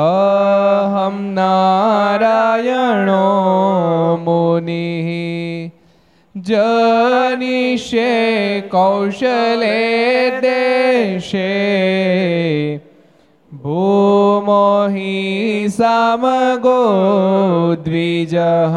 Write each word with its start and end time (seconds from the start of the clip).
अहं 0.00 1.16
नारायणो 1.38 3.16
मुनिः 4.26 5.08
जनिषे 6.48 8.12
कौशले 8.72 9.80
देशे 10.44 11.50
भूमोहि 13.64 15.16
सामगो 15.78 16.80
द्विजः 17.84 18.76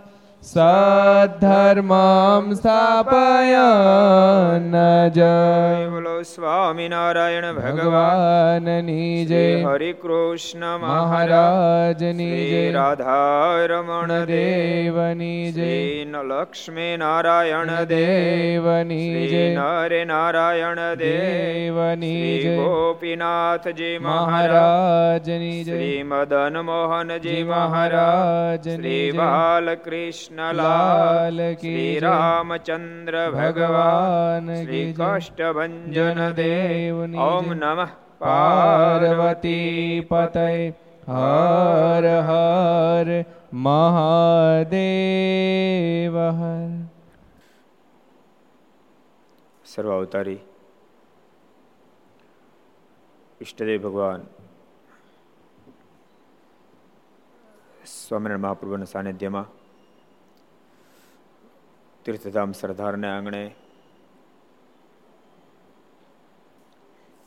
સદ્ધર્મમ 0.43 1.85
સ્થાપયન 2.51 3.57
જય 5.13 5.33
બોલો 5.87 6.13
સ્વામિનારાયણ 6.23 7.45
ભગવાન 7.57 8.65
ભગવાનની 8.65 9.27
જય 9.27 9.43
હરે 9.65 9.89
કૃષ્ણ 9.95 10.65
મહારાજની 10.79 12.39
જય 12.45 12.63
રાધારમણ 12.71 14.13
દેવ 14.23 14.97
દેવની 14.97 15.51
જય 15.51 16.23
લક્ષ્મી 16.23 16.89
નારાયણ 16.97 17.73
દેવ 17.85 18.65
દેવની 18.65 19.21
જય 19.27 19.45
નરે 19.59 20.01
નારાયણ 20.05 20.83
દેવની 20.97 22.25
જય 22.39 22.57
ગોપીનાથજી 22.57 23.93
મહારાજ 23.99 25.29
મહારાજની 25.29 25.61
જય 25.63 26.03
મદન 26.05 26.59
મોહનજી 26.63 27.39
મહારાજ 27.45 28.67
શ્રી 28.71 29.07
બાલકૃષ્ણ 29.13 30.30
લાલ 30.31 30.55
લાલ 30.55 31.53
શ્રી 31.53 31.99
રામચંદ્ર 31.99 33.31
ભગવાન 33.31 34.55
શ્રી 34.55 34.93
કી 34.93 36.33
દેવ. 36.33 36.95
ઓમ. 36.95 37.53
નમઃ. 37.53 37.87
પાર્વતી 38.19 40.07
પતય. 40.09 40.73
હર 41.07 42.21
હર 42.21 43.25
મહાદેવ. 43.53 46.17
હર 46.17 46.87
સર્વ 49.65 49.91
અવતારી 49.91 50.37
ઈષ્ટદેવ 53.41 53.81
ભગવાન. 53.81 54.21
સ્વામિનારાયણ 57.85 58.39
મહાપ્રભુના 58.39 58.83
સાનિધ્યમાં 58.83 59.60
તીર્થધામ 62.05 62.51
સરદારને 62.51 63.09
આંગણે. 63.09 63.55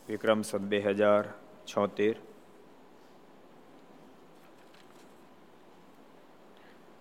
વિક્રમ 0.08 0.42
સદ 0.42 0.58
બે 0.58 0.80
હજાર 0.80 1.28
છોતેર. 1.66 2.16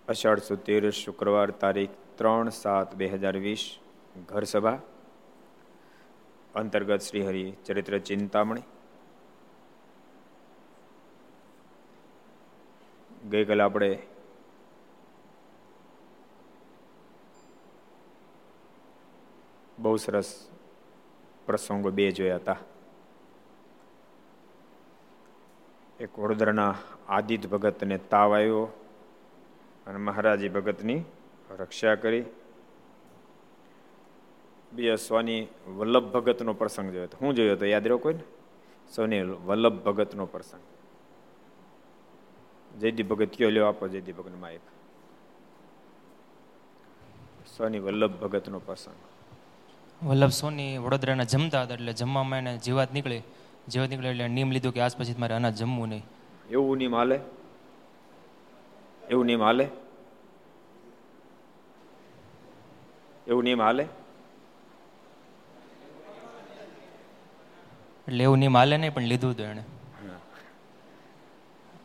અષાઢ 0.07 0.39
સુતેર 0.39 0.91
શુક્રવાર 0.91 1.49
તારીખ 1.49 1.89
ત્રણ 2.15 2.49
સાત 2.49 2.95
બે 2.95 3.05
હજાર 3.07 3.37
વીસ, 3.37 3.79
ઘરસભા. 4.27 4.79
અંતર્ગત 6.55 7.01
શ્રીહરિ 7.01 7.53
ચરિત્ર 7.65 7.97
ચિંતામણી. 7.97 8.61
ગઈકાલે 13.29 13.63
આપણે 13.63 14.12
બહુ 19.83 19.95
સરસ 19.95 20.49
પ્રસંગો 21.45 21.91
બે 21.91 22.11
જોયા 22.11 22.35
હતા. 22.35 22.57
એક 25.99 26.19
વડોદરાના 26.19 26.75
આદિત 27.09 27.47
ભગતને 27.47 27.97
તાવ 27.97 28.35
આવ્યો 28.35 28.65
અને 29.87 29.97
મહારાજી 29.97 30.49
ભગતની 30.49 31.03
રક્ષા 31.49 31.95
કરી. 31.95 32.23
બીજા 34.73 34.95
સ્વાની 34.95 35.47
વલ્લભ 35.67 36.11
ભગતનો 36.11 36.53
પ્રસંગ 36.53 36.91
જોયો 36.91 37.03
હતો. 37.03 37.17
હું 37.21 37.35
જોયો 37.35 37.53
હતો, 37.53 37.65
યાદ 37.65 37.83
રહ્યો 37.83 37.97
કોઈ 37.97 38.13
ને 38.13 38.23
સોની 38.95 39.21
વલ્લભ 39.21 39.83
ભગતનો 39.83 40.25
પ્રસંગ. 40.25 40.61
જયદી 42.79 43.03
ભગત 43.03 43.29
કયો 43.37 43.49
લ્યો 43.49 43.65
આપો 43.65 43.87
જયદી 43.87 44.11
ભગત 44.11 44.31
એક 44.31 44.59
સોની 47.57 47.79
વલ્લભ 47.79 48.11
ભગતનો 48.11 48.59
પ્રસંગ. 48.59 49.12
વલ્લભ 50.03 50.29
સોની 50.29 50.77
વડોદરાના 50.77 51.23
જમતા 51.23 51.63
હતા 51.63 51.73
એટલે 51.73 51.93
જમવામાં 51.93 52.39
એને 52.39 52.57
જીવાત 52.57 52.93
નીકળી 52.93 53.21
જીવાત 53.69 53.89
નીકળે 53.89 54.09
એટલે 54.09 54.27
નિયમ 54.27 54.51
લીધો 54.51 54.71
કે 54.71 54.79
આજ 54.81 54.95
પછી 54.97 55.15
મારે 55.19 55.35
અનાજ 55.35 55.55
જમવું 55.55 55.89
નહીં. 55.89 56.03
એવું 56.49 56.77
નિયમ 56.77 56.95
હાલે? 56.95 57.17
એવું 59.09 59.25
નિયમ 59.25 59.43
હાલે? 59.43 59.65
એવું 63.27 63.43
નિયમ 63.43 63.61
હાલે? 63.61 63.83
એટલે 68.07 68.23
એવું 68.23 68.39
નિયમ 68.39 68.57
હાલે 68.57 68.77
નહીં 68.77 68.93
પણ 68.93 69.01
લીધું 69.01 69.31
હતું 69.31 69.45
એણે. 69.45 69.63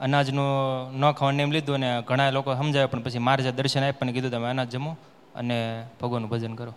અનાજનું 0.00 0.52
ન 0.98 1.12
ખાવાનું 1.12 1.36
નિયમ 1.36 1.50
લીધું 1.50 1.74
અને 1.74 2.02
ઘણા 2.02 2.30
લોકો 2.30 2.54
સમજાવે 2.54 2.86
પણ 2.86 3.02
પછી 3.02 3.18
મારે 3.18 3.42
જે 3.42 3.52
દર્શન 3.52 3.82
આપ્યા 3.82 4.12
કીધું 4.12 4.30
તમે 4.30 4.48
અનાજ 4.50 4.70
જમો 4.70 4.96
અને 5.34 5.58
ભગવાનનું 6.00 6.30
ભજન 6.30 6.54
કરો. 6.54 6.74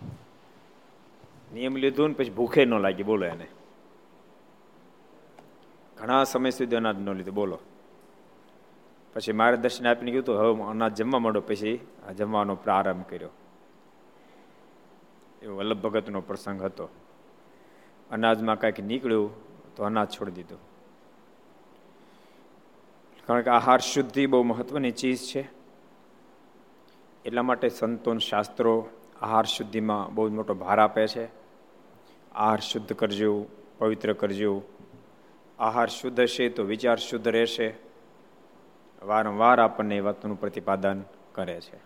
નિયમ 1.52 1.76
લીધું 1.76 2.08
ને 2.08 2.14
પછી 2.14 2.30
ભૂખે 2.30 2.64
ન 2.64 2.74
લાગી, 2.74 3.02
બોલો 3.02 3.26
એને. 3.26 3.46
ઘણા 5.96 6.24
સમય 6.24 6.50
સુધી 6.50 6.76
અનાજ 6.76 7.00
ન 7.00 7.12
લીધું, 7.12 7.34
બોલો. 7.34 7.58
પછી 9.14 9.32
મારે 9.32 9.56
દર્શન 9.56 9.86
આપીને 9.86 10.12
કીધું 10.12 10.38
હવે 10.38 10.62
અનાજ 10.62 10.94
જમવા 10.94 11.18
માંડો. 11.18 11.40
પછી 11.40 11.86
જમવાનો 12.16 12.54
પ્રારંભ 12.54 13.04
કર્યો. 13.04 13.28
એવો 15.42 15.56
વલ્લભ 15.56 15.80
ભગતનો 15.80 16.20
પ્રસંગ 16.20 16.62
હતો. 16.62 16.88
અનાજમાં 18.10 18.58
કાંઈક 18.58 18.80
નીકળ્યું 18.80 19.30
તો 19.76 19.84
અનાજ 19.84 20.10
છોડી 20.10 20.30
દીધું. 20.30 20.58
કારણ 23.26 23.42
કે 23.42 23.50
આહાર 23.50 23.80
શુદ્ધિ 23.80 24.26
બહુ 24.26 24.42
મહત્વની 24.42 24.90
ચીજ 24.90 25.16
છે. 25.16 25.48
એટલા 27.24 27.42
માટે 27.42 27.68
સંતોન 27.68 28.18
શાસ્ત્રો 28.18 28.88
આહાર 29.22 29.44
શુદ્ધિમાં 29.44 30.14
બહુ 30.14 30.28
મોટો 30.28 30.54
ભાર 30.54 30.78
આપે 30.78 31.06
છે. 31.06 31.41
આહાર 32.34 32.60
શુદ્ધ 32.60 32.92
કરજો, 32.92 33.46
પવિત્ર 33.78 34.12
કરજો. 34.12 34.62
આહાર 35.58 35.88
શુદ્ધ 35.88 36.20
હશે 36.20 36.48
તો 36.48 36.62
વિચાર 36.62 36.96
શુદ્ધ 36.96 37.28
રહેશે. 37.28 37.74
વારંવાર 39.02 39.60
આપણને 39.60 39.96
એ 39.96 40.00
વાતનું 40.00 40.40
પ્રતિપાદન 40.40 41.04
કરે 41.32 41.60
છે. 41.60 41.80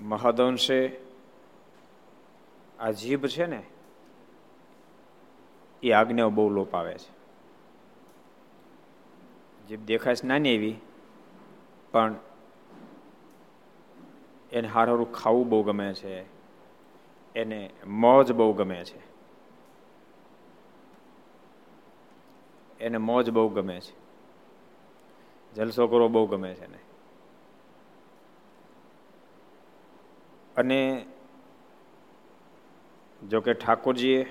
મહદઅંશે 0.00 0.96
આ 2.78 2.90
જીભ 2.90 3.26
છે 3.26 3.46
ને, 3.46 3.62
એ 5.82 5.92
આજ્ઞાઓ 5.92 6.30
બહુ 6.30 6.48
લોપ 6.48 6.74
આવે 6.74 6.94
છે. 6.94 7.12
જીભ 9.68 9.80
દેખાય 9.80 10.14
છે 10.14 10.26
નાની 10.26 10.48
એવી, 10.48 10.76
પણ 11.92 12.14
એને 14.52 14.68
હારું 14.68 14.94
હારું 14.94 15.12
ખાવું 15.12 15.48
બહુ 15.48 15.62
ગમે 15.62 15.94
છે. 15.94 16.33
એને 17.34 17.70
મોજ 17.86 18.32
બહુ 18.32 18.52
ગમે 18.52 18.84
છે. 18.84 19.14
એને 22.80 22.98
મોજ 22.98 23.30
બહુ 23.30 23.48
ગમે 23.48 23.80
છે. 23.80 24.04
જલસો 25.54 25.86
કરવો 25.86 26.08
બહુ 26.08 26.26
ગમે 26.26 26.54
છે 26.54 26.64
એને. 26.64 26.78
અને 30.56 31.06
જોકે 33.28 33.54
ઠાકોરજીએ 33.54 34.24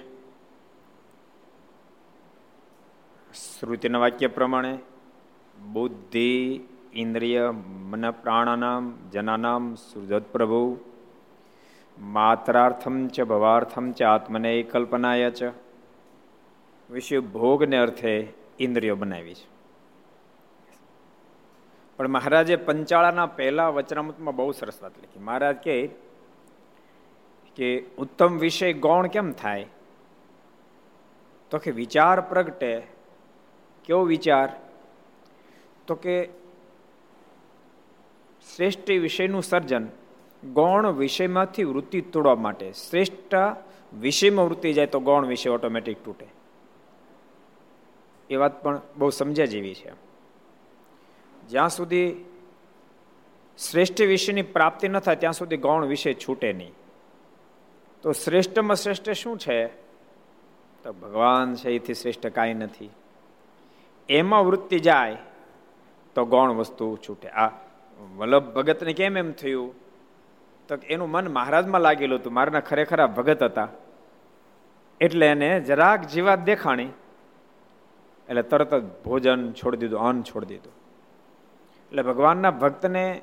શ્રુતિના 3.59 3.99
વાક્ય 3.99 4.27
પ્રમાણે 4.27 4.79
બુદ્ધિ, 5.73 6.63
ઇન્દ્રિય 6.94 7.49
મન 7.49 8.11
પ્રાણાનામ 8.11 9.09
જનાનામ, 9.11 9.75
સુરજત 9.75 10.31
પ્રભુ 10.31 10.79
માત્રાર્થમ 11.98 13.07
ચ 13.07 13.25
ભવાર્થમ 13.25 13.92
ચ 13.92 14.01
આત્મને 14.04 14.54
કલ્પનાય 14.66 15.31
ચ 15.31 15.51
વિષય 16.90 17.22
ભોગને 17.34 17.78
અર્થે 17.78 18.13
ઇન્દ્રિયો 18.60 18.95
બનાવી 18.95 19.36
છે 19.36 19.48
પણ 22.00 22.10
મહારાજે 22.10 22.57
પંચાળાના 22.63 23.28
પહેલા 23.34 23.69
વચનામૃતમાં 23.72 24.36
બહુ 24.36 24.51
સરસ 24.51 24.81
વાત 24.81 24.98
લખી 24.98 25.22
મહારાજ 25.22 25.62
કે 25.62 25.78
કે 27.57 27.69
ઉત્તમ 27.98 28.40
વિષય 28.40 28.74
ગૌણ 28.80 29.10
કેમ 29.10 29.34
થાય 29.34 29.68
તો 31.51 31.60
કે 31.60 31.72
વિચાર 31.72 32.16
પ્રગટે 32.24 32.72
કેવો 33.90 34.04
વિચાર 34.06 34.48
તો 35.88 35.95
કે 35.98 36.18
શ્રેષ્ઠ 38.48 38.95
વિષયનું 39.01 39.44
સર્જન 39.44 39.86
ગૌણ 40.54 40.92
વિષયમાંથી 40.92 41.63
વૃત્તિ 41.63 42.01
તોડવા 42.01 42.36
માટે. 42.36 42.72
શ્રેષ્ઠ 42.72 43.36
વિષયમાં 44.00 44.45
વૃત્તિ 44.45 44.74
જાય 44.74 44.86
તો 44.86 45.00
ગૌણ 45.00 45.25
વિષય 45.25 45.50
ઓટોમેટિક 45.50 46.04
તૂટે. 46.06 46.28
એ 48.30 48.36
વાત 48.36 48.63
પણ 48.63 48.81
બહુ 48.98 49.10
સમજ્યા 49.10 49.45
જેવી 49.45 49.75
છે. 49.75 49.92
જ્યાં 51.48 51.69
સુધી 51.69 52.25
શ્રેષ્ઠ 53.57 54.01
વિષયની 54.01 54.42
પ્રાપ્તિ 54.42 54.88
ન 54.88 55.00
થાય, 55.00 55.16
ત્યાં 55.16 55.34
સુધી 55.34 55.57
ગૌણ 55.57 55.86
વિષય 55.86 56.13
છૂટે 56.13 56.54
નહીં. 56.54 56.72
તો 58.01 58.12
શ્રેષ્ઠમાં 58.12 58.75
શ્રેષ્ઠ 58.75 59.10
શું 59.10 59.38
છે? 59.38 59.68
તો 60.84 60.94
ભગવાન 60.94 61.56
છે, 61.56 61.69
એથી 61.69 61.94
શ્રેષ્ઠ 61.94 62.28
કાંઈ 62.28 62.54
નથી. 62.54 62.90
એમાં 64.10 64.45
વૃત્તિ 64.45 64.80
જાય 64.80 65.18
તો 66.16 66.25
ગૌણ 66.25 66.51
વસ્તુ 66.51 66.98
છૂટે. 67.10 67.30
આ 67.30 67.50
વલ્લભ 68.16 68.54
ભગતને 68.54 68.94
કેમ 68.94 69.18
એમ 69.18 69.31
થયું? 69.31 69.82
તો 70.68 70.75
એનું 70.75 71.10
મન 71.10 71.27
મહારાજમાં 71.27 71.81
લાગેલું 71.81 72.19
હતું. 72.19 72.33
મારના 72.33 72.60
ખરેખર 72.60 73.07
ભગત 73.07 73.44
હતા. 73.44 73.68
એટલે 75.01 75.27
એને 75.27 75.60
જરાક 75.60 76.01
જીવાત 76.01 76.39
દેખાણી. 76.39 76.89
એટલે 78.30 78.44
તરત 78.44 78.75
જ 78.75 78.83
ભોજન 79.06 79.51
છોડી 79.51 79.77
દીધું, 79.77 80.00
અન્ન 80.00 80.21
છોડી 80.21 80.45
દીધું. 80.45 80.74
એટલે 81.89 82.04
ભગવાનના 82.04 82.51
ભક્તને 82.51 83.21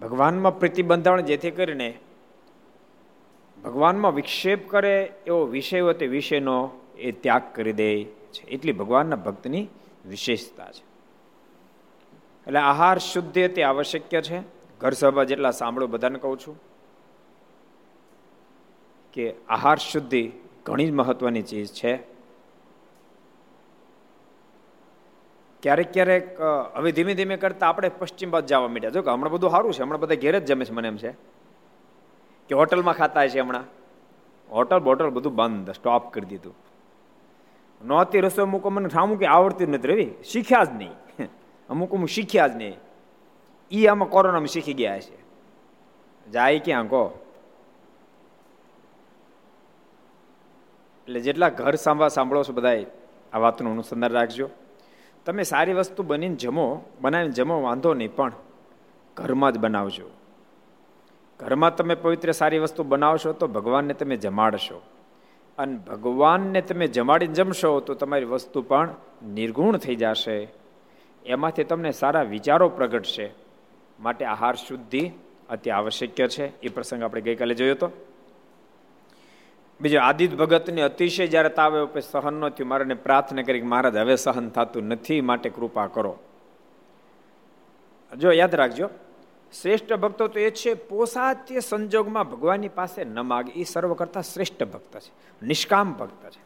ભગવાનમાં 0.00 0.58
પ્રતિબંધાવણ 0.58 1.20
જેથી 1.20 1.50
કરીને 1.50 1.98
ભગવાનમાં 3.64 4.14
વિક્ષેપ 4.14 4.70
કરે 4.70 5.12
એવો 5.26 5.46
વિષય 5.46 5.80
હોય 5.80 5.94
તે 5.94 6.06
વિષયનો 6.06 6.70
એ 6.96 7.12
ત્યાગ 7.12 7.42
કરી 7.54 7.72
દે 7.72 8.04
છે. 8.04 8.44
એટલી 8.44 8.72
ભગવાનના 8.72 9.16
ભક્તની 9.16 9.68
વિશેષતા 10.06 10.70
છે. 10.70 10.84
એટલે 12.46 12.58
આહાર 12.58 12.98
શુદ્ધ 12.98 13.32
તે 13.32 13.62
આવશ્યક 13.62 14.22
છે. 14.22 14.59
ઘર 14.80 14.92
સભા 14.92 15.24
જેટલા 15.24 15.50
સાંભળો 15.50 15.86
બધાને 15.86 16.18
કહું 16.18 16.38
છું 16.38 16.56
કે 19.12 19.24
આહાર 19.48 19.78
શુદ્ધિ 19.78 20.22
ઘણી 20.66 20.86
જ 20.86 20.92
મહત્વની 20.92 21.42
ચીજ 21.42 21.68
છે. 21.72 21.92
ક્યારેક 25.62 25.92
ક્યારેક 25.92 26.40
હવે 26.74 26.92
ધીમે 26.92 27.14
ધીમે 27.14 27.36
કરતા 27.36 27.68
આપણે 27.68 27.88
પશ્ચિમ 27.98 28.30
બાદ 28.30 28.46
જવા 28.46 28.68
માંડ્યા. 28.68 28.90
જો 28.90 29.02
કે 29.02 29.10
હમણાં 29.10 29.32
બધું 29.32 29.50
સારું 29.50 29.72
છે, 29.72 29.82
હમણાં 29.82 30.00
બધા 30.00 30.14
ઘેર 30.14 30.38
જ 30.38 30.44
જમે 30.44 30.64
છે 30.64 30.72
મને 30.72 30.88
એમ 30.88 30.96
છે. 30.96 31.12
કે 32.48 32.54
હોટલમાં 32.54 32.94
ખાતા 32.94 33.26
છે 33.28 33.40
હમણાં. 33.40 33.64
હોટલ, 34.50 34.78
બોટલ 34.78 35.10
બધું 35.10 35.34
બંધ, 35.34 35.70
સ્ટોપ 35.70 36.12
કરી 36.14 36.26
દીધું. 36.26 36.54
નહોતી 37.80 38.20
રસોઈ 38.20 38.44
મૂકો 38.44 38.70
મને 38.70 38.88
સામું 38.88 39.18
કે 39.18 39.26
આવડતી 39.26 39.66
નથી 39.66 39.88
રવિ. 39.88 40.06
શીખ્યા 40.24 40.64
જ 40.64 40.70
નહીં. 40.72 40.94
અમુક 41.70 41.94
અમુક 41.94 42.08
શીખ્યા 42.08 42.48
જ 42.48 42.56
નહીં. 42.56 42.76
એ 43.70 43.86
આમાં 43.86 44.08
કોરોનામાં 44.08 44.46
શીખી 44.46 44.74
ગયા 44.74 45.00
છે 45.00 45.18
જાય 46.30 46.58
ક્યાં 46.58 46.88
કહો 46.88 47.26
એટલે 51.00 51.20
જેટલા 51.20 51.48
ઘર 51.48 51.74
સાંભળવા 51.74 52.08
સાંભળો 52.08 52.42
છો 52.42 52.52
બધા 52.52 52.70
આ 53.32 53.38
વાતનું 53.38 53.72
અનુસંધાન 53.72 54.12
રાખજો. 54.12 54.50
તમે 55.26 55.42
સારી 55.42 55.72
વસ્તુ 55.72 56.02
બનીને 56.02 56.34
જમો, 56.34 56.84
બનાવીને 57.00 57.30
જમો, 57.30 57.60
વાંધો 57.60 57.94
નહીં, 57.94 58.14
પણ 58.14 58.32
ઘરમાં 59.16 59.52
જ 59.52 59.58
બનાવજો. 59.58 60.10
ઘરમાં 61.40 61.76
તમે 61.76 61.94
પવિત્ર 61.94 62.32
સારી 62.32 62.58
વસ્તુ 62.58 62.84
બનાવશો 62.84 63.32
તો 63.32 63.46
ભગવાનને 63.46 63.94
તમે 63.94 64.16
જમાડશો. 64.16 64.82
અને 65.58 65.76
ભગવાનને 65.76 66.60
તમે 66.60 66.86
જમાડીને 66.86 67.34
જમશો 67.34 67.80
તો 67.80 67.94
તમારી 67.94 68.24
વસ્તુ 68.24 68.62
પણ 68.62 68.94
નિર્ગુણ 69.28 69.76
થઈ 69.76 69.96
જશે. 69.96 70.48
એમાંથી 71.26 71.64
તમને 71.64 71.90
સારા 71.90 72.22
વિચારો 72.22 72.68
પ્રગટશે. 72.68 73.49
માટે 74.00 74.24
આહાર 74.24 74.56
શુદ્ધિ 74.56 75.10
અતિ 75.48 75.70
આવશ્યક 75.70 76.28
છે. 76.28 76.60
એ 76.60 76.68
પ્રસંગ 76.68 77.02
આપણે 77.02 77.20
ગઈકાલે 77.20 77.54
જોયો 77.54 77.74
હતો 77.74 77.90
બીજો, 79.80 80.00
આદિત 80.00 80.34
ભગતને 80.34 80.82
અતિશય 80.82 81.26
જ્યારે 81.26 81.48
તાવે 81.48 82.00
સહન 82.00 82.34
ન 82.34 82.48
થયું, 82.48 82.68
મારાને 82.68 82.94
પ્રાર્થના 82.94 83.42
કરી 83.42 83.60
કે 83.60 83.66
મહારાજ, 83.66 83.96
હવે 83.96 84.16
સહન 84.16 84.48
થતું 84.48 84.84
નથી 84.84 85.20
માટે 85.20 85.50
કૃપા 85.50 85.86
કરો. 85.86 86.18
જો, 88.16 88.32
યાદ 88.32 88.54
રાખજો, 88.54 88.90
શ્રેષ્ઠ 89.62 89.92
ભક્તો 89.92 90.28
તો 90.28 90.40
એ 90.40 90.50
છે, 90.50 90.74
પોસાત્ય 90.74 91.60
સંજોગમાં 91.60 92.30
ભગવાનની 92.30 92.68
પાસે 92.68 93.04
ન 93.04 93.20
માગે, 93.20 93.52
એ 93.52 93.64
સર્વ 93.64 93.94
કરતા 93.94 94.20
શ્રેષ્ઠ 94.20 94.64
ભક્ત 94.64 94.98
છે, 94.98 95.12
નિષ્કામ 95.46 95.92
ભક્ત 95.92 96.30
છે. 96.30 96.42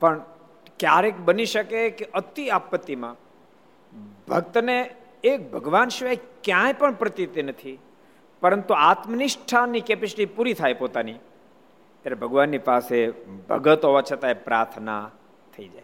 પણ 0.00 0.20
ક્યારેક 0.78 1.16
બની 1.18 1.46
શકે 1.46 1.90
કે 1.90 2.04
અતિ 2.04 2.48
આપત્તિમાં 2.48 3.16
ભક્તને 4.28 4.94
એક 5.24 5.52
ભગવાન 5.52 5.88
સિવાય 5.88 6.18
ક્યાંય 6.44 6.72
પણ 6.72 6.92
પ્રતીતિ 6.92 7.42
નથી. 7.42 7.78
પરંતુ 8.40 8.74
આત્મનિષ્ઠાની 8.74 9.80
કેપેસિટી 9.80 10.24
પૂરી 10.26 10.54
થાય 10.54 10.74
પોતાની. 10.74 11.12
ત્યારે 12.02 12.14
ભગવાનની 12.14 12.58
પાસે 12.58 13.10
ભગત 13.48 13.84
હોવા 13.84 14.02
છતાં 14.02 14.34
પ્રાર્થના 14.44 15.10
થઈ 15.56 15.68
જાય. 15.68 15.82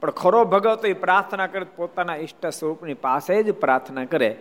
પણ 0.00 0.10
ખરો 0.10 0.44
ભગત 0.44 0.86
એ 0.86 0.92
પ્રાર્થના 0.92 1.46
કરે 1.46 1.66
પોતાના 1.76 2.16
ઈષ્ટ 2.16 2.46
સ્વરૂપની 2.46 2.94
પાસે 2.94 3.42
જ 3.42 3.52
પ્રાર્થના 3.52 4.04
કરે, 4.04 4.36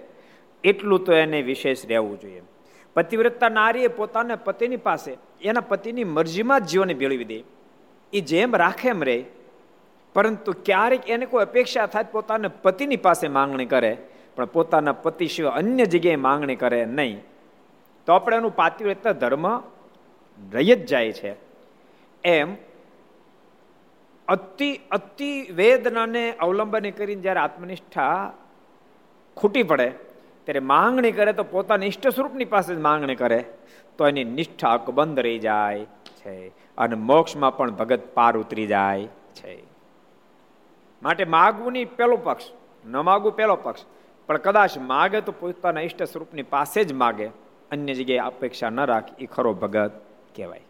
એટલું 0.63 1.03
તો 1.03 1.13
એને 1.13 1.41
વિશેષ 1.41 1.85
રહેવું 1.85 2.19
જોઈએ. 2.19 2.41
પતિવ્રતા 2.95 3.49
નારીએ 3.49 3.87
પોતાના 3.87 4.35
પતિની 4.35 4.77
પાસે, 4.77 5.17
એના 5.41 5.59
પતિની 5.59 6.03
મરજીમાં 6.03 6.61
જ 6.61 6.65
જીવન 6.65 6.93
ભેળવી 6.93 7.23
દે. 7.23 7.43
એ 8.13 8.21
જેમ 8.21 8.55
રાખે 8.55 8.89
એમ 8.89 9.03
રહે. 9.03 9.25
પરંતુ 10.13 10.51
ક્યારેક 10.65 11.09
એને 11.09 11.25
કોઈ 11.25 11.45
અપેક્ષા 11.45 11.85
થાય 11.85 12.03
પોતાના 12.03 12.47
પતિની 12.47 12.95
પાસે 12.95 13.27
માંગણી 13.27 13.65
કરે 13.65 13.97
પણ 14.37 14.45
પોતાના 14.45 14.91
પતિ 14.91 15.27
સિવાય 15.27 15.53
અન્ય 15.53 15.85
જગ્યાએ 15.85 16.15
માંગણી 16.15 16.55
કરે 16.55 16.85
નહીં. 16.85 17.21
તો 18.05 18.13
આપણે 18.13 18.37
એનું 18.37 18.55
પાતિવ્રતા 18.55 19.11
ધર્મ 19.11 19.57
રહી 20.53 20.65
જ 20.65 20.85
જાય 20.85 21.11
છે. 21.11 21.35
એમ 22.23 22.55
અતિ 24.27 24.81
અતિ 24.91 25.47
વેદનાને 25.51 26.33
અવલંબન 26.39 26.89
કરીને 26.89 27.21
જ્યારે 27.21 27.39
આત્મનિષ્ઠા 27.39 28.33
ખૂટી 29.37 29.63
પડે, 29.63 29.89
ત્યારે 30.43 30.59
માંગણી 30.59 31.11
કરે 31.11 31.33
તો 31.33 31.43
પોતાના 31.43 31.85
ઇષ્ટ 31.85 32.07
સ્વરૂપની 32.07 32.45
પાસે 32.45 32.75
જ 32.75 32.77
માંગણી 32.77 33.15
કરે, 33.15 33.45
તો 33.97 34.07
એની 34.07 34.23
નિષ્ઠા 34.23 34.73
અકબંધ 34.73 35.19
રહી 35.19 35.39
જાય 35.39 35.85
છે 36.17 36.47
અને 36.77 36.95
મોક્ષમાં 36.95 37.57
પણ 37.57 37.71
ભગત 37.71 37.99
પાર 38.13 38.37
ઉતરી 38.37 38.67
જાય 38.67 39.07
છે. 39.35 39.63
માટે 41.03 41.25
માગવું 41.25 41.71
નહીં, 41.71 41.95
પેલો 41.95 42.17
પક્ષ. 42.17 42.43
ન 42.85 42.97
માગવું, 42.97 43.35
પેલો 43.35 43.55
પક્ષ. 43.55 43.85
પણ 44.27 44.37
કદાચ 44.37 44.77
માગે 44.77 45.19
તો 45.21 45.31
પોતાના 45.31 45.81
ઈષ્ટ 45.81 46.03
સ્વરૂપની 46.03 46.43
પાસે 46.43 46.83
જ 46.83 46.93
માગે, 46.93 47.27
અન્ય 47.71 47.93
જગ્યાએ 47.93 48.27
અપેક્ષા 48.31 48.69
ન 48.69 48.79
રાખે 48.85 49.13
એ 49.23 49.25
ખરો 49.25 49.53
ભગત 49.53 49.93
કહેવાય. 50.35 50.65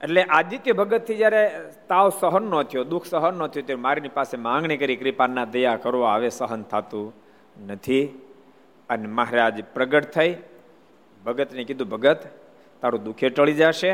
એટલે 0.00 0.22
આદિત્ય 0.22 0.72
ભગતથી 0.72 1.16
જ્યારે 1.16 1.42
તાવ 1.88 2.08
સહન 2.20 2.44
ન 2.50 2.62
થયો, 2.62 2.84
દુઃખ 2.84 3.06
સહન 3.06 3.34
ન 3.34 3.46
થયું, 3.46 3.66
ત્યારે 3.66 3.84
મારીની 3.86 4.08
પાસે 4.08 4.36
માંગણી 4.36 4.76
કરી, 4.76 4.96
કૃપાના 4.96 5.44
દયા 5.44 5.76
કરો 5.76 6.06
હવે 6.06 6.28
સહન 6.28 6.62
થતું 6.62 7.12
નથી. 7.66 8.06
અને 8.90 9.06
મહારાજ 9.08 9.56
પ્રગટ 9.74 10.10
થઈ, 10.10 10.32
ભગતને 11.24 11.64
કીધું, 11.64 11.88
ભગત, 11.88 12.22
તારું 12.82 13.04
દુઃખે 13.04 13.26
ટળી 13.30 13.58
જશે 13.60 13.92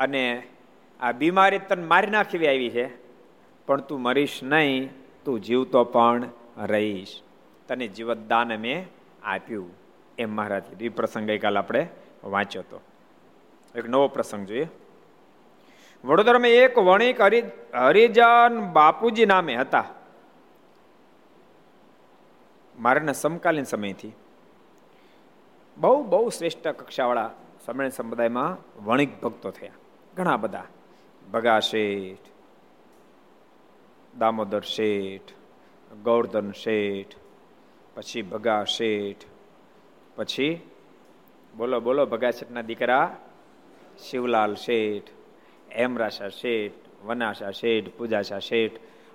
અને 0.00 0.22
આ 1.00 1.12
બીમારી 1.12 1.58
તને 1.58 1.84
મારી 1.92 2.10
નાખવી 2.10 2.48
આવી 2.48 2.70
છે, 2.70 2.86
પણ 3.66 3.80
તું 3.80 4.00
મરીશ 4.00 4.38
નહીં, 4.42 4.90
તું 5.24 5.40
જીવતો 5.40 5.84
પણ 5.84 6.30
રહીશ. 6.64 7.22
તને 7.68 7.88
જીવતદાન 7.88 8.48
મેં 8.48 8.86
આપ્યું. 9.22 9.70
એમ 10.18 10.36
મહારાજ 10.36 10.82
એ 10.82 10.88
પ્રસંગ 10.88 11.26
ગઈકાલ 11.26 11.58
આપણે 11.58 11.88
વાંચ્યો 12.24 12.62
હતો. 12.62 12.80
એક 13.74 13.88
નવો 13.88 14.08
પ્રસંગ 14.08 14.46
જોઈએ. 14.46 14.68
વડોદરામાં 16.04 16.48
એક 16.48 16.78
વણિક 16.78 17.20
હરિ, 17.20 17.42
હરિજન 17.74 18.60
બાપુજી 18.60 19.26
નામે 19.26 19.56
હતા. 19.56 19.84
મારાના 22.78 23.12
સમકાલીન 23.12 23.64
સમયથી. 23.64 24.12
બહુ 25.76 26.02
બહુ 26.02 26.28
શ્રેષ્ઠ 26.28 26.68
કક્ષાવાળા 26.68 27.30
સમય 27.66 27.90
સંપ્રદાયમાં 27.90 28.56
વણિક 28.84 29.20
ભક્તો 29.20 29.50
થયા. 29.50 29.70
ઘણા 30.16 30.36
બધા. 30.36 30.64
ભગા 31.32 31.60
શેઠ, 31.60 32.18
દામોદર 34.18 34.60
શેઠ 34.60 35.22
ગૌરધન 35.94 36.52
શેઠ, 36.52 37.16
પછી 37.94 38.22
ભગા 38.22 38.64
શેઠ, 38.64 39.24
પછી 40.16 40.60
બોલો 41.56 41.80
બોલો, 41.80 42.06
ભગા 42.06 42.30
શેઠના 42.30 42.60
દીકરા 42.60 43.16
શિવલાલ 43.98 44.54
શેઠ, 44.54 45.10
હેમરાશા 45.78 46.28
શેઠ, 46.28 46.72
વનાશા 47.04 47.50
શેઠ, 47.50 47.88
પૂજાશા 47.98 48.38
શેઠ, 48.38 48.72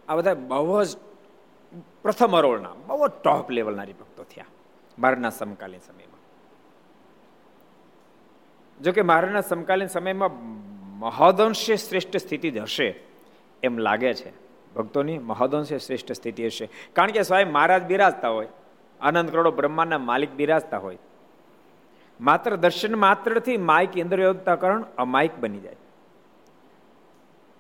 આ 0.07 0.15
બધા 0.15 0.33
બહુ 0.33 0.83
જ 0.83 0.97
પ્રથમ 2.03 2.37
અરોળના, 2.37 2.73
બહુ 2.87 3.07
જ 3.07 3.11
ટોપ 3.11 3.51
લેવલના 3.51 3.85
ભક્તો 3.85 4.23
થયા 4.23 4.45
મારના 4.99 5.29
સમકાલીન 5.29 5.79
સમયમાં. 5.79 6.11
જોકે 8.83 9.01
મારાના 9.01 9.41
સમકાલીન 9.41 9.87
સમયમાં 9.87 10.31
મહદઅંશે 10.99 11.75
શ્રેષ્ઠ 11.75 12.17
સ્થિતિ 12.17 12.51
જ 12.51 12.57
હશે 12.57 12.95
એમ 13.63 13.77
લાગે 13.77 14.13
છે. 14.13 14.40
ભક્તોની 14.75 15.19
મહદંશે 15.19 15.77
શ્રેષ્ઠ 15.77 16.11
સ્થિતિ 16.11 16.47
હશે. 16.47 16.65
કારણ 16.93 17.11
કે 17.11 17.21
સ્વયં 17.21 17.51
મહારાજ 17.51 17.83
બિરાજતા 17.83 18.29
હોય, 18.29 18.49
આનંદ 19.01 19.29
કરોડો 19.29 19.51
બ્રહ્માંડના 19.51 20.01
માલિક 20.09 20.31
બિરાજતા 20.33 20.77
હોય. 20.77 20.99
માત્ર 22.19 22.55
દર્શન 22.55 22.95
માત્રથી 22.95 23.57
માઇક 23.69 23.97
ઇન્દ્રિયોત્તાકરણ 23.97 24.83
અમાયક 24.97 25.39
બની 25.39 25.59
જાય. 25.59 25.79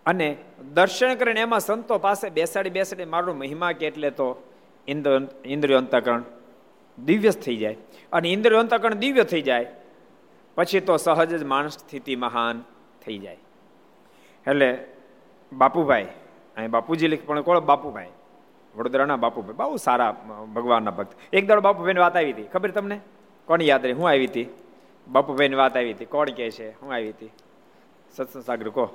અને 0.05 0.27
દર્શન 0.73 1.11
કરીને 1.15 1.41
એમાં 1.41 1.59
સંતો 1.59 1.97
પાસે 1.97 2.27
બેસાડી 2.29 2.69
બેસાડી 2.69 3.05
મારો 3.05 3.33
મહિમા 3.33 3.71
કે 3.71 3.85
એટલે 3.87 4.09
તો 4.11 4.27
ઇન્દ્ર 4.87 5.17
ઇન્દ્રિયોંતકરણ 5.45 6.23
દિવ્ય 6.97 7.31
થઈ 7.43 7.57
જાય. 7.57 7.77
અને 8.11 8.27
ઇન્દ્રિયોંતકરણ 8.29 8.95
દિવ્ય 8.95 9.23
થઈ 9.23 9.41
જાય, 9.41 9.67
પછી 10.57 10.79
તો 10.79 10.97
સહજ 10.97 11.31
જ 11.41 11.43
માણસ 11.43 11.77
સ્થિતિ 11.77 12.15
મહાન 12.15 12.63
થઈ 13.05 13.19
જાય. 13.19 13.39
એટલે 14.47 14.69
બાપુભાઈ 15.51 16.07
અહીં 16.61 16.71
બાપુજી 16.71 17.07
લખી 17.07 17.25
પણ 17.25 17.41
કોણ? 17.41 17.59
બાપુભાઈ. 17.59 18.09
વડોદરાના 18.75 19.15
બાપુભાઈ. 19.15 19.53
બહુ 19.53 19.77
સારા 19.77 20.11
ભગવાનના 20.55 20.91
ભક્ત. 20.91 21.11
એક 21.33 21.47
દાડો 21.47 21.61
બાપુભાઈની 21.61 21.99
વાત 21.99 22.15
આવી 22.15 22.33
હતી. 22.33 22.43
ખબર 22.43 22.71
તમને? 22.71 22.99
કોણ 23.45 23.61
યાદ 23.61 23.85
રહી? 23.85 23.93
હું 23.93 24.09
આવી 24.09 24.27
હતી. 24.27 24.47
બાપુભાઈની 25.07 25.55
વાત 25.55 25.77
આવી 25.77 25.93
હતી. 25.93 26.05
કોણ 26.05 26.29
કહે 26.29 26.51
છે? 26.51 26.69
હું 26.69 26.93
આવી 26.93 27.09
હતી. 27.09 27.31
સત્સંગ 28.15 28.43
સાગર 28.43 28.69
કહો. 28.69 28.89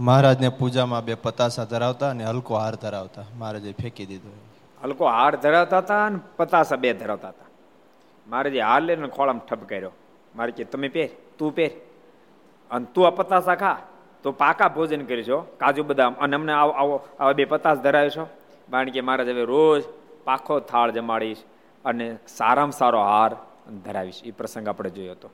મહારાજને 0.00 0.48
પૂજામાં 0.48 1.04
બે 1.04 1.14
પતાસા 1.14 1.64
ધરાવતા 1.64 2.10
અને 2.10 2.24
હલકો 2.24 2.54
હાર 2.54 2.74
ધરાવતા. 2.74 3.24
મહારાજે 3.38 3.72
ફેંકી 3.72 4.06
દીધો. 4.06 4.30
હલકો 4.84 5.06
હાર 5.06 5.36
ધરાવતા 5.36 5.78
હતા 5.78 6.06
અને 6.06 6.18
પતાસા 6.36 6.76
બે 6.76 6.92
ધરાવતા 6.92 7.28
હતા. 7.28 7.44
મહારાજે 8.26 8.60
હાર 8.60 8.82
લઈને 8.82 9.08
ખોળામાં 9.08 9.46
ઠપ 9.46 9.68
કર્યો. 9.68 9.90
મારે 10.36 10.52
કે 10.52 10.64
તમે 10.64 10.88
પહેર 10.88 11.10
તું 11.38 11.54
પહેર. 11.54 11.70
અને 12.70 12.86
તું 12.94 13.06
આ 13.06 13.10
પતાસા 13.10 13.54
ખા. 13.54 13.82
તો 14.24 14.32
પાકા 14.32 14.68
ભોજન 14.68 15.04
કરીશો, 15.04 15.40
કાજુ 15.40 15.84
બદામ. 15.84 16.14
અને 16.14 16.36
અમને 16.36 16.52
આવો 16.52 16.70
આવો 16.70 17.08
આવા 17.20 17.32
બે 17.32 17.44
પતાસ 17.44 17.78
ધરાવે 17.78 18.10
છો 18.10 18.24
કારણ 18.70 18.90
કે 18.90 19.00
મહારાજ 19.00 19.28
હવે 19.28 19.44
રોજ 19.44 19.84
પાખો 20.24 20.60
થાળ 20.60 20.90
જમાડીશ 20.90 21.36
અને 21.84 22.16
સારામાં 22.28 22.72
સારો 22.72 23.00
હાર 23.00 23.36
ધરાવીશ. 23.84 24.22
એ 24.24 24.30
પ્રસંગ 24.30 24.68
આપણે 24.68 24.90
જોયો 24.90 25.12
હતો. 25.12 25.30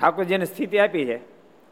ઠાકોરજીને 0.00 0.44
સ્થિતિ 0.44 0.78
આપી 0.78 1.04
છે. 1.04 1.16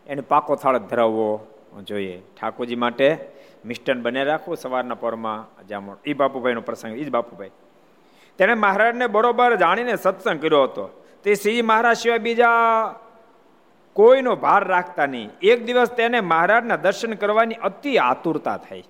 એને 0.07 0.21
પાકો 0.21 0.55
થાળ 0.55 0.79
ધરાવવો 0.79 1.47
જોઈએ. 1.83 2.23
ઠાકોરજી 2.41 2.77
માટે 2.77 3.29
મિષ્ટન 3.65 4.03
બને 4.03 4.25
રાખવું 4.25 4.57
સવારના 4.57 4.95
પરમાં 4.95 5.67
જામો. 5.67 5.97
એ 6.05 6.13
બાપુભાઈનો 6.13 6.61
પ્રસંગ 6.61 6.97
એ 6.97 7.05
જ 7.05 7.11
બાપુભાઈ. 7.11 7.51
તેણે 8.39 8.55
મહારાજને 8.55 9.07
બરોબર 9.07 9.57
જાણીને 9.57 9.97
સત્સંગ 9.97 10.43
કર્યો 10.43 10.63
હતો. 10.63 11.05
તે 11.25 11.35
શ્રી 11.35 11.63
મહારાજ 11.63 11.97
સિવાય 11.97 12.19
બીજા 12.19 12.49
કોઈનો 13.99 14.37
ભાર 14.37 14.65
રાખતા 14.69 15.07
નહીં. 15.07 15.31
એક 15.43 15.65
દિવસ 15.65 15.91
તેને 15.91 16.21
મહારાજના 16.21 16.77
દર્શન 16.77 17.13
કરવાની 17.13 17.55
અતિ 17.55 17.97
આતુરતા 17.97 18.57
થઈ. 18.57 18.85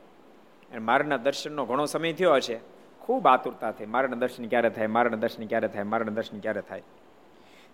મારાના 0.81 1.17
દર્શનનો 1.17 1.65
ઘણો 1.65 1.87
સમય 1.87 2.13
થયો 2.13 2.35
હશે. 2.35 2.61
ખૂબ 3.01 3.27
આતુરતા 3.27 3.71
થઈ. 3.71 3.87
મહારાજના 3.87 4.17
દર્શન 4.17 4.47
ક્યારે 4.47 4.71
થાય? 4.71 4.87
મહારાજના 4.87 5.17
દર્શન 5.17 5.47
ક્યારે 5.47 5.69
થાય? 5.69 5.83
મહારાજના 5.83 6.15
દર્શન 6.15 6.41
ક્યારે 6.41 6.61
થાય? 6.61 6.83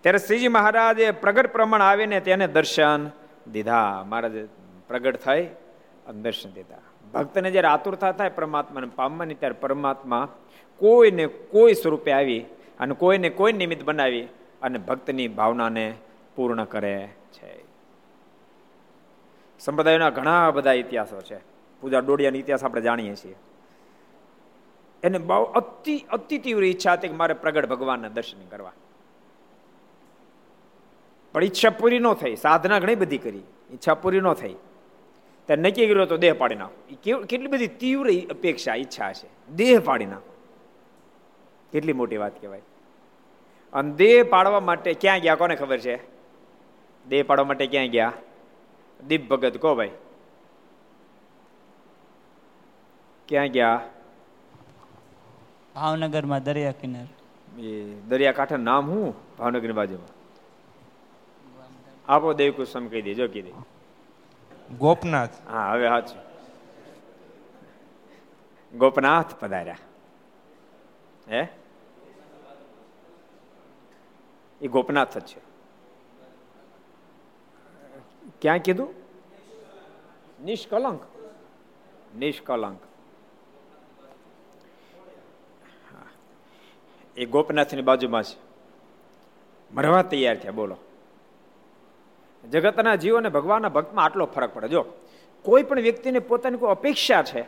ત્યારે 0.00 0.18
શ્રીજી 0.18 0.48
મહારાજે 0.48 1.10
પ્રગટ 1.10 1.52
પ્રમાણ 1.52 1.82
આવીને 1.82 2.20
તેને 2.20 2.46
દર્શન 2.46 3.10
દીધા. 3.52 4.04
મહારાજ 4.06 4.32
પ્રગટ 4.88 5.16
થઈ 5.16 5.44
અને 6.06 6.22
દર્શન 6.22 6.50
દીધા. 6.50 6.76
ભક્તને 7.14 7.50
જ્યારે 7.50 7.68
આતુરતા 7.68 8.12
થાય 8.12 8.28
પરમાત્માને 8.28 8.86
પામવાની, 8.86 9.34
ત્યારે 9.34 9.54
પરમાત્મા 9.60 10.28
કોઈને 10.76 11.26
કોઈ 11.26 11.74
સ્વરૂપે 11.74 12.12
આવી 12.12 12.40
અને 12.80 12.94
કોઈને 12.94 13.28
કોઈ 13.28 13.52
નિમિત્ત 13.52 13.84
બનાવી 13.84 14.28
અને 14.62 14.78
ભક્તની 14.78 15.28
ભાવનાને 15.28 15.94
પૂર્ણ 16.36 16.64
કરે 16.64 17.08
છે. 17.32 17.64
સંપ્રદાયોના 19.58 20.10
ઘણા 20.10 20.50
બધા 20.50 20.72
ઇતિહાસો 20.72 21.20
છે. 21.20 21.40
પૂજા 21.80 21.98
ડોડિયાનો 21.98 22.38
ઇતિહાસ 22.38 22.64
આપણે 22.64 22.80
જાણીએ 22.80 23.14
છીએ. 23.14 23.36
એને 25.02 25.18
બહુ 25.18 25.44
અતિ 25.44 25.98
અતિ 26.10 26.38
તીવ્ર 26.38 26.64
ઈચ્છા 26.64 26.92
હતી 26.92 27.08
કે 27.08 27.14
મારે 27.14 27.34
પ્રગટ 27.34 27.68
ભગવાનના 27.68 28.08
દર્શન 28.08 28.48
કરવા. 28.48 28.72
પણ 31.32 31.44
ઈચ્છા 31.44 31.70
પૂરી 31.70 31.98
ન 31.98 32.12
થઈ. 32.12 32.36
સાધના 32.36 32.78
ઘણી 32.78 32.94
બધી 32.94 33.18
કરી. 33.18 33.42
ઈચ્છા 33.72 33.94
પૂરી 33.94 34.20
ન 34.20 34.32
થઈ. 34.32 34.54
ત્યારે 35.46 35.62
નક્કી 35.62 35.86
કર્યું 35.86 36.06
તો 36.06 36.16
દેહ 36.16 36.34
પાડી 36.34 36.54
નાખો 36.54 37.22
કેટલી 37.22 37.46
બધી 37.46 37.66
તીવ્ર 37.66 38.10
અપેક્ષા, 38.30 38.74
ઈચ્છા 38.74 39.12
છે. 39.12 39.52
દેહ 39.56 39.80
પાડી 39.80 40.06
નાખો 40.06 40.34
કેટલી 41.72 41.92
મોટી 41.92 42.16
વાત 42.16 42.40
કહેવાય. 42.40 42.62
અને 43.72 43.92
દેહ 43.92 44.24
પાડવા 44.30 44.60
માટે 44.60 44.94
ક્યાં 44.94 45.18
ગયા 45.18 45.34
કોને 45.34 45.56
ખબર 45.56 45.78
છે? 45.78 46.13
દેહ 47.08 47.22
પાડવા 47.22 47.44
માટે 47.44 47.66
ક્યાં 47.66 47.86
ગયા? 47.86 48.12
દીપ 49.06 49.28
ભગત 49.28 49.56
કહો 49.56 49.74
ભાઈ. 49.74 49.90
ક્યાં 53.28 53.46
ગયા? 53.46 53.80
ભાવનગરમાં 55.74 56.42
દરિયા 56.42 56.72
કિનારે. 56.72 57.62
એ 57.62 58.00
દરિયા 58.00 58.32
કાંઠે 58.32 58.56
નામ 58.56 58.90
હું 58.90 59.14
ભાવનગરની 59.36 59.72
બાજુમાં. 59.72 60.24
આપો 62.12 62.32
દેવ 62.32 62.52
કુસમ 62.52 62.88
કહી 62.88 63.02
દેજો 63.02 63.26
દે. 63.26 63.52
ગોપનાથ. 64.78 65.48
હા 65.48 65.72
હવે 65.72 65.88
સાચું. 65.88 66.34
ગોપનાથ 68.78 69.34
પધાર્યા. 69.34 69.76
હે? 71.30 71.48
એ 74.60 74.68
ગોપનાથ 74.68 75.18
જ 75.18 75.20
છે. 75.20 75.43
ક્યાં 78.42 78.62
કીધું 78.62 78.90
નિષ્કલંક 80.40 81.02
નિષ્કલંક 82.14 82.80
એ 87.16 87.26
ગોપનાથની 87.26 87.82
બાજુમાં 87.82 88.24
છે 88.24 88.36
મરવા 89.70 90.04
તૈયાર 90.04 90.38
થયા 90.38 90.52
બોલો 90.52 90.76
જગતના 92.44 92.96
જીવ 92.96 93.16
અને 93.16 93.30
ભગવાનના 93.30 93.70
ભક્તમાં 93.70 94.04
આટલો 94.04 94.26
ફરક 94.26 94.52
પડે 94.54 94.68
જો 94.68 94.82
કોઈ 95.44 95.64
પણ 95.64 95.82
વ્યક્તિને 95.82 96.20
પોતાની 96.22 96.58
કોઈ 96.58 96.72
અપેક્ષા 96.72 97.22
છે 97.22 97.46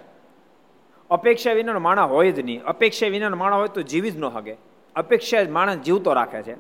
અપેક્ષા 1.11 1.55
વિનાનો 1.55 1.81
માણા 1.81 2.07
હોય 2.07 2.33
જ 2.33 2.43
નહીં 2.43 2.63
અપેક્ષા 2.65 3.11
વિનાનો 3.11 3.37
માણા 3.37 3.59
હોય 3.59 3.69
તો 3.71 3.83
જીવી 3.83 4.11
જ 4.11 4.19
ન 4.19 4.27
હગે 4.31 4.55
અપેક્ષા 4.97 5.45
જ 5.45 5.51
માણસ 5.51 5.85
જીવતો 5.85 6.15
રાખે 6.15 6.43
છે 6.43 6.57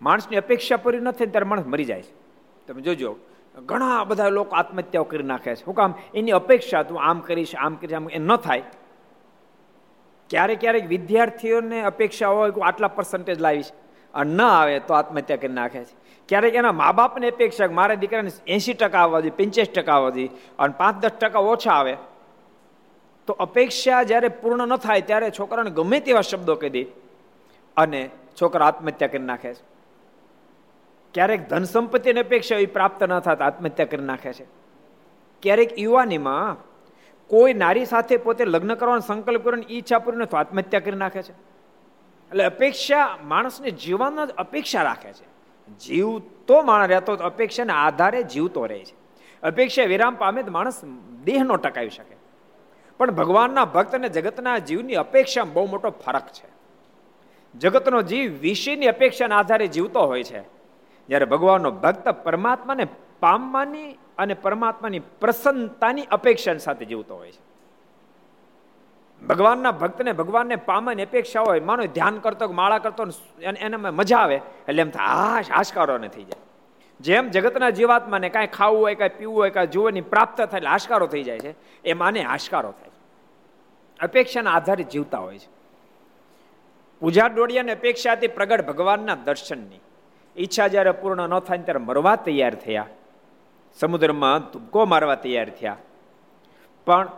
માણસની 0.00 0.38
અપેક્ષા 0.38 0.78
પૂરી 0.78 1.00
ન 1.00 1.10
થાય 1.10 1.30
ત્યારે 1.30 1.50
માણસ 1.50 1.66
મરી 1.66 1.84
જાય 1.84 2.02
છે 2.02 2.14
તમે 2.68 2.82
જોજો, 2.82 3.16
ઘણા 3.64 4.04
બધા 4.04 4.28
લોકો 4.28 4.56
આત્મહત્યાઓ 4.56 5.04
કરી 5.04 5.22
નાખે 5.22 5.54
છે. 5.56 5.64
હું 5.66 5.74
કામ, 5.74 5.94
એની 6.14 6.30
અપેક્ષા 6.30 6.82
તું 6.82 7.00
આમ 7.02 7.20
કરીશ 7.20 7.54
આમ 7.56 7.74
કરીશ, 7.74 7.94
આમ 7.94 8.10
એ 8.10 8.18
ન 8.18 8.36
થાય. 8.36 8.62
ક્યારેક 10.30 10.60
ક્યારેક 10.60 10.88
વિદ્યાર્થીઓને 10.88 11.82
અપેક્ષા 11.82 12.28
હોય 12.28 12.50
કે 12.50 12.60
આટલા 12.60 12.88
પર્સન્ટેજ 12.88 13.40
લાવીશ. 13.40 13.70
અને 14.14 14.34
ન 14.34 14.42
આવે 14.42 14.80
તો 14.80 14.94
આત્મહત્યા 14.94 15.36
કરી 15.36 15.52
નાખે 15.52 15.84
છે. 15.84 15.96
ક્યારેક 16.28 16.54
એના 16.54 16.72
મા 16.72 16.92
બાપને 16.92 17.30
અપેક્ષા 17.30 17.68
મારા 17.68 17.94
દીકરાને 17.94 18.30
એંશી 18.46 18.74
ટકા 18.74 18.98
આવવા 18.98 19.20
જોઈએ 19.20 19.36
પંચ્યાસી 19.36 19.72
ટકા 19.72 19.92
આવવા 19.92 20.10
જોઈએ 20.10 20.30
અને 20.58 20.74
પાંચ 20.78 21.02
દસ 21.02 21.10
ટકા 21.10 21.38
ઓછા 21.38 21.70
આવે. 21.70 21.96
તો 23.26 23.32
અપેક્ષા 23.32 24.02
જ્યારે 24.02 24.28
પૂર્ણ 24.28 24.68
ન 24.68 24.76
થાય, 24.76 25.00
ત્યારે 25.00 25.30
છોકરાને 25.30 25.70
ગમે 25.70 26.00
તેવા 26.00 26.20
શબ્દો 26.20 26.54
કહી 26.54 26.70
દે 26.70 26.82
અને 27.76 28.10
છોકરા 28.40 28.66
આત્મહત્યા 28.66 29.08
કરી 29.08 29.22
નાખે 29.22 29.54
છે. 29.54 29.77
ક્યારેક 31.14 31.48
ધન 31.48 31.64
સંપત્તિની 31.64 32.20
અપેક્ષા 32.20 32.56
એ 32.56 32.66
પ્રાપ્ત 32.66 33.02
ન 33.02 33.18
થતા, 33.18 33.44
આત્મહત્યા 33.44 33.86
કરી 33.86 34.04
નાખે 34.04 34.32
છે. 34.32 34.46
ક્યારેક 35.42 35.78
યુવાનીમાં 35.78 36.56
કોઈ 37.26 37.54
નારી 37.54 37.84
સાથે 37.84 38.16
પોતે 38.16 38.44
લગ્ન 38.44 38.74
કરવાનો 38.74 39.00
સંકલ્પ 39.00 39.44
કરવાની 39.44 39.74
ઈચ્છા 39.74 39.98
પૂરી 39.98 40.16
નથી 40.16 40.36
આત્મહત્યા 40.36 40.80
કરી 40.80 40.96
નાખે 40.96 41.22
છે. 41.22 41.32
એટલે 41.32 42.44
અપેક્ષા 42.44 43.18
માણસને 43.24 43.70
જીવનમાં 43.70 44.26
જ 44.26 44.30
અપેક્ષા 44.30 44.82
રાખે 44.82 45.12
છે. 45.12 45.38
જીવ 45.78 46.18
તો 46.18 46.62
માણસ 46.62 46.88
રહેતો 46.88 47.12
અપેક્ષાના 47.12 47.74
આધારે 47.74 48.22
જીવતો 48.22 48.66
રહે 48.66 48.84
છે. 48.84 48.96
અપેક્ષા 49.42 49.84
વિરામ 49.84 50.14
પામે 50.14 50.42
તો 50.42 50.50
માણસ 50.50 50.84
દેહનો 51.24 51.56
ટકાવી 51.56 51.90
શકે. 51.90 52.16
પણ 52.98 53.10
ભગવાનના 53.10 53.64
ભક્ત 53.64 53.94
અને 53.94 54.08
જગતના 54.08 54.58
જીવની 54.58 54.94
અપેક્ષા 54.94 55.44
બહુ 55.44 55.66
મોટો 55.66 55.90
ફરક 55.90 56.26
છે. 56.26 56.48
જગતનો 57.58 58.02
જીવ 58.02 58.38
વિષયની 58.40 58.86
અપેક્ષાના 58.86 59.38
આધારે 59.38 59.66
જીવતો 59.66 60.00
હોય 60.00 60.22
છે. 60.22 60.57
જ્યારે 61.08 61.24
ભગવાનનો 61.24 61.70
ભક્ત 61.70 62.08
પરમાત્માને 62.08 62.86
પામવાની 63.20 63.98
અને 64.18 64.34
પરમાત્માની 64.34 64.98
પ્રસન્નતાની 64.98 66.02
અપેક્ષા 66.02 66.56
સાથે 66.56 66.84
જીવતો 66.84 67.16
હોય 67.16 67.32
છે. 67.32 67.48
ભગવાનના 69.26 69.70
ભક્તને 69.72 70.12
ભગવાનને 70.12 70.56
પામવાની 70.56 71.02
અપેક્ષા 71.02 71.40
હોય, 71.40 71.60
માનો 71.60 71.86
ધ્યાન 71.86 72.18
કરતો 72.18 72.48
માળા 72.48 72.78
કરતો 72.78 73.06
એનામાં 73.40 73.94
મજા 73.94 74.18
આવે, 74.18 74.40
એટલે 74.68 74.82
એમ 74.82 74.90
થાય 74.90 75.42
આશકારો 75.50 75.98
ને 75.98 76.08
થઈ 76.08 76.24
જાય. 76.24 76.42
જેમ 77.00 77.28
જગતના 77.28 77.70
જીવાત્માને 77.70 78.28
કાંઈ 78.28 78.46
ખાવું 78.46 78.80
હોય, 78.80 78.94
કાંઈ 78.94 79.18
પીવું 79.18 79.36
હોય, 79.36 79.50
કાંઈ 79.50 79.66
જીવનની 79.66 80.00
પ્રાપ્ત 80.00 80.40
થાય, 80.40 80.58
એટલે 80.58 80.70
આશકારો 80.70 81.06
થઈ 81.06 81.22
જાય 81.22 81.38
છે 81.38 81.54
એ 81.84 81.92
માને 81.92 82.24
આશકારો 82.24 82.70
થાય 82.70 82.90
અપેક્ષાના 84.00 84.50
આધારે 84.50 84.84
જીવતા 84.84 85.18
હોય 85.18 85.38
છે. 85.38 85.48
પૂજા 87.00 87.26
ડોડિયાની 87.26 87.72
અપેક્ષાથી 87.72 88.26
પ્રગટ 88.28 88.66
ભગવાનના 88.66 89.14
દર્શનની. 89.24 89.80
ઈચ્છા 90.38 90.68
જ્યારે 90.68 90.90
પૂર્ણ 90.90 91.28
ન 91.28 91.38
થાય 91.38 91.58
ત્યારે 91.58 91.80
મરવા 91.80 92.16
તૈયાર 92.16 92.54
થયા. 92.54 92.86
સમુદ્રમાં 93.78 94.40
ધુબકો 94.40 94.84
મારવા 94.84 95.14
તૈયાર 95.14 95.50
થયા. 95.50 95.76
પણ 96.86 97.08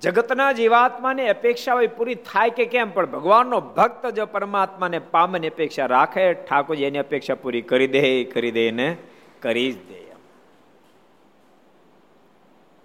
જગતના 0.00 0.52
જીવાત્માની 0.52 1.28
અપેક્ષા 1.28 1.74
હોય 1.74 1.86
પૂરી 1.86 2.14
થાય 2.14 2.50
કે 2.50 2.64
કેમ, 2.64 2.90
પણ 2.90 3.06
ભગવાનનો 3.06 3.60
ભક્ત 3.60 4.06
જો 4.06 4.26
પરમાત્માને 4.26 4.98
પામની 4.98 5.48
અપેક્ષા 5.48 5.86
રાખે, 5.86 6.34
ઠાકોરજી 6.34 6.84
એની 6.84 6.98
અપેક્ષા 6.98 7.34
પૂરી 7.34 7.62
કરી 7.62 7.86
દે 7.86 8.24
કરી 8.24 8.50
દે 8.50 8.70
ને 8.70 8.96
કરી 9.40 9.72
જ 9.72 9.76
દે. 9.88 10.00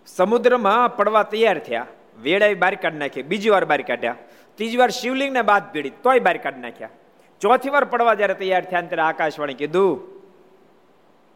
સમુદ્રમાં 0.08 0.96
પડવા 0.96 1.24
તૈયાર 1.24 1.60
થયા. 1.60 1.88
વેડાઈ 2.22 2.56
બાર 2.56 2.76
કાઢી 2.76 2.98
નાખી, 2.98 3.24
બીજી 3.24 3.50
વાર 3.50 3.66
બાર 3.66 3.82
કાઢ્યા. 3.82 4.16
ત્રીજી 4.56 4.78
વાર 4.78 4.90
શિવલિંગને 4.90 5.42
બાદ 5.42 5.74
ભીડી 5.74 5.90
તોય 5.90 6.20
બાર 6.20 6.38
કાઢી 6.38 6.62
નાખ્યા. 6.62 6.90
ચોથી 7.42 7.70
વાર 7.70 7.86
પડવા 7.86 8.14
જ્યારે 8.14 8.34
તૈયાર 8.34 8.66
થયા 8.66 8.82
ત્યારે 8.82 9.02
આકાશવાણી 9.02 9.54
કીધું, 9.54 10.00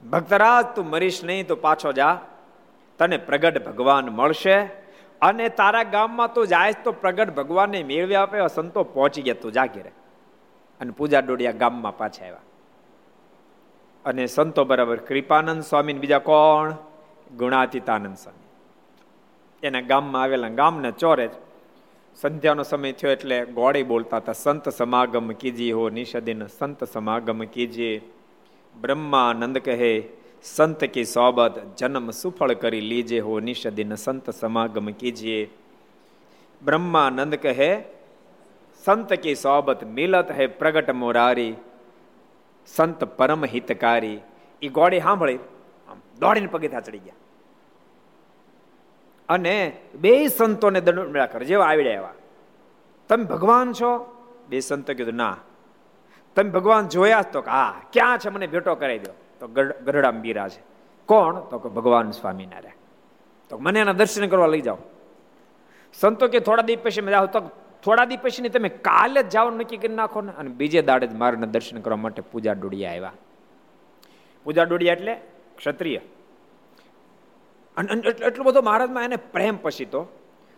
ભક્તરાજ, 0.10 0.65
તું 0.75 0.89
મરીશ 0.89 1.24
નહીં 1.24 1.48
તો 1.48 1.55
પાછો 1.55 1.91
જા. 1.91 2.19
તને 3.00 3.17
પ્રગટ 3.17 3.65
ભગવાન 3.65 4.05
મળશે 4.05 4.62
અને 5.22 5.50
તારા 5.50 5.83
ગામમાં 5.83 6.33
તું 6.33 6.48
જાય 6.48 6.74
તો 6.83 6.91
પ્રગટ 6.91 7.29
ભગવાનને 7.36 7.83
મેળવી 7.83 8.15
આપે 8.15 8.48
સંતો 8.48 8.83
પહોંચી 8.83 9.22
ગયા. 9.22 9.36
તું 9.41 9.51
જાગીરે 9.51 9.91
અને 10.81 10.91
પૂજા 10.91 11.19
ડોડિયા 11.19 11.51
ગામમાં 11.51 11.98
પાછા 11.98 12.25
આવ્યા. 12.25 12.38
અને 14.05 14.25
સંતો 14.25 14.65
બરાબર 14.65 14.95
કૃપાનંદ 14.95 15.62
સ્વામી 15.62 15.93
બીજા 15.93 16.19
કોણ? 16.19 16.74
ગુણાતીતાનંદ 17.38 18.15
સ્વામી. 18.15 18.43
એના 19.67 19.81
ગામમાં 19.81 20.22
આવેલા 20.22 20.48
ગામના 20.48 20.89
ચોરે 20.89 21.29
સંધ્યાનો 22.22 22.63
સમય 22.63 22.96
થયો 23.00 23.12
એટલે 23.15 23.38
ગોળી 23.58 23.86
બોલતા 23.91 24.20
હતા, 24.22 24.39
સંત 24.43 24.65
સમાગમ 24.79 25.29
કીજી 25.41 25.72
હો 25.77 25.86
નિષદિન, 25.89 26.43
સંત 26.58 26.79
સમાગમ 26.86 27.39
કીજીએ 27.53 27.93
બ્રહ્માનંદ 28.75 29.58
કહે, 29.67 29.93
સંત 30.46 30.89
કી 30.93 31.08
સોબત 31.15 31.55
જન્મ 31.79 32.08
સુફળ 32.12 32.53
કરી 32.53 32.84
લીજે 32.91 33.20
હો 33.20 33.39
નિષદિન, 33.39 33.96
સંત 33.96 34.36
સમાગમ 34.41 34.88
કીજીએ 35.01 35.41
બ્રહ્માનંદ 36.62 37.36
કહે, 37.46 37.72
સંત 38.84 39.20
કી 39.24 39.36
સોબત 39.36 39.82
મિલત 39.98 40.29
હે 40.38 40.48
પ્રગટ 40.62 40.93
મોરારી, 41.01 41.55
સંત 42.67 43.10
પરમ 43.17 43.44
હિતકારી 43.55 44.20
એ 44.61 44.70
ગોળી 44.70 45.03
સાંભળી 45.07 45.40
દોડીને 46.22 46.53
પગેથા 46.53 46.85
ચડી 46.88 47.03
ગયા. 47.07 47.23
અને 49.29 49.77
બે 49.96 50.27
સંતોને 50.27 50.81
દંડ 50.81 51.00
મળ્યા 51.00 51.25
કરે. 51.25 51.46
જેવા 51.46 51.66
આવડ્યા 51.66 51.94
એવા. 51.94 52.14
તમે 53.09 53.24
ભગવાન 53.24 53.74
છો? 53.74 54.16
બે 54.50 54.59
સંતો 54.59 54.94
કીધું, 54.94 55.14
ના. 55.14 55.38
તમે 56.36 56.50
ભગવાન 56.50 56.88
જોયા 56.88 57.22
તો 57.22 57.42
હા, 57.42 57.81
ક્યાં 57.94 58.18
છે? 58.18 58.29
મને 58.29 58.48
ભેટો 58.48 58.75
કરાવી 58.75 59.00
દો. 59.00 59.12
તો 59.40 59.48
ગરડા 59.86 60.12
બીરા 60.12 60.50
છે. 60.50 60.64
કોણ? 61.05 61.40
તો 61.40 61.59
કે, 61.59 61.70
ભગવાન 61.70 62.12
સ્વામિનારાયણ. 62.12 62.72
તો 63.50 63.57
મને 63.57 63.79
એના 63.79 63.94
દર્શન 63.94 64.27
કરવા 64.27 64.48
લઈ 64.48 64.62
જાઓ. 64.62 64.77
સંતો 65.94 66.27
કે, 66.27 66.40
થોડા 66.40 66.64
દિવસ 66.64 66.83
પછી 66.83 67.05
જાઓ 67.05 67.25
તો 67.25 67.40
થોડા 67.83 68.05
દિવસ 68.05 68.22
પછી 68.24 68.50
તમે 68.50 68.70
કાલે 68.70 69.24
જ 69.24 69.29
જાઓ 69.29 69.50
નક્કી 69.50 69.77
કરી 69.77 69.94
નાખો 69.94 70.22
ને. 70.22 70.31
અને 70.38 70.50
બીજે 70.50 70.81
દાડે 70.81 71.07
જ 71.07 71.14
મારના 71.14 71.46
દર્શન 71.46 71.81
કરવા 71.81 71.98
માટે 71.98 72.22
પૂજા 72.22 72.53
ડોડિયા 72.53 72.92
આવ્યા. 72.92 73.14
પૂજા 74.44 74.64
ડોડિયા 74.64 74.94
એટલે 74.94 75.22
ક્ષત્રિય. 75.57 76.00
અને 77.77 77.90
એટલો 78.29 78.44
બધો 78.48 78.62
મહારાજમાં 78.68 79.03
એને 79.09 79.18
પ્રેમ 79.36 79.57
પછી 79.64 79.90
તો. 79.94 80.01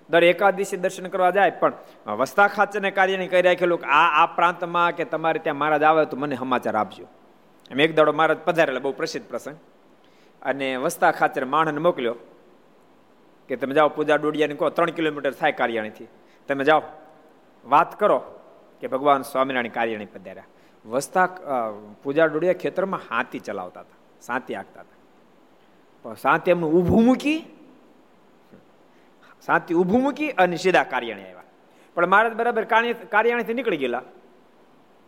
દર 0.10 0.23
એકાદશી 0.32 0.80
દર્શન 0.84 1.08
કરવા 1.13 1.32
જાય, 1.38 1.54
પણ 1.62 1.73
વસ્તા 2.19 2.47
ખાચરને 2.56 2.89
કાર્યને 2.97 3.28
કહી 3.32 3.43
રાખેલું 3.47 3.80
કે 3.84 3.88
આ 3.99 4.10
આ 4.21 4.28
પ્રાંતમાં 4.38 4.89
કે 4.97 5.04
તમારે 5.13 5.39
ત્યાં 5.45 5.60
મહારાજ 5.62 5.84
આવે 5.89 6.01
તો 6.12 6.15
મને 6.21 6.36
સમાચાર 6.41 6.75
આપજો. 6.82 7.06
એમ 7.71 7.80
એક 7.86 7.95
દાડો 7.97 8.13
મહારાજ 8.19 8.39
પધારેલા, 8.47 8.84
બહુ 8.86 8.93
પ્રસિદ્ધ 8.99 9.28
પ્રસંગ. 9.32 9.58
અને 10.41 10.67
વસ્તા 10.84 11.12
ખાચર 11.19 11.43
માણને 11.54 11.82
મોકલ્યો 11.88 12.15
કે 13.49 13.58
તમે 13.62 13.73
જાઓ 13.78 13.89
પૂજા 13.97 14.17
ડોડિયાને 14.21 14.56
કહો, 14.60 14.69
ત્રણ 14.69 14.91
કિલોમીટર 14.97 15.34
થાય 15.41 15.56
કાર્યાણીથી. 15.62 16.10
તમે 16.49 16.63
જાઓ, 16.69 16.82
વાત 17.65 17.91
કરો 18.01 18.19
કે 18.82 18.86
ભગવાન 18.93 19.21
સ્વામિનારાયણ 19.32 19.78
કાર્યાણી 19.78 20.13
પધાર્યા. 20.15 20.49
વસ્તા 20.86 21.28
પૂજા 22.04 22.28
ડોડિયા 22.30 22.62
ખેતરમાં 22.63 23.04
હાથી 23.10 23.41
ચલાવતા 23.47 23.84
હતા, 23.86 23.99
સાંતી 24.28 24.56
આંકતા 24.60 24.84
હતા. 24.86 24.94
શાંતિ 26.24 26.52
એમનું 26.54 26.70
ઊભું 26.78 27.04
મૂકી, 27.06 27.39
શાંતિ 29.48 29.72
ઊભું 29.82 30.02
મૂકી 30.06 30.30
અને 30.44 30.58
સીધા 30.63 30.86
કાર્યાણી 30.94 31.28
આવ્યા. 31.30 31.48
પણ 31.96 32.10
મહારાજ 32.13 32.34
બરાબર 32.41 32.65
કાર્યાણીથી 33.13 33.58
નીકળી 33.60 33.82
ગયેલા. 33.84 34.04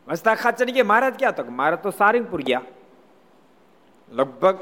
વસ્તા 0.07 0.35
ખાચર 0.43 0.69
ગયા 0.75 0.89
મહારાજ 0.91 1.15
ક્યાં 1.19 1.35
તો 1.37 1.43
મહારાજ 1.59 1.81
તો 1.85 1.91
સારંગપુર 2.01 2.41
ગયા. 2.49 2.63
લગભગ 4.11 4.57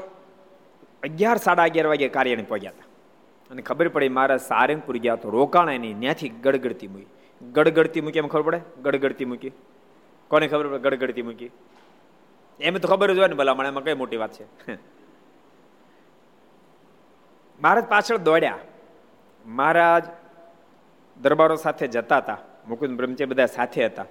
અગિયાર 1.08 1.38
સાડા 1.46 1.66
અગિયાર 1.70 1.88
વાગે 1.92 2.08
કાર્યાણી 2.16 2.50
પહોંચ્યા 2.50 2.74
હતા. 2.76 2.88
અને 3.50 3.62
ખબર 3.68 3.88
પડી 3.94 4.12
મહારાજ 4.18 4.42
સારંગપુર 4.50 4.96
ગયા 5.04 5.22
તો 5.22 5.30
રોકાણ 5.36 5.70
એની 5.76 5.94
ત્યાંથી 6.02 6.30
ગડગડતી 6.44 6.90
મૂકી. 6.94 7.08
ગડગડતી 7.40 8.02
મૂકી 8.04 8.22
એમ 8.24 8.28
ખબર 8.34 8.42
પડે? 8.48 8.60
ગડગડતી 8.84 9.28
મૂકી. 9.30 9.52
કોને 10.30 10.46
ખબર 10.52 10.66
પડે? 10.68 10.78
ગડગડતી 10.84 11.26
મૂકી. 11.28 11.50
એમ 12.60 12.74
તો 12.82 12.88
ખબર 12.92 13.08
જ 13.14 13.18
હોય 13.18 13.30
ને 13.32 13.36
ભલા 13.40 13.56
મને 13.58 13.68
એમાં 13.72 13.84
કઈ 13.86 13.96
મોટી 14.02 14.20
વાત 14.22 14.32
છે. 14.38 14.44
મહારાજ 17.60 17.84
પાછળ 17.84 18.16
દોડ્યા. 18.16 18.58
મહારાજ 19.46 20.02
દરબારો 21.22 21.56
સાથે 21.56 21.86
જતા 21.86 22.16
હતા. 22.16 22.38
મુકુંદ 22.68 22.96
બ્રહ્મચર્ય 22.96 23.26
બધા 23.26 23.46
સાથે 23.46 23.86
હતા. 23.86 24.04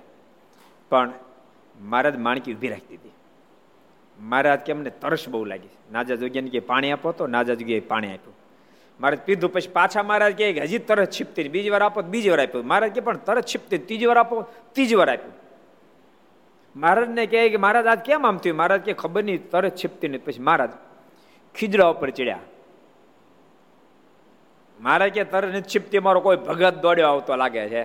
પણ 0.89 1.11
મહારાજ 1.81 2.17
માણકી 2.17 2.53
ઊભી 2.53 2.67
રાખી 2.67 2.87
દીધી. 2.87 3.11
મહારાજ 4.19 4.59
કે 4.59 4.73
અમને 4.73 4.89
તરસ 4.89 5.29
બહુ 5.29 5.45
લાગી. 5.45 5.69
નાજા 5.91 6.15
જોગ્યાને 6.15 6.49
કે 6.49 6.59
પાણી 6.59 6.91
આપો 6.91 7.11
તો 7.11 7.27
નાજા 7.27 7.53
જગ્યાએ 7.53 7.79
પાણી 7.79 8.07
આપ્યું. 8.07 8.35
મહારાજ 8.99 9.19
પીધું 9.19 9.53
પછી 9.53 9.69
પાછા 9.69 10.03
મહારાજ 10.03 10.33
કે 10.33 10.51
હજી 10.51 10.77
તરસ 10.77 11.07
છીપતી 11.07 11.49
બીજી 11.49 11.69
વાર 11.69 11.81
આપો 11.81 12.01
બીજી 12.01 12.29
વાર 12.29 12.41
આપ્યું. 12.41 12.65
મહારાજ 12.65 12.91
કે 12.91 12.99
પણ 12.99 13.17
તરસ 13.17 13.43
છીપતી 13.43 13.77
ત્રીજી 13.77 14.05
વાર 14.05 14.17
આપો 14.17 14.41
ત્રીજી 14.41 14.95
વાર 14.95 15.09
આપ્યું. 15.09 15.33
મહારાજને 16.75 17.25
કહે 17.25 17.49
કે 17.49 17.57
મહારાજ 17.57 17.85
આજ 17.85 17.99
કેમ 17.99 18.27
આમ 18.27 18.37
થયું? 18.37 18.57
મહારાજ 18.57 18.81
કે 18.81 18.93
ખબર 18.93 19.23
નહીં, 19.23 19.49
તરસ 19.49 19.71
છીપતી 19.71 20.07
નહીં 20.07 20.23
પછી 20.23 20.39
મહારાજ 20.39 20.69
ખીજડા 21.55 21.87
ઉપર 21.87 22.09
ચડ્યા. 22.09 22.39
મારે 24.85 25.09
કે 25.09 25.23
તર 25.23 25.43
નિક્ષિપ્તિ 25.47 25.99
મારો 25.99 26.19
કોઈ 26.21 26.37
ભગત 26.47 26.75
દોડ્યો 26.75 27.07
આવતો 27.07 27.35
લાગે 27.35 27.63
છે? 27.69 27.83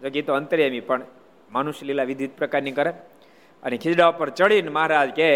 જો 0.00 0.08
કે 0.14 0.22
તો 0.22 0.32
અંતર્યામી 0.34 0.80
પણ 0.80 1.02
મનુષ્ય 1.52 1.86
લીલા 1.86 2.06
વિવિધ 2.10 2.32
પ્રકારની 2.38 2.74
કરે. 2.78 2.92
અને 3.62 3.76
ખીજડા 3.76 4.08
ઉપર 4.08 4.28
ચડીને 4.30 4.70
મહારાજ 4.70 5.10
કે 5.10 5.28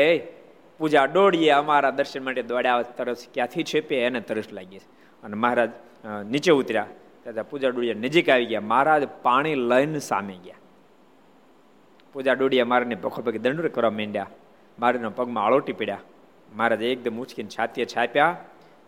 પૂજા 0.78 1.06
દોડીએ, 1.06 1.50
અમારા 1.50 1.90
દર્શન 1.90 2.22
માટે 2.24 2.42
દોડ્યા 2.42 2.82
તરસ 2.98 3.26
ક્યાંથી 3.34 3.62
છેપે, 3.62 3.96
એને 4.06 4.20
તરસ 4.20 4.48
લાગી 4.52 4.80
અને 5.22 5.36
મહારાજ 5.36 5.70
નીચે 6.30 6.52
ઉતર્યા. 6.52 6.86
ત્યાં 7.24 7.48
પૂજા 7.50 7.68
ડોડિયા 7.68 8.02
નજીક 8.04 8.28
આવી 8.30 8.46
ગયા. 8.46 8.60
મહારાજ 8.60 9.02
પાણી 9.22 9.54
લઈને 9.54 9.98
સામે 9.98 10.36
ગયા. 10.44 10.58
પૂજા 12.12 12.32
ડોડિયા 12.32 12.64
મારાને 12.64 12.94
ભખો 12.94 13.22
ભગી 13.22 13.38
દંડ 13.38 13.66
કરવા 13.66 13.90
માંડ્યા. 13.90 14.26
મારાના 14.78 15.08
પગમાં 15.08 15.44
આળોટી 15.44 15.72
પડ્યા. 15.72 16.00
મહારાજ 16.56 16.82
એકદમ 16.82 17.20
ઉચકીને 17.22 17.50
છાતીએ 17.58 17.84
છાપ્યા. 17.84 18.28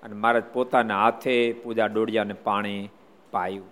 અને 0.03 0.15
મહારાજ 0.15 0.45
પોતાના 0.53 1.03
હાથે 1.03 1.35
પૂજા 1.53 1.87
ડોડિયાને 1.87 2.35
પાણી 2.35 2.91
પાયું. 3.31 3.69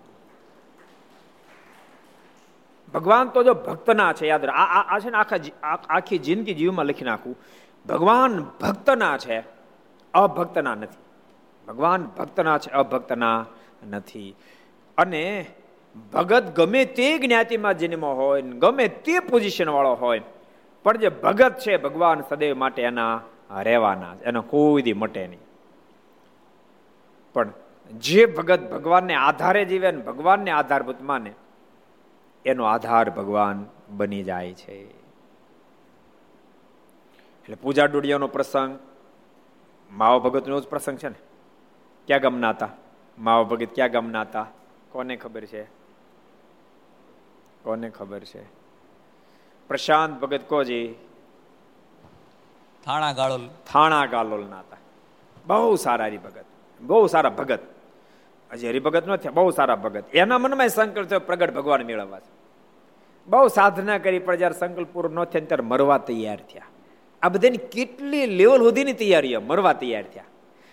ભગવાન 2.93 3.29
તો 3.29 3.43
જો 3.43 3.53
ભક્તના 3.53 4.13
છે, 4.13 4.27
યાદ 4.27 4.45
આ 4.45 4.99
છે 4.99 5.09
ને 5.09 5.17
આખા 5.17 5.37
આખી 5.89 6.17
જિંદગી 6.17 6.53
જીવમાં 6.53 6.85
લખી 6.85 7.05
નાખું. 7.05 7.35
ભગવાન 7.85 8.41
ભક્તના 8.61 9.17
છે, 9.17 9.37
અભક્તના 10.13 10.75
નથી. 10.75 11.01
ભગવાન 11.67 12.03
ભક્તના 12.17 12.57
છે, 12.57 12.71
અભક્તના 12.71 13.45
નથી. 13.89 14.35
અને 14.97 15.45
ભગત 16.13 16.43
ગમે 16.55 16.85
તે 16.85 17.07
જ્ઞાતિમાં 17.17 17.77
જન્મ 17.77 18.05
હોય 18.05 18.41
ગમે 18.41 18.87
તે 18.87 19.19
પોઝિશન 19.19 19.69
વાળો 19.69 19.93
હોય, 19.95 20.21
પણ 20.85 20.97
જે 20.97 21.09
ભગત 21.09 21.53
છે, 21.59 21.77
ભગવાન 21.77 22.21
સદૈવ 22.21 22.57
માટે 22.57 22.81
એના 22.81 23.21
રહેવાના 23.61 24.15
એનો 24.23 24.41
કોઈ 24.41 24.81
દી 24.81 24.93
મટે 24.93 25.27
નહીં. 25.27 25.39
પણ 27.33 27.53
જે 27.97 28.25
ભગત 28.25 28.71
ભગવાનને 28.71 29.13
આધારે 29.13 29.65
જીવે 29.65 29.91
ને 29.91 30.01
ભગવાનને 30.01 30.51
આધારભૂત 30.51 31.01
માને 31.01 31.33
એનો 32.45 32.63
આધાર 32.63 33.09
ભગવાન 33.09 33.65
બની 33.89 34.23
જાય 34.23 34.53
છે. 34.53 35.01
એટલે 37.41 37.55
પૂજા 37.55 37.85
ડોડિયાનો 37.85 38.27
પ્રસંગ 38.27 38.79
માવ 39.91 40.19
ભગતનો 40.19 40.59
જ 40.59 40.67
પ્રસંગ 40.67 40.97
છે 40.97 41.09
ને? 41.09 41.15
ક્યાં 42.07 42.21
ગામના 42.21 42.49
હતા? 42.49 42.69
માવો 43.19 43.45
ભગત 43.45 43.67
ક્યાં 43.75 43.91
ગામના 43.91 44.21
હતા? 44.21 44.47
કોને 44.89 45.15
ખબર 45.15 45.45
છે? 45.45 45.63
કોને 47.63 47.89
ખબર 47.89 48.19
છે? 48.19 48.43
પ્રશાંત 49.67 50.19
ભગત 50.19 50.41
કોજી? 50.47 50.95
થાણા 52.83 53.13
ગાળોલ. 53.13 53.49
થાણા 53.71 54.05
ગાલોલ 54.05 54.45
ના 54.45 54.59
હતા. 54.59 54.77
બહુ 55.45 55.75
સારા 55.75 56.05
હરિભગત 56.05 56.45
બહુ 56.81 57.07
સારા 57.07 57.29
ભગત. 57.29 57.59
હજી 58.53 58.69
હરિભગત 58.69 59.07
ન 59.07 59.15
થયા, 59.15 59.31
બહુ 59.31 59.51
સારા 59.51 59.75
ભગત. 59.75 60.15
એના 60.15 60.37
મનમાં 60.37 60.69
સંકલ્પ 60.69 61.07
થયો, 61.07 61.19
પ્રગટ 61.19 61.53
ભગવાન 61.53 61.81
મેળવવા 61.81 62.19
બહુ 63.27 63.47
સાધના 63.47 63.97
કરી, 63.97 64.19
પણ 64.19 64.35
જયારે 64.35 64.55
સંકલ્પ 64.55 64.89
પૂરો 64.93 65.09
ન 65.09 65.23
થયા 65.23 65.45
ત્યારે 65.45 65.63
મરવા 65.63 65.97
તૈયાર 65.97 66.37
થયા. 66.37 66.65
આ 67.21 67.29
બધાની 67.29 67.57
કેટલી 67.57 68.25
લેવલ 68.25 68.63
સુધીની 68.63 68.93
તૈયારીઓ 68.93 69.41
મરવા 69.41 69.73
તૈયાર 69.73 70.03
થયા. 70.03 70.23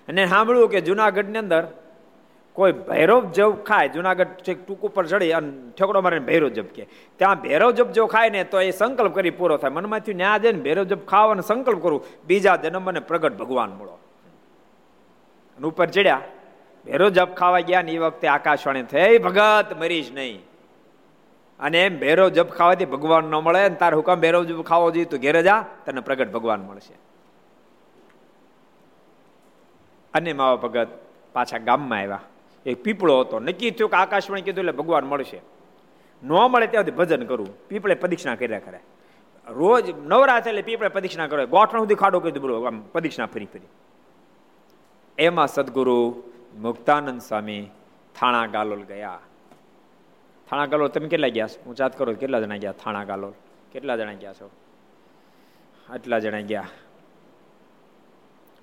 અને 0.08 0.26
સાંભળ્યું 0.26 0.70
કે 0.70 0.80
જુનાગઢની 0.80 1.38
અંદર 1.38 1.66
કોઈ 2.52 2.72
ભૈરવ 2.72 3.30
જવ 3.30 3.50
ખાય, 3.62 3.88
જુનાગઢ 3.88 4.32
ટૂંક 4.42 4.82
ઉપર 4.82 5.06
ચડી 5.06 5.32
અને 5.32 5.50
ઠેકડો 5.76 6.00
મારીને 6.00 6.26
ભૈરવ 6.26 6.48
જપ 6.48 6.68
કે. 6.74 6.86
ત્યાં 7.16 7.42
ભૈરવ 7.42 7.70
જપ 7.70 7.92
જો 7.92 8.06
ખાય 8.06 8.30
ને 8.30 8.44
તો 8.44 8.60
એ 8.60 8.70
સંકલ્પ 8.70 9.14
કરી 9.14 9.30
પૂરો 9.30 9.56
થાય. 9.56 9.70
મનમાંથી 9.70 10.14
ન્યા 10.14 10.38
જઈને 10.38 10.60
ભૈરવ 10.62 10.84
ખાવા 10.84 11.06
ખાવાનો 11.06 11.42
સંકલ્પ 11.42 11.82
કરું, 11.82 12.04
બીજા 12.26 12.56
જન્મ 12.56 12.82
મને 12.82 13.00
પ્રગટ 13.00 13.36
ભગવાન 13.36 13.70
મળો. 13.70 13.98
ઉપર 15.66 15.86
ચડ્યા. 15.86 16.20
ભેરો 16.84 17.10
જપ 17.10 17.34
ખાવા 17.34 17.60
ગયા 17.60 17.82
ને 17.82 17.92
એ 17.92 17.98
વખતે 17.98 18.28
આકાશવાણી 18.28 18.82
થઈ 18.82 19.18
ભગત 19.18 19.76
મરીશ 19.78 20.12
નહીં. 20.12 20.42
અને 21.60 21.84
એમ 21.84 21.98
ભેરો 21.98 22.30
જપ 22.30 22.50
ખાવાથી 22.50 22.84
ભગવાન 22.84 23.24
ન 23.24 23.34
મળે 23.34 23.68
ને 23.68 23.74
તાર 23.74 23.94
હુકમ 23.94 24.14
ભેરો 24.14 24.44
જપ 24.44 24.62
ખાવો 24.62 24.90
જોઈએ, 24.90 25.04
તો 25.04 25.18
ઘેરે 25.18 25.42
જા, 25.42 25.64
તને 25.86 26.00
પ્રગટ 26.00 26.32
ભગવાન 26.32 26.60
મળશે. 26.60 26.94
અને 30.14 30.32
માવા 30.32 30.56
ભગત 30.56 30.88
પાછા 31.32 31.58
ગામમાં 31.58 31.98
આવ્યા. 31.98 32.20
એક 32.66 32.82
પીપળો 32.82 33.20
હતો. 33.20 33.40
નક્કી 33.40 33.70
થયું 33.70 33.90
કે 33.90 33.96
આકાશવાણી 33.96 34.42
કીધું 34.42 34.60
એટલે 34.60 34.72
ભગવાન 34.72 35.04
મળશે. 35.04 35.40
ન 36.22 36.28
મળે 36.28 36.66
ત્યાંથી 36.66 36.90
ભજન 36.90 37.26
કરવું 37.26 37.68
પીપળે 37.68 37.94
પ્રદક્ષિણા 37.94 38.34
કર્યા 38.34 38.58
કરે. 38.58 38.80
રોજ 39.48 39.90
નવરા 40.06 40.38
એટલે 40.38 40.62
પીપળે 40.62 40.88
પ્રદક્ષિણા 40.88 41.26
કરે. 41.26 41.46
ગોઠણ 41.46 41.78
સુધી 41.78 41.94
ખાડો 41.94 42.20
કીધું 42.20 42.42
બોલો, 42.42 42.62
આમ 42.62 42.80
પ્રદક્ષિણા 42.80 43.26
ફરી 43.26 43.44
ફરી. 43.44 43.68
એમાં 45.18 45.48
સદગુરુ 45.48 46.22
મુક્તાનંદ 46.58 47.20
સ્વામી 47.20 47.70
થાણા 48.14 48.46
ગાલોલ 48.46 48.82
ગયા. 48.82 49.20
થાણા 50.50 50.66
ગાલોલ 50.66 50.88
તમે 50.88 51.08
કેટલા 51.08 51.28
ગયા 51.28 51.46
છો? 51.46 51.62
હું 51.66 51.74
ચાત 51.74 51.98
કરો 51.98 52.14
કેટલા 52.14 52.40
જણા 52.40 52.56
ગયા 52.56 52.72
થાણા 52.72 53.04
ગાલોલ? 53.04 53.32
કેટલા 53.72 53.96
જણા 53.96 54.12
ગયા 54.12 54.32
છો? 54.32 54.50
આટલા 55.90 56.18
જણા 56.18 56.40
ગયા. 56.40 56.68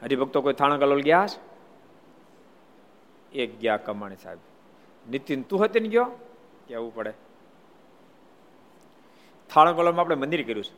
હરિભક્તો 0.03 0.41
કોઈ 0.41 0.53
થાણા 0.53 0.77
ગાલોલ 0.77 1.01
ગયા 1.01 1.27
છે? 1.27 1.55
એક 3.37 3.59
ગયા 3.59 3.77
કમાણી 3.77 4.15
સાહેબ. 4.15 4.37
નીતિન, 5.09 5.41
તું 5.41 5.63
હતી 5.63 5.79
ને 5.79 5.87
ગયો? 5.87 6.11
કેવું 6.67 6.95
પડે? 6.95 7.13
થાણા 9.49 9.71
ગાલોલમાં 9.71 10.01
આપણે 10.01 10.15
મંદિર 10.15 10.43
કર્યું 10.43 10.63
છે. 10.63 10.73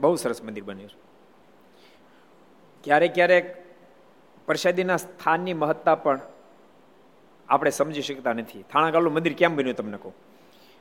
બહુ 0.00 0.16
સરસ 0.16 0.42
મંદિર 0.42 0.64
બન્યું 0.64 0.88
છે. 0.88 0.96
ક્યારેક 2.84 3.14
ક્યારેક 3.14 3.67
પ્રસાદીના 4.48 4.96
સ્થાનની 4.96 5.54
મહત્તા 5.54 5.94
પણ 5.94 6.20
આપણે 7.48 7.70
સમજી 7.70 8.02
શકતા 8.02 8.32
નથી. 8.32 8.62
થાણાગાલું 8.62 9.12
મંદિર 9.12 9.32
કેમ 9.32 9.56
બન્યું 9.56 9.76
તમને 9.76 9.96
કહું? 9.96 10.14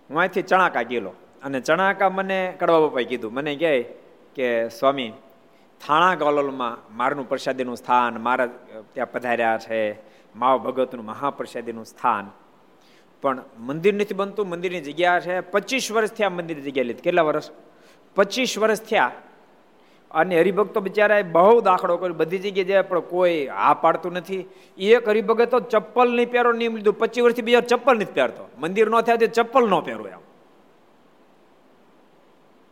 હું 0.10 0.20
અહીંથી 0.20 0.42
ચણાકા 0.42 0.82
ગયેલો 0.82 1.14
અને 1.44 1.60
ચણાકા 1.60 2.10
મને 2.10 2.54
કડવા 2.60 2.80
બાપાએ 2.80 3.04
કીધું. 3.04 3.34
મને 3.34 3.56
કહે 3.56 3.82
કે, 4.36 4.70
સ્વામી 4.70 5.14
થાણા 5.88 6.16
ગોલોલમાં 6.16 6.98
મારનું 6.98 7.30
પ્રસાદીનું 7.30 7.78
સ્થાન, 7.78 8.22
મારા 8.22 8.46
ત્યાં 8.94 9.12
પધાર્યા 9.12 9.58
છે, 9.58 9.80
માવ 10.36 10.58
ભગતનું 10.58 11.06
મહાપ્રસાદીનું 11.06 11.86
સ્થાન. 11.86 12.32
પણ 13.22 13.44
મંદિર 13.60 13.94
નથી 13.94 14.14
બનતું, 14.14 14.50
મંદિરની 14.50 14.82
જગ્યા 14.82 15.20
છે. 15.20 15.40
પચીસ 15.40 15.92
વર્ષ 15.92 16.12
થયા 16.12 16.30
મંદિર 16.30 16.60
જગ્યા 16.60 16.84
લીધી. 16.84 17.02
કેટલા 17.02 17.22
વર્ષ? 17.22 17.52
પચીસ 18.16 18.58
વર્ષ 18.58 18.82
થયા. 18.82 19.12
અને 20.12 20.40
હરિભક્તો 20.40 20.80
બિચારાએ 20.80 21.24
બહુ 21.24 21.62
દાખલો 21.62 21.98
કર્યો. 21.98 22.14
બધી 22.14 22.38
જગ્યાએ 22.38 22.66
જાય, 22.66 22.82
પણ 22.82 23.00
કોઈ 23.00 23.48
હા 23.48 23.74
પાડતું 23.74 24.14
નથી. 24.14 24.46
એક 24.78 25.10
હરિભગત 25.10 25.50
તો 25.52 25.60
ચપ્પલ 25.60 26.16
નહીં 26.16 26.32
પહેરો, 26.32 26.52
નિયમ 26.52 26.76
લીધું. 26.76 26.98
પચીસ 26.98 27.24
વર્ષથી 27.24 27.42
બીજા 27.42 27.60
ચપ્પલ 27.62 27.96
નથી 27.96 28.14
પહેરતો. 28.14 28.50
મંદિર 28.60 28.88
નો 28.90 29.02
થાય 29.02 29.18
તો 29.18 29.28
ચપ્પલ 29.28 29.70
ન 29.70 29.80
પહેરો 29.80 30.08
એમ. 30.08 30.22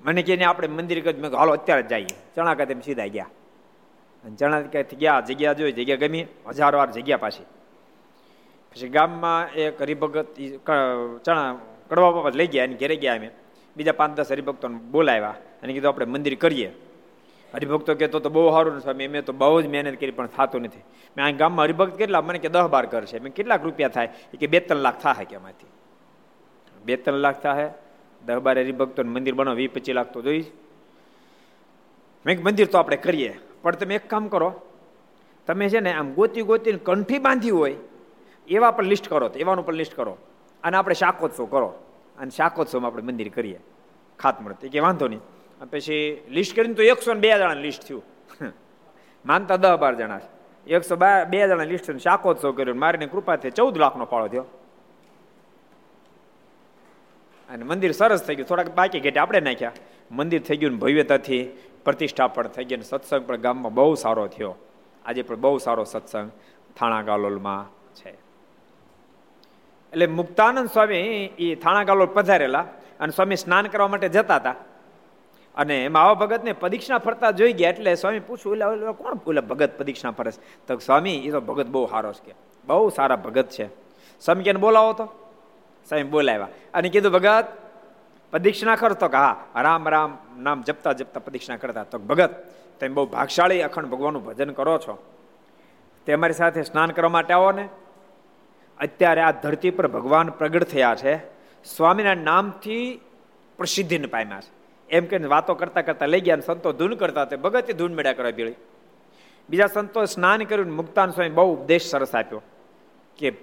મને 0.06 0.22
કે 0.22 0.44
આપણે 0.44 0.68
મંદિર 0.68 1.16
મેં 1.18 1.32
હાલો, 1.32 1.52
અત્યારે 1.52 1.84
જઈએ. 1.84 2.16
ચણા 2.36 2.54
કાતે 2.54 2.76
સીધા 2.86 3.08
ગયા. 3.08 3.28
ચણા 4.40 4.62
ક્યાંથી 4.62 4.96
ગયા, 4.96 5.20
જગ્યા 5.20 5.54
જોઈ, 5.54 5.72
જગ્યા 5.72 5.96
ગમી. 5.96 6.26
હજાર 6.48 6.76
વાર 6.76 6.92
જગ્યા 6.92 7.18
પાછી. 7.18 7.46
પછી 8.72 8.90
ગામમાં 8.90 9.54
એક 9.54 9.82
હરિભગત 9.82 10.28
ચણા 11.26 11.58
કડવા 11.90 12.12
બાબા 12.12 12.32
લઈ 12.34 12.48
ગયા 12.48 12.64
અને 12.64 12.76
ઘેરે 12.76 12.96
ગયા 12.96 13.16
અમે. 13.16 13.30
બીજા 13.78 13.92
પાંચ 13.92 14.18
દસ 14.18 14.32
હરિભક્તોને 14.32 14.78
બોલાવ્યા 14.92 15.36
અને 15.64 15.74
કીધું, 15.74 15.90
આપણે 15.90 16.06
મંદિર 16.06 16.36
કરીએ. 16.36 16.72
હરિભક્તો 17.54 17.96
કહેતો 17.96 18.20
તો 18.20 18.30
બહુ 18.30 18.50
સારું 18.52 18.80
સ્વામી 18.82 19.08
મેં 19.08 19.26
તો 19.26 19.34
બહુ 19.34 19.62
જ 19.62 19.68
મહેનત 19.68 20.00
કરી, 20.00 20.12
પણ 20.12 20.28
થતું 20.28 20.62
નથી. 20.62 20.84
મેં 21.18 21.26
આ 21.26 21.32
ગામમાં 21.32 21.66
હરિભક્ત 21.66 21.96
કેટલા, 21.98 22.22
મને 22.22 22.40
કે 22.40 22.50
દસ 22.50 22.68
બાર 22.70 22.86
કરશે 22.86 23.20
મેં 23.20 23.32
કેટલાક 23.34 23.64
રૂપિયા 23.64 23.96
થાય 23.96 24.10
કે 24.40 24.48
બે 24.48 24.60
ત્રણ 24.60 24.82
લાખ 24.82 25.00
થાય 25.02 25.26
કે 25.26 25.36
એમાંથી 25.36 25.72
બે 26.86 26.98
ત્રણ 26.98 27.22
લાખ 27.26 27.40
થાય 27.42 27.74
દસ 28.22 28.40
બાર 28.46 28.56
હરિભક્તો 28.58 29.04
મંદિર 29.04 29.36
બનાવો, 29.36 29.58
વીસ 29.58 29.72
પચીસ 29.74 29.96
લાખ 29.96 30.12
તો 30.14 30.22
જોઈશ 30.22 30.50
મેં 32.26 32.42
મંદિર 32.42 32.68
તો 32.68 32.78
આપણે 32.78 32.98
કરીએ, 32.98 33.34
પણ 33.62 33.76
તમે 33.76 33.96
એક 33.96 34.08
કામ 34.10 34.28
કરો, 34.30 34.50
તમે 35.48 35.70
છે 35.70 35.80
ને 35.80 35.92
આમ 35.94 36.14
ગોતી 36.14 36.44
ગોતીને 36.44 36.80
કંઠી 36.84 37.20
બાંધી 37.20 37.56
હોય, 37.60 37.78
એવા 38.48 38.72
પણ 38.72 38.90
લિસ્ટ 38.92 39.08
કરો 39.10 39.30
તો 39.30 39.40
એવાનું 39.40 39.66
પણ 39.66 39.80
લિસ્ટ 39.82 39.96
કરો, 39.96 40.18
અને 40.64 40.76
આપણે 40.78 40.96
શાકોત્સવ 40.96 41.46
કરો, 41.46 41.70
અને 42.18 42.32
શાકોત્સવમાં 42.32 42.90
આપણે 42.90 43.04
મંદિર 43.04 43.30
કરીએ. 43.30 43.60
ખાત 44.20 44.42
મળતી 44.42 44.70
કે 44.70 44.80
વાંધો 44.80 45.08
નહીં. 45.08 45.22
પછી 45.60 46.24
લિસ્ટ 46.30 46.56
કરીને 46.56 46.74
તો 46.74 46.84
એકસો 46.84 47.14
બે 47.14 47.30
જણા 47.30 47.54
લિસ્ટ 47.54 47.84
થયું. 47.84 48.04
માનતા 49.26 49.56
દહ 49.56 49.76
બાર 49.76 49.96
જણા 49.96 50.20
એકસો 50.68 50.96
બે 51.30 51.48
જણા 51.48 51.64
લિસ્ટ 51.64 51.86
થયું 51.86 52.00
શાકોત્સવ 52.00 52.52
કર્યો 52.52 52.76
મારીની 52.76 53.06
કૃપાથી 53.06 53.52
ચૌદ 53.52 53.78
લાખનો 53.78 54.06
ફાળો 54.06 54.28
થયો. 54.28 54.46
અને 57.50 57.64
મંદિર 57.64 57.92
સરસ 57.92 58.24
થઈ 58.24 58.36
ગયું. 58.36 58.48
થોડાક 58.48 58.76
બાકી 58.76 59.00
ઘેટે 59.00 59.20
આપણે 59.20 59.40
નાખ્યા. 59.40 59.72
મંદિર 60.12 60.42
થઈ 60.42 60.58
ગયું 60.58 60.78
ભવ્યતાથી 60.78 61.50
પ્રતિષ્ઠા 61.86 62.28
પણ 62.28 62.48
થઈ 62.48 62.66
ગઈ 62.66 62.82
સત્સંગ 62.82 63.28
પણ 63.28 63.36
ગામમાં 63.36 63.74
બહુ 63.74 63.96
સારો 63.96 64.28
થયો. 64.28 64.56
આજે 65.06 65.22
પણ 65.22 65.36
બહુ 65.36 65.58
સારો 65.58 65.84
સત્સંગ 65.84 66.32
થાણા 66.78 67.02
ગાલોલમાં 67.02 67.70
છે. 67.96 68.10
એટલે 69.92 70.08
મુક્તાનંદ 70.08 70.70
સ્વામી 70.70 70.96
એ 71.40 71.56
થાણા 71.56 71.84
ગાલોલ 71.84 72.06
પધારેલા 72.06 72.60
અને 73.00 73.12
સ્વામી 73.12 73.36
સ્નાન 73.36 73.68
કરવા 73.68 73.88
માટે 73.88 74.10
જતા 74.10 74.36
હતા. 74.36 74.56
અને 75.56 75.86
એમાં 75.86 76.04
આવા 76.04 76.14
ભગતને 76.14 76.54
પરીક્ષા 76.54 76.98
ફરતા 76.98 77.32
જોઈ 77.32 77.54
ગયા 77.54 77.70
એટલે 77.70 77.96
સ્વામી 77.96 78.20
પૂછ્યું 78.20 78.58
એટલે 78.58 78.92
કોણ 78.92 79.18
ઓલા 79.28 79.42
ભગત 79.42 79.78
પરીક્ષા 79.78 80.12
ફરે 80.12 80.32
તો 80.68 80.78
સ્વામી 80.78 81.16
એ 81.16 81.32
તો 81.32 81.42
ભગત 81.42 81.66
બહુ 81.66 81.88
સારો 81.88 82.14
છે. 82.14 82.36
બહુ 82.68 82.90
સારા 82.90 83.16
ભગત 83.16 83.50
છે. 83.50 83.68
સ્વામી 84.20 84.44
કેને 84.44 84.60
બોલાવો 84.60 84.94
તો. 84.94 85.06
સ્વામી 85.90 86.04
બોલાવ્યા 86.04 86.48
અને 86.74 86.90
કીધું, 86.90 87.12
ભગત 87.12 87.46
પદીક્ષા 88.32 88.76
કરતો 88.76 89.08
કે, 89.08 89.18
હા, 89.18 89.44
રામ 89.56 89.90
રામ, 89.90 90.18
નામ 90.38 90.62
જપતા 90.62 90.94
જપતા 90.94 91.20
પદીક્ષા 91.20 91.56
કરતા. 91.56 91.84
તો 91.84 92.00
ભગત, 92.00 92.30
તમે 92.80 92.90
બહુ 92.90 93.06
ભાગશાળી 93.06 93.62
અખંડ 93.62 93.86
ભગવાનનું 93.86 94.26
ભજન 94.26 94.50
કરો 94.50 94.78
છો. 94.78 95.04
તે 96.06 96.14
અમારી 96.14 96.34
સાથે 96.34 96.64
સ્નાન 96.64 96.92
કરવા 96.92 97.10
માટે 97.10 97.34
આવો 97.34 97.52
ને. 97.52 97.70
અત્યારે 98.78 99.22
આ 99.22 99.32
ધરતી 99.32 99.70
પર 99.70 99.88
ભગવાન 99.88 100.30
પ્રગટ 100.30 100.64
થયા 100.64 100.96
છે. 100.96 101.18
સ્વામીના 101.66 102.16
નામથી 102.16 103.02
પ્રસિદ્ધિને 103.58 104.08
પામ્યા 104.08 104.42
છે 104.42 104.55
એમ 104.90 105.06
કહીને 105.06 105.28
વાતો 105.28 105.56
કરતા 105.56 105.82
કરતા 105.82 106.06
લઈ 106.06 106.22
ગયા 106.22 106.38
સંતો 106.46 106.72
ધૂન 106.72 106.96
કરતા 106.96 107.22
હતા. 107.22 107.36
ભગતે 107.36 107.74
ધૂન 107.74 107.94
મેળા 107.94 108.14
કરવા 108.14 108.32
ભીળી. 108.32 108.56
બીજા 109.50 109.68
સંતો 109.68 110.06
સ્નાન 110.06 110.44
કર્યું 110.44 110.72
મુક્તાન 110.72 111.12
સ્વામી 111.12 111.30
બહુ 111.30 111.56
ઉપદેશ 111.56 111.90
સરસ 111.90 112.16
આપ્યો 112.16 112.42
કે 113.18 113.34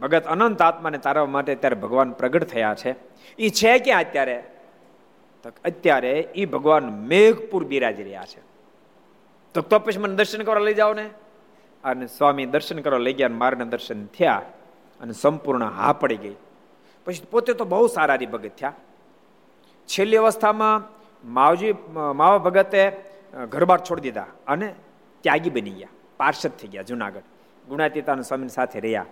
ભગત 0.00 0.24
અનંત 0.24 0.62
આત્માને 0.62 0.98
તારવા 0.98 1.26
માટે 1.26 1.54
ત્યારે 1.54 1.76
ભગવાન 1.76 2.12
પ્રગટ 2.12 2.44
થયા 2.44 2.74
છે. 2.74 2.94
એ 3.38 3.48
છે 3.48 3.78
ક્યાં 3.78 4.00
અત્યારે? 4.00 4.42
તો 5.42 5.50
અત્યારે 5.64 6.28
એ 6.34 6.44
ભગવાન 6.44 6.84
મેઘપુર 6.84 7.64
બિરાજી 7.64 8.02
રહ્યા 8.02 8.24
છે. 8.24 8.40
તો 9.54 9.60
તો 9.60 9.78
પછી 9.78 9.98
મને 9.98 10.14
દર્શન 10.14 10.42
કરવા 10.42 10.64
લઈ 10.64 10.74
જાઓ 10.74 10.94
ને 10.94 11.10
અને 11.84 12.06
સ્વામી 12.06 12.46
દર્શન 12.46 12.78
કરવા 12.78 12.98
લઈ 12.98 13.12
ગયા 13.12 13.28
મારને 13.28 13.64
દર્શન 13.64 14.06
થયા 14.06 14.42
અને 15.00 15.12
સંપૂર્ણ 15.12 15.64
હા 15.64 15.92
પડી 15.92 16.16
ગઈ. 16.16 16.34
પછી 17.04 17.26
પોતે 17.30 17.52
તો 17.52 17.64
બહુ 17.64 17.86
સારા 17.86 18.18
ભગત 18.32 18.50
થયા. 18.60 18.72
છેલ્લી 19.90 20.16
અવસ્થામાં 20.16 20.76
માવજી, 21.24 21.72
માવા 21.92 22.38
ભગતે 22.38 22.82
ઘરબાર 23.52 23.80
છોડી 23.80 24.02
દીધા 24.02 24.26
અને 24.46 24.68
ત્યાગી 25.22 25.50
બની 25.50 25.70
ગયા. 25.70 25.88
પાર્ષદ 26.16 26.52
થઈ 26.60 26.68
ગયા 26.68 26.82
જુનાગઢ. 26.82 27.26
ગુણાતીતાના 27.68 28.22
સ્વામી 28.22 28.48
સાથે 28.48 28.80
રહ્યા. 28.80 29.06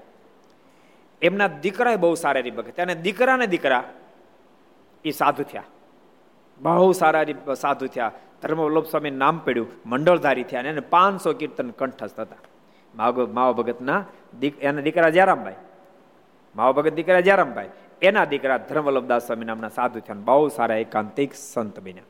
એમના 1.22 1.48
દીકરા 1.64 1.96
બહુ 1.96 2.14
સારા 2.14 2.40
રી 2.40 2.50
ભગત 2.50 2.80
અને 2.80 2.94
દીકરાને 3.06 3.46
દીકરા 3.46 3.82
એ 5.04 5.10
સાધુ 5.10 5.42
થયા. 5.42 5.64
બહુ 6.60 6.92
સારા 6.92 7.54
સાધુ 7.54 7.86
થયા. 7.86 8.12
ધર્મવલ્લભ 8.42 8.86
સ્વામી 8.86 9.10
નામ 9.10 9.38
પડ્યું, 9.38 9.68
મંડળધારી 9.86 10.44
થયા 10.44 10.60
અને 10.60 10.80
પાંચસો 10.94 11.32
કીર્તન 11.32 11.70
કંઠસ્થ 11.70 12.20
હતા. 12.20 12.40
માવા 12.94 13.52
ભગતના 13.52 13.98
એના 14.60 14.80
દીકરા 14.80 15.10
જયરામભાઈ. 15.10 15.58
માવા 16.56 16.72
ભગત 16.72 16.92
દીકરા 16.92 17.20
જયરામભાઈ. 17.20 17.70
એના 18.02 18.24
દીકરા 18.24 18.56
ધર્મવલ્લભદાસ 18.56 19.26
સ્વામી 19.26 19.44
નામના 19.44 19.68
સાધુ 19.68 20.00
થયા 20.00 20.16
બહુ 20.24 20.48
સારા 20.48 20.76
એકાંતિક 20.76 21.34
સંત 21.34 21.80
બન્યા. 21.80 22.02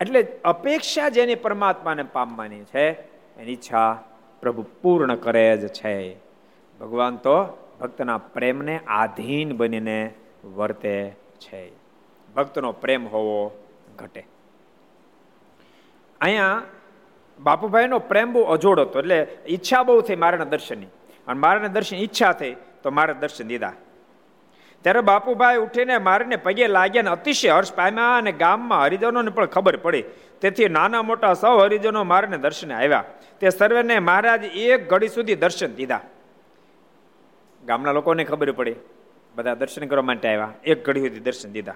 એટલે 0.00 0.26
અપેક્ષા 0.44 1.08
જેની 1.08 1.34
પરમાત્માને 1.34 2.02
પામવાની 2.02 2.64
છે, 2.64 2.90
એની 3.36 3.52
ઈચ્છા 3.52 4.04
પ્રભુ 4.40 4.66
પૂર્ણ 4.82 5.14
કરે 5.14 5.56
જ 5.56 5.68
છે. 5.68 6.16
ભગવાન 6.80 7.16
તો 7.16 7.66
ભક્તના 7.80 8.18
પ્રેમને 8.18 8.80
આધીન 8.86 9.56
બનીને 9.56 10.14
વર્તે 10.56 11.12
છે. 11.38 11.72
ભક્તનો 12.36 12.72
પ્રેમ 12.72 13.08
હોવો 13.08 13.64
ઘટે. 13.96 14.26
અહીંયા 16.20 16.62
બાપુભાઈનો 17.40 17.98
પ્રેમ 17.98 18.32
બહુ 18.32 18.42
અજોડ 18.42 18.80
હતો, 18.80 18.98
એટલે 18.98 19.26
ઈચ્છા 19.48 19.82
બહુ 19.82 20.00
થઈ 20.00 20.16
મારાના 20.16 20.44
દર્શનની. 20.44 20.86
અને 21.26 21.40
મારાના 21.40 21.66
દર્શન 21.66 21.96
ઈચ્છા 21.96 22.32
થઈ 22.32 22.56
તો 22.88 22.92
મારે 22.92 23.14
દર્શન 23.14 23.46
દીધા. 23.46 23.72
ત્યારે 24.82 25.00
બાપુભાઈ 25.00 25.56
ઉઠીને 25.56 25.98
મારીને 25.98 26.36
પગે 26.36 26.66
લાગ્યા 26.66 27.02
અતિશય 27.02 27.50
હર્ષ 27.50 27.72
પામ્યા 27.72 28.16
અને 28.16 28.32
ગામમાં 28.32 28.82
હરિજનોને 28.82 29.30
પણ 29.30 29.44
ખબર 29.44 29.76
પડી. 29.76 30.04
તેથી 30.40 30.68
નાના 30.68 31.02
મોટા 31.02 31.34
સૌ 31.34 31.58
હરિજનો 31.58 32.04
મારીને 32.04 32.38
દર્શને 32.38 32.74
આવ્યા. 32.74 33.04
તે 33.40 33.50
સર્વેને 33.50 33.98
મહારાજ 33.98 34.44
એક 34.44 34.90
ઘડી 34.90 35.08
સુધી 35.08 35.34
દર્શન 35.34 35.74
દીધા. 35.74 36.00
ગામના 37.64 37.92
લોકોને 37.92 38.24
ખબર 38.24 38.52
પડી. 38.52 38.74
બધા 39.34 39.54
દર્શન 39.54 39.86
કરવા 39.86 40.02
માટે 40.02 40.28
આવ્યા. 40.28 40.52
એક 40.64 40.86
ઘડી 40.86 41.00
સુધી 41.00 41.20
દર્શન 41.20 41.52
દીધા. 41.52 41.74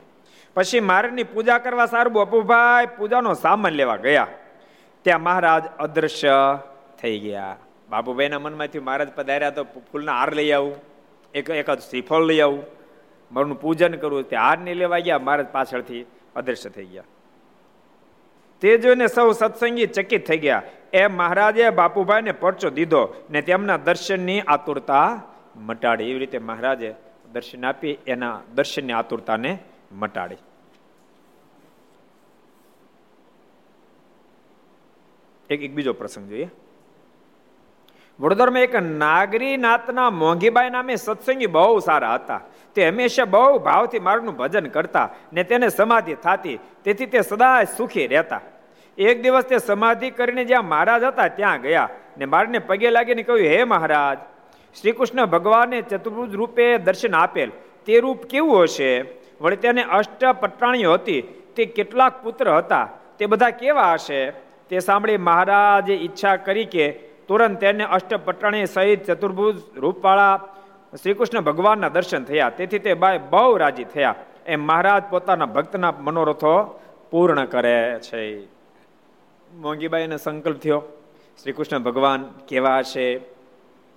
પછી 0.54 0.80
મારની 0.80 1.22
પૂજા 1.22 1.58
કરવા 1.58 1.86
સારું 1.86 2.12
બાપુભાઈ 2.12 2.86
પૂજાનો 2.98 3.34
સામાન 3.34 3.72
લેવા 3.72 3.96
ગયા. 3.96 4.26
ત્યાં 5.02 5.22
મહારાજ 5.22 5.62
અદ્રશ્ય 5.78 6.58
થઈ 7.02 7.18
ગયા. 7.18 7.56
બાપુભાઈના 7.90 8.38
મનમાંથી 8.38 8.78
મહારાજ 8.78 9.08
પધાર્યા 9.08 9.50
તો 9.50 9.64
ફૂલના 9.64 10.12
હાર 10.12 10.34
લઈ 10.34 10.52
આવું. 10.52 10.91
એક 11.34 11.50
એકાદ 11.50 11.78
શ્રીફળ 11.78 12.24
લઈ 12.24 12.40
આવું, 12.40 12.64
મારું 13.32 13.60
પૂજન 13.60 13.96
કરવું 13.96 14.28
તે 14.28 14.36
હાર 14.36 14.58
નહીં 14.58 14.76
લેવા 14.76 14.98
ગયા 14.98 15.18
મહારાજ 15.18 15.46
પાછળથી 15.46 16.06
અદ્રશ્ય 16.36 16.70
થઈ 16.70 16.84
ગયા. 16.84 17.04
તે 18.60 18.78
જોઈને 18.78 19.06
સૌ 19.06 19.32
સત્સંગી 19.32 19.86
ચકિત 19.86 20.26
થઈ 20.26 20.38
ગયા. 20.38 20.62
એ 20.92 21.06
મહારાજે 21.06 21.70
બાપુભાઈને 21.70 22.32
પરચો 22.32 22.70
દીધો 22.70 23.02
ને 23.30 23.42
તેમના 23.42 23.76
દર્શનની 23.76 24.40
આતુરતા 24.40 25.22
મટાડી. 25.56 26.04
એવી 26.04 26.18
રીતે 26.18 26.38
મહારાજે 26.38 26.94
દર્શન 27.32 27.64
આપી, 27.64 27.98
એના 28.06 28.40
દર્શનની 28.54 28.92
આતુરતાને 28.92 29.58
મટાડી. 29.92 30.36
એક 35.50 35.62
એક 35.62 35.72
બીજો 35.74 35.92
પ્રસંગ 35.92 36.28
જોઈએ. 36.28 36.50
વડોદરામાં 38.20 38.60
એક 38.60 38.74
નાગરી 38.76 39.56
નાતના 39.56 40.10
મોંઘીબાઈ 40.10 40.70
નામે 40.70 40.96
સત્સંગી 40.96 41.46
બહુ 41.46 41.78
સારા 41.78 42.14
હતા. 42.14 42.40
તે 42.74 42.88
હંમેશા 42.88 43.24
બહુ 43.24 43.58
ભાવથી 43.58 43.98
મારનું 43.98 44.36
ભજન 44.36 44.66
કરતા 44.66 45.08
ને 45.32 45.44
તેને 45.44 45.68
સમાધિ 45.68 46.14
થતી. 46.14 46.58
તેથી 46.84 47.06
તે 47.06 47.20
સદા 47.20 47.64
સુખી 47.64 48.06
રહેતા. 48.06 48.40
એક 48.98 49.22
દિવસ 49.22 49.44
તે 49.44 49.58
સમાધિ 49.58 50.10
કરીને 50.10 50.44
જ્યાં 50.44 50.64
મહારાજ 50.64 51.02
હતા 51.02 51.28
ત્યાં 51.28 51.60
ગયા 51.60 51.88
ને 52.18 52.24
મારને 52.24 52.58
પગે 52.58 52.90
લાગીને 52.90 53.22
કહ્યું, 53.22 53.48
હે 53.48 53.64
મહારાજ 53.64 54.18
શ્રી 54.80 54.92
કૃષ્ણ 54.92 55.26
ભગવાને 55.26 55.80
ચતુર્ભુજ 55.80 56.34
રૂપે 56.34 56.78
દર્શન 56.78 57.14
આપેલ. 57.14 57.50
તે 57.86 58.00
રૂપ 58.00 58.22
કેવું 58.22 58.62
હશે? 58.62 59.04
વળી 59.40 59.56
તેને 59.56 59.82
અષ્ટ 59.82 60.24
પટાણીઓ 60.24 60.92
હતી. 60.92 61.22
તે 61.56 61.64
કેટલાક 61.64 62.22
પુત્ર 62.22 62.50
હતા. 62.50 62.88
તે 63.18 63.26
બધા 63.26 63.50
કેવા 63.50 63.92
હશે? 63.92 64.30
તે 64.70 64.78
સાંભળી 64.78 65.16
મહારાજે 65.16 65.94
ઈચ્છા 65.94 66.36
કરી 66.36 66.64
કે 66.64 67.11
તુરંત 67.32 67.60
તેને 67.60 67.84
અષ્ટપટણી 67.84 68.66
સહિત 68.66 69.04
ચતુર્ભુજ 69.04 69.56
રૂપવાળા 69.76 70.48
શ્રીકૃષ્ણ 71.02 71.40
ભગવાનના 71.40 71.88
દર્શન 71.88 72.24
થયા. 72.24 72.50
તેથી 72.50 72.78
તે 72.78 72.94
બાય 72.94 73.18
બહુ 73.18 73.56
રાજી 73.56 73.84
થયા. 73.84 74.14
એમ 74.46 74.66
મહારાજ 74.66 75.02
પોતાના 75.10 75.46
ભક્તના 75.46 75.94
મનોરથો 75.98 76.80
પૂર્ણ 77.10 77.44
કરે 77.44 77.98
છે. 78.00 78.46
મોંઘીબાઈને 79.54 80.16
સંકલ્પ 80.16 80.56
થયો. 80.56 80.82
શ્રી 81.42 81.52
કૃષ્ણ 81.52 81.78
ભગવાન 81.78 82.22
કેવા 82.48 82.78
હશે 82.78 83.16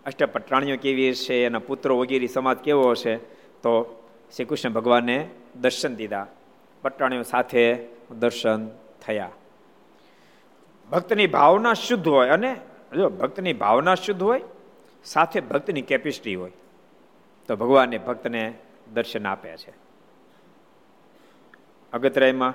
અષ્ટપટરાણીઓ 0.06 0.78
કેવી 0.78 1.10
હશે 1.10 1.44
એના 1.44 1.60
પુત્રો 1.60 1.98
વગેરે 1.98 2.28
સમાજ 2.28 2.58
કેવો 2.58 2.90
હશે 2.92 3.16
તો 3.64 4.04
શ્રી 4.36 4.46
કૃષ્ણ 4.46 4.70
ભગવાને 4.70 5.30
દર્શન 5.62 5.96
દીધા. 5.96 6.28
પટાણીઓ 6.82 7.22
સાથે 7.22 7.78
દર્શન 8.12 8.68
થયા. 9.06 9.30
ભક્તની 10.92 11.28
ભાવના 11.28 11.74
શુદ્ધ 11.74 12.08
હોય 12.08 12.30
અને 12.30 12.56
જો 12.96 13.10
ભક્તની 13.10 13.54
ભાવના 13.54 13.96
શુદ્ધ 13.96 14.24
હોય, 14.24 14.42
સાથે 15.06 15.40
ભક્તની 15.42 15.82
કેપેસિટી 15.82 16.36
હોય, 16.36 16.52
તો 17.48 17.56
ભગવાને 17.56 17.98
ભક્તને 17.98 18.54
દર્શન 18.94 19.28
આપ્યા 19.28 19.56
છે. 19.56 19.74
અગતરાયમાં 21.94 22.54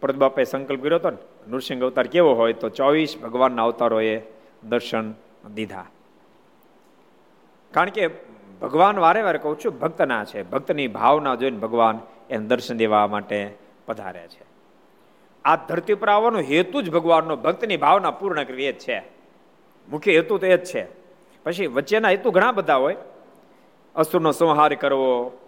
પરત 0.00 0.40
સંકલ્પ 0.40 0.82
કર્યો 0.82 0.96
હતો 0.96 1.10
ને, 1.10 1.16
નૃસિંહ 1.48 1.82
અવતાર 1.82 2.06
કેવો 2.06 2.34
હોય 2.34 2.52
તો 2.52 2.68
ચોવીસ 2.68 3.18
ભગવાનના 3.22 3.64
અવતારોએ 3.64 4.22
દર્શન 4.64 5.14
દીધા. 5.54 5.86
કારણ 7.72 7.90
કે 7.90 8.08
ભગવાન 8.62 8.98
વારે 8.98 9.22
વારે 9.22 9.38
કહું 9.38 9.58
છું, 9.58 9.78
ભક્તના 9.78 10.24
છે, 10.24 10.42
ભક્તની 10.42 10.88
ભાવના 10.88 11.34
જોઈને 11.34 11.58
ભગવાન 11.58 11.98
એને 12.30 12.46
દર્શન 12.46 12.76
દેવા 12.76 13.06
માટે 13.06 13.54
પધારે 13.86 14.28
છે. 14.28 14.44
આ 15.44 15.56
ધરતી 15.56 15.94
પર 15.94 16.08
આવવાનો 16.08 16.40
હેતુ 16.40 16.82
જ 16.82 16.90
ભગવાનનો 16.90 17.36
ભક્તની 17.36 17.76
ભાવના 17.76 18.10
પૂર્ણ 18.10 18.44
કરવી 18.44 18.64
એ 18.64 18.72
છે. 18.72 18.98
મુખ્ય 19.88 20.14
હેતુ 20.14 20.38
તો 20.38 20.46
એ 20.46 20.56
જ 20.56 20.64
છે. 20.64 20.86
પછી 21.44 21.66
વચ્ચેના 21.66 22.08
હેતુ 22.08 22.30
ઘણા 22.30 22.52
બધા 22.52 22.76
હોય. 22.76 22.96
અસુરનો 23.94 24.32
સંહાર 24.32 24.74
કરવો, 24.74 25.38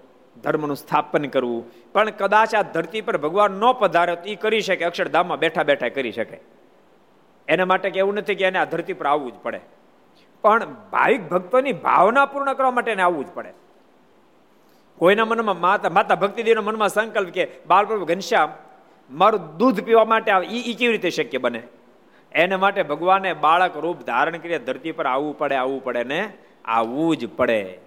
ધર્મનું 0.42 0.76
સ્થાપન 0.76 1.24
કરવું. 1.24 1.92
પણ 1.92 2.10
કદાચ 2.10 2.54
આ 2.54 2.62
ધરતી 2.62 3.00
પર 3.00 3.16
ભગવાન 3.16 3.50
ન 3.50 3.72
પધારે 3.72 4.16
એ 4.24 4.34
કરી 4.34 4.60
શકે, 4.60 4.84
અક્ષરધામમાં 4.84 5.38
બેઠા 5.38 5.62
બેઠા 5.62 5.88
કરી 5.88 6.12
શકે. 6.12 6.40
એના 7.48 7.64
માટે 7.64 7.90
કે 7.90 7.98
એવું 7.98 8.14
નથી 8.14 8.34
કે 8.34 8.44
એને 8.44 8.58
આ 8.58 8.64
ધરતી 8.64 8.92
પર 8.92 9.06
આવવું 9.06 9.32
જ 9.32 9.34
પડે. 9.42 9.60
પણ 10.42 10.64
ભાવિક 10.64 11.28
ભક્તોની 11.28 11.72
ભાવના 11.72 12.26
પૂર્ણ 12.26 12.52
કરવા 12.52 12.70
માટે 12.70 12.92
એને 12.92 13.02
આવવું 13.02 13.24
જ 13.24 13.28
પડે. 13.34 13.52
કોઈના 14.98 15.24
મનમાં 15.24 15.60
માતા 15.60 15.88
માતા 15.88 16.14
ભક્તિદેવના 16.14 16.60
મનમાં 16.60 16.88
સંકલ્પ 16.88 17.28
કે 17.28 17.48
બાલપ્રભુ 17.66 18.04
ઘનશ્યામ, 18.04 18.52
મારું 19.10 19.56
દૂધ 19.56 19.80
પીવા 19.80 20.04
માટે 20.04 20.30
આવે 20.30 20.46
એ 20.46 20.72
કેવી 20.74 20.92
રીતે 20.92 21.10
શક્ય 21.10 21.38
બને? 21.38 21.62
એને 22.32 22.56
માટે 22.56 22.82
ભગવાને 22.82 23.32
બાળક 23.32 23.76
રૂપ 23.76 24.02
ધારણ 24.02 24.38
કરી 24.38 24.58
ધરતી 24.58 24.92
પર 24.92 25.06
આવવું 25.06 25.38
પડે 25.38 25.54
આવવું 25.54 25.84
પડે 25.84 26.04
ને 26.04 26.32
આવવું 26.64 27.16
જ 27.16 27.28
પડે. 27.28 27.78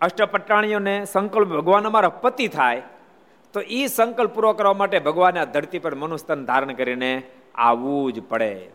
અષ્ટપટ્ટાણીઓને 0.00 1.04
સંકલ્પ, 1.04 1.48
ભગવાન 1.48 1.86
અમારા 1.86 2.08
પતિ 2.08 2.48
થાય, 2.48 2.82
તો 3.52 3.60
એ 3.60 3.86
સંકલ્પ 3.86 4.34
પૂરો 4.34 4.52
કરવા 4.52 4.72
માટે 4.72 4.98
ભગવાને 4.98 5.40
આ 5.40 5.44
ધરતી 5.44 5.78
પર 5.78 5.94
મનુસ્તન 5.94 6.44
ધારણ 6.44 6.72
કરીને 6.72 7.22
આવવું 7.54 8.12
જ 8.12 8.22
પડે. 8.22 8.68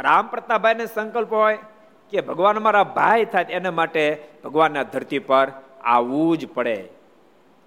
રામ 0.00 0.26
પ્રતાપભાઈને 0.26 0.86
સંકલ્પ 0.86 1.32
હોય 1.32 1.58
કે 2.10 2.20
ભગવાન 2.20 2.56
અમારા 2.56 2.84
ભાઈ 2.84 3.24
થાય 3.24 3.44
એને 3.44 3.70
માટે 3.70 4.22
ભગવાનના 4.44 4.82
ધરતી 4.82 5.18
પર 5.18 5.52
આવવું 5.84 6.38
જ 6.38 6.46
પડે. 6.46 6.88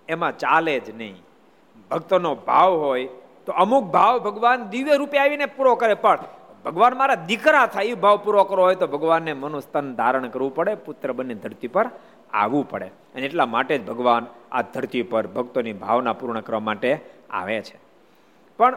એમાં 0.10 0.38
ચાલે 0.38 0.80
જ 0.80 0.90
નહીં. 0.98 1.16
ભક્તોનો 1.92 2.36
ભાવ 2.36 2.74
હોય 2.74 3.08
તો 3.48 3.52
અમુક 3.54 3.86
ભાવ 3.96 4.16
ભગવાન 4.20 4.70
દિવ્ય 4.70 4.96
રૂપે 4.98 5.18
આવીને 5.18 5.46
પૂરો 5.46 5.76
કરે, 5.76 5.96
પણ 5.96 6.20
ભગવાન 6.66 6.98
મારા 6.98 7.24
દીકરા 7.30 7.66
થાય 7.68 7.86
એ 7.86 8.02
ભાવ 8.04 8.18
પૂરો 8.24 8.44
કરવો 8.44 8.64
હોય 8.64 8.76
તો 8.76 8.88
ભગવાનને 8.88 9.34
મનુસ્તન 9.34 9.88
ધારણ 9.96 10.28
કરવું 10.30 10.56
પડે 10.56 10.74
પુત્ર 10.86 11.12
બની 11.12 11.42
ધરતી 11.44 11.68
પર 11.68 11.88
આવવું 12.34 12.66
પડે. 12.70 12.88
અને 13.16 13.26
એટલા 13.26 13.46
માટે 13.46 13.74
જ 13.78 13.84
ભગવાન 13.86 14.24
આ 14.52 14.62
ધરતી 14.74 15.04
પર 15.04 15.26
ભક્તોની 15.28 15.76
ભાવના 15.84 16.14
પૂર્ણ 16.14 16.42
કરવા 16.42 16.60
માટે 16.60 16.92
આવે 17.30 17.62
છે. 17.62 17.78
પણ 18.60 18.76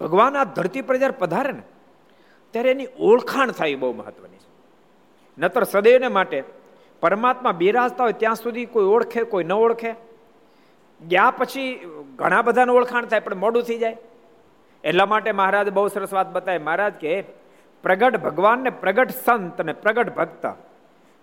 ભગવાન 0.00 0.36
આ 0.36 0.44
ધરતી 0.56 0.82
પર 0.82 0.96
જ્યારે 0.96 1.16
પધારે 1.18 1.52
ને, 1.52 1.64
ત્યારે 2.54 2.70
એની 2.70 2.90
ઓળખાણ 3.00 3.50
થાય 3.50 3.74
બહુ 3.74 3.92
મહત્વની 3.92 4.40
છે. 4.42 4.50
નતર 5.38 5.64
સદૈવને 5.64 6.08
માટે 6.08 6.38
પરમાત્મા 7.02 7.52
બિરાજતા 7.52 8.04
હોય 8.04 8.20
ત્યાં 8.22 8.34
સુધી 8.36 8.66
કોઈ 8.66 8.88
ઓળખે, 8.94 9.20
કોઈ 9.24 9.44
ન 9.44 9.52
ઓળખે 9.52 9.90
ગયા 11.08 11.30
પછી 11.30 11.80
ઘણા 12.16 12.42
બધાનું 12.42 12.76
ઓળખાણ 12.76 13.06
થાય, 13.06 13.20
પણ 13.20 13.34
મોડું 13.34 13.62
થઈ 13.62 13.78
જાય. 13.78 13.96
એટલા 14.84 15.06
માટે 15.06 15.32
મહારાજ 15.32 15.70
બહુ 15.70 15.88
સરસ 15.88 16.12
વાત 16.12 16.32
બતાવે. 16.32 16.58
મહારાજ 16.58 16.92
કે 16.92 17.24
પ્રગટ 17.82 18.16
ભગવાન 18.16 18.58
ને 18.58 18.70
પ્રગટ 18.70 19.10
સંત 19.10 19.60
ને 19.60 19.72
પ્રગટ 19.72 20.14
ભક્ત. 20.16 20.46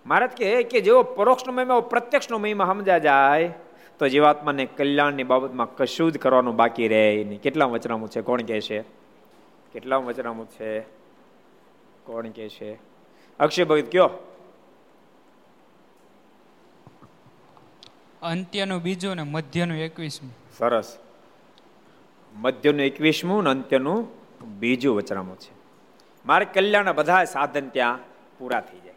મહારાજ 0.06 0.30
કે 0.30 0.62
કે 0.62 0.80
જેવો 0.80 1.02
પરોક્ષનો 1.02 1.52
મહિમા 1.52 1.80
પ્રત્યક્ષનો 1.80 2.38
મહિમા 2.38 2.64
સમજા 2.64 2.98
જાય, 2.98 3.54
તો 3.98 4.08
જીવાત્માને 4.08 4.64
કલ્યાણની 4.66 5.22
બાબતમાં 5.22 5.76
કશું 5.76 6.12
જ 6.12 6.18
કરવાનું 6.18 6.56
બાકી 6.56 6.88
રહે 6.88 7.24
નહીં. 7.28 7.40
કેટલા 7.40 7.64
વચનામું 7.64 8.08
છે? 8.08 8.20
કોણ 8.20 8.42
કહે 8.42 8.60
છે? 8.60 8.80
કેટલા 9.72 9.96
વચનામું 9.96 10.46
છે? 10.50 10.80
કોણ 12.04 12.28
કહે 12.28 12.48
છે? 12.48 12.78
અક્ષય 13.40 13.64
ભગત 13.64 13.92
કયો? 13.92 14.10
અંત્યનું 18.22 18.82
બીજું 18.82 19.16
ને 19.16 19.22
મધ્યનું 19.22 19.76
એકવીસમું. 19.76 20.34
સરસ. 20.58 20.98
મધ્યનું 22.34 22.80
એકવીસમું 22.80 23.44
ને 23.44 23.50
અંત્યનું 23.50 24.08
બીજું 24.58 24.96
વચનામું 24.96 25.38
છે. 25.38 25.52
મારે 26.26 26.44
કલ્યાણ 26.44 26.92
બધા 26.92 27.24
સાધન 27.24 27.68
ત્યાં 27.68 27.98
પૂરા 28.38 28.60
થઈ 28.60 28.80
જાય. 28.80 28.94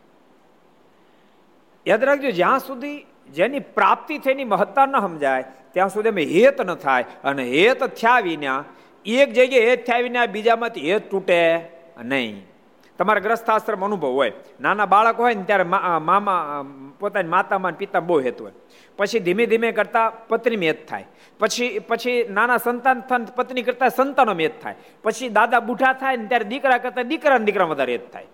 યાદ 1.87 2.03
રાખજો, 2.03 2.31
જ્યાં 2.31 2.59
સુધી 2.59 3.05
જેની 3.33 3.59
પ્રાપ્તિ 3.59 4.17
થઈની 4.17 4.43
મહત્તા 4.43 4.85
ન 4.85 4.99
સમજાય, 4.99 5.43
ત્યાં 5.71 5.89
સુધી 5.89 6.09
અમે 6.09 6.23
હેત 6.23 6.61
ન 6.61 6.75
થાય 6.75 7.05
અને 7.23 7.43
હેત 7.43 7.83
થયા 7.83 8.19
વિના 8.19 8.65
એક 9.05 9.33
જગ્યાએ 9.33 9.69
હેત 9.69 9.85
થયા 9.85 9.99
વિના 9.99 10.25
બીજામાંથી 10.25 10.93
હેત 10.93 11.11
તૂટે 11.11 11.69
નહીં. 12.03 12.52
તમારા 12.97 13.25
ગ્રસ્થાશ્રમ 13.25 13.85
અનુભવ 13.85 14.11
હોય. 14.19 14.31
નાના 14.61 14.85
બાળક 14.85 15.19
હોય 15.19 15.35
ને 15.35 15.43
ત્યારે 15.43 15.65
મામા 16.09 16.65
પોતાની 16.99 17.29
માતામાં 17.29 17.77
પિતા 17.81 17.99
બહુ 17.99 18.19
હેત 18.19 18.41
હોય. 18.41 18.55
પછી 18.97 19.19
ધીમે 19.19 19.45
ધીમે 19.45 19.69
કરતા 19.71 20.09
પત્ની 20.29 20.61
મેદ 20.63 20.79
થાય. 20.89 21.05
પછી 21.39 21.79
પછી 21.89 22.17
નાના 22.29 22.57
સંતાન 22.57 23.25
પત્ની 23.37 23.65
કરતા 23.67 23.89
સંતાનો 23.89 24.33
મેદ 24.33 24.51
થાય. 24.61 24.75
પછી 25.03 25.29
દાદા 25.29 25.59
બુઢા 25.59 25.93
થાય 25.93 26.17
ને 26.17 26.27
ત્યારે 26.27 26.45
દીકરા 26.45 26.77
કરતા 26.77 27.07
દીકરા 27.13 27.37
દીકરા 27.47 27.65
વધારે 27.65 27.93
હેત 27.97 28.11
થાય. 28.13 28.27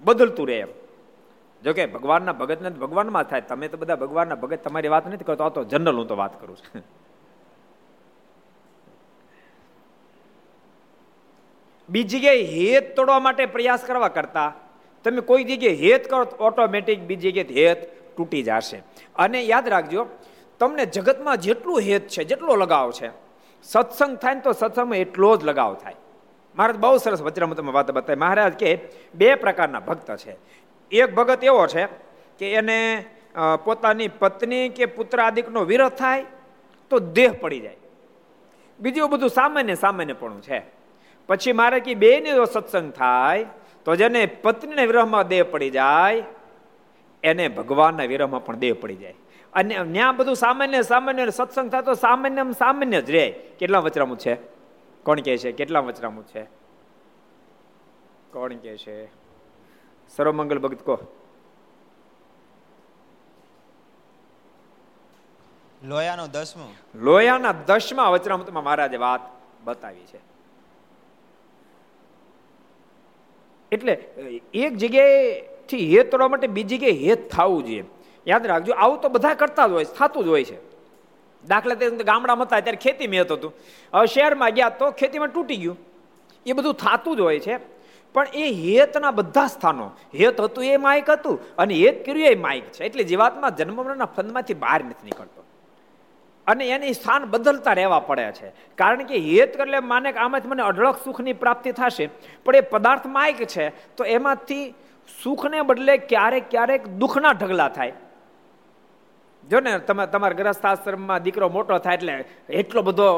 બદલતું 0.00 0.48
રહે 0.48 0.58
એમ. 0.64 0.72
જોકે 1.62 1.86
ભગવાનના 1.86 2.32
ભગતને 2.32 2.70
ભગવાનમાં 2.84 3.24
થાય. 3.24 3.40
તમે 3.40 3.68
તો 3.68 3.76
બધા 3.80 3.96
ભગવાનના 3.96 4.34
ભગત, 4.34 4.60
તમારી 4.64 4.92
વાત 4.92 5.08
નથી 5.08 5.24
કરતો, 5.24 5.44
આ 5.44 5.54
તો 5.56 5.64
જનરલ 5.64 5.96
હું 5.96 6.08
તો 6.08 6.16
વાત 6.16 6.34
કરું 6.40 6.56
છું. 6.56 6.84
બીજી 11.88 12.18
જગ્યાએ 12.18 12.44
હેત 12.52 12.94
તોડવા 12.96 13.20
માટે 13.20 13.46
પ્રયાસ 13.46 13.82
કરવા 13.84 14.08
કરતા, 14.08 14.50
તમે 15.04 15.20
કોઈ 15.20 15.44
જગ્યાએ 15.44 15.76
હેત 15.82 16.08
કરો 16.10 16.24
ઓટોમેટિક 16.38 17.00
બીજી 17.00 17.32
જગ્યાએ 17.32 17.68
હેત 17.68 17.80
તૂટી 18.16 18.42
જશે. 18.42 18.82
અને 19.16 19.38
યાદ 19.42 19.68
રાખજો, 19.68 20.06
તમને 20.60 20.86
જગતમાં 20.86 21.38
જેટલું 21.38 21.80
હેત 21.80 22.08
છે, 22.08 22.24
જેટલો 22.24 22.56
લગાવ 22.56 22.90
છે, 22.90 23.10
સત્સંગ 23.64 24.16
થાય 24.18 24.34
ને 24.34 24.40
તો 24.40 24.52
સત્સંગમાં 24.52 24.98
એટલો 24.98 25.30
જ 25.36 25.44
લગાવ 25.44 25.74
થાય. 25.82 25.98
મહારાજ 26.54 26.78
બહુ 26.78 26.98
સરસ 26.98 27.22
વચરામાં 27.22 27.56
તમે 27.56 27.72
વાત 27.72 27.90
બતાવી. 27.90 28.20
મહારાજ 28.20 28.54
કે 28.54 28.70
બે 29.14 29.34
પ્રકારના 29.34 29.80
ભક્ત 29.80 30.16
છે. 30.16 30.36
એક 30.90 31.14
ભગત 31.14 31.44
એવો 31.44 31.66
છે 31.66 31.84
કે 32.38 32.46
એને 32.52 32.78
પોતાની 33.64 34.08
પત્ની 34.20 34.68
કે 34.68 34.86
પુત્ર 34.86 35.20
આદિકનો 35.20 35.60
વિરોધ 35.70 35.96
થાય 35.98 36.24
તો 36.90 36.98
દેહ 36.98 37.32
પડી 37.40 37.60
જાય. 37.60 37.80
બીજું 38.80 39.10
બધું 39.10 39.30
સામાન્ય 39.30 39.74
સામાન્યપણું 39.74 40.40
છે. 40.42 40.58
પછી 41.26 41.52
મારે 41.52 41.80
કે 41.80 41.94
બેને 41.94 42.32
જો 42.32 42.44
સત્સંગ 42.44 42.92
થાય 42.92 43.46
તો 43.84 43.96
જેને 43.96 44.26
પત્નીના 44.26 44.82
વિરહમાં 44.82 45.28
દેહ 45.28 45.42
પડી 45.42 45.70
જાય 45.70 46.22
એને 47.22 47.48
ભગવાનના 47.48 48.04
વિરહમાં 48.04 48.44
પણ 48.44 48.56
દેહ 48.56 48.74
પડી 48.80 48.96
જાય. 48.96 49.14
અને 49.54 49.84
ત્યાં 49.92 50.16
બધું 50.16 50.36
સામાન્ય 50.36 50.82
સામાન્ય 50.82 51.30
સત્સંગ 51.30 51.70
થાય 51.70 51.82
તો 51.82 51.94
સામાન્ય 51.94 52.52
સામાન્ય 52.52 53.02
જ 53.02 53.10
રહે. 53.10 53.30
કેટલા 53.30 53.78
વચરામું 53.78 54.18
છે? 54.18 54.34
કોણ 55.02 55.20
કહે 55.20 55.36
છે? 55.36 55.52
કેટલા 55.52 55.80
વચરામું 55.80 56.26
છે? 56.26 56.44
કોણ 58.32 58.56
કહે 58.56 58.76
છે? 58.76 59.06
સર્વમંગલ 60.16 60.58
ભગત 60.58 60.82
કો 60.82 60.98
લોયાનો 65.84 66.26
દસમો. 66.26 66.74
લોયાના 66.94 67.52
દસમા 67.52 68.08
વચરામૃતમાં 68.08 68.64
મહારાજે 68.64 68.96
વાત 68.96 69.20
બતાવી 69.64 70.00
છે. 70.00 70.35
એટલે 73.72 73.92
એક 74.54 74.76
જગ્યાએથી 74.76 75.96
હેત 75.96 76.10
તોડવા 76.10 76.28
માટે 76.28 76.46
બીજી 76.46 76.78
જગ્યાએ 76.78 76.92
હેત 76.92 77.30
થવું 77.30 77.64
જોઈએ. 77.66 77.84
યાદ 78.26 78.46
રાખજો, 78.46 78.72
આવું 78.72 79.00
તો 79.00 79.08
બધા 79.08 79.34
કરતા 79.34 79.66
જ 79.66 79.70
હોય 79.70 79.84
થતું 79.84 80.24
જ 80.24 80.28
હોય 80.28 80.44
છે. 80.44 80.58
દાખલા 81.48 81.74
તરીકે 81.74 82.04
ગામડામાં 82.04 82.46
હતા 82.46 82.60
ત્યારે 82.60 82.78
ખેતી 82.82 83.06
મેં 83.06 83.24
હતું. 83.30 83.54
હવે 83.94 84.06
શહેરમાં 84.06 84.50
ગયા 84.50 84.68
તો 84.68 84.90
ખેતીમાં 84.90 85.28
તૂટી 85.28 85.56
ગયું. 85.56 85.78
એ 86.46 86.52
બધું 86.52 86.74
થતું 86.74 87.16
જ 87.16 87.20
હોય 87.20 87.40
છે. 87.40 87.56
પણ 88.14 88.26
એ 88.34 88.52
હેતના 88.52 89.10
બધા 89.10 89.46
સ્થાનો, 89.46 89.90
હેત 90.14 90.40
હતું 90.40 90.64
એ 90.64 90.76
માઇક 90.76 91.10
હતું, 91.10 91.56
અને 91.56 91.74
હેત 91.74 92.06
કર્યું 92.06 92.28
એ 92.28 92.34
માઇક 92.34 92.64
છે. 92.64 92.84
એટલે 92.84 93.02
જીવાતમાં 93.02 93.56
જન્મના 93.56 94.04
ફંદમાંથી 94.04 94.54
બહાર 94.54 94.84
નથી 94.84 95.04
નીકળતો. 95.04 95.45
અને 96.46 96.64
એની 96.68 96.92
સ્થાન 96.92 97.24
બદલતા 97.24 97.72
રહેવા 97.72 98.00
પડે 98.00 98.32
છે. 98.32 98.48
કારણ 98.78 99.04
કે 99.04 99.18
હેત 99.18 99.60
એટલે 99.60 99.80
માને 99.80 100.12
કે 100.12 100.18
આમાંથી 100.18 100.48
મને 100.48 100.62
અઢળક 100.62 100.98
સુખની 101.04 101.32
પ્રાપ્તિ 101.32 101.72
થશે. 101.72 102.06
પણ 102.44 102.56
એ 102.56 102.60
પદાર્થ 102.60 103.06
માયક 103.06 103.44
છે, 103.44 103.68
તો 103.96 104.04
એમાંથી 104.04 104.74
સુખને 105.22 105.62
બદલે 105.62 105.96
ક્યારેક 105.96 106.50
ક્યારેક 106.50 106.88
દુઃખના 106.88 107.32
ઢગલા 107.32 107.68
થાય. 107.68 107.92
જો 109.50 109.60
ને 109.60 109.78
તમે 109.78 110.06
તમારા 110.06 110.38
ગ્રસ્થાશ્રમમાં 110.38 111.22
દીકરો 111.22 111.48
મોટો 111.48 111.78
થાય 111.78 111.94
એટલે 111.94 112.24
એટલો 112.50 112.82
બધો 112.82 113.08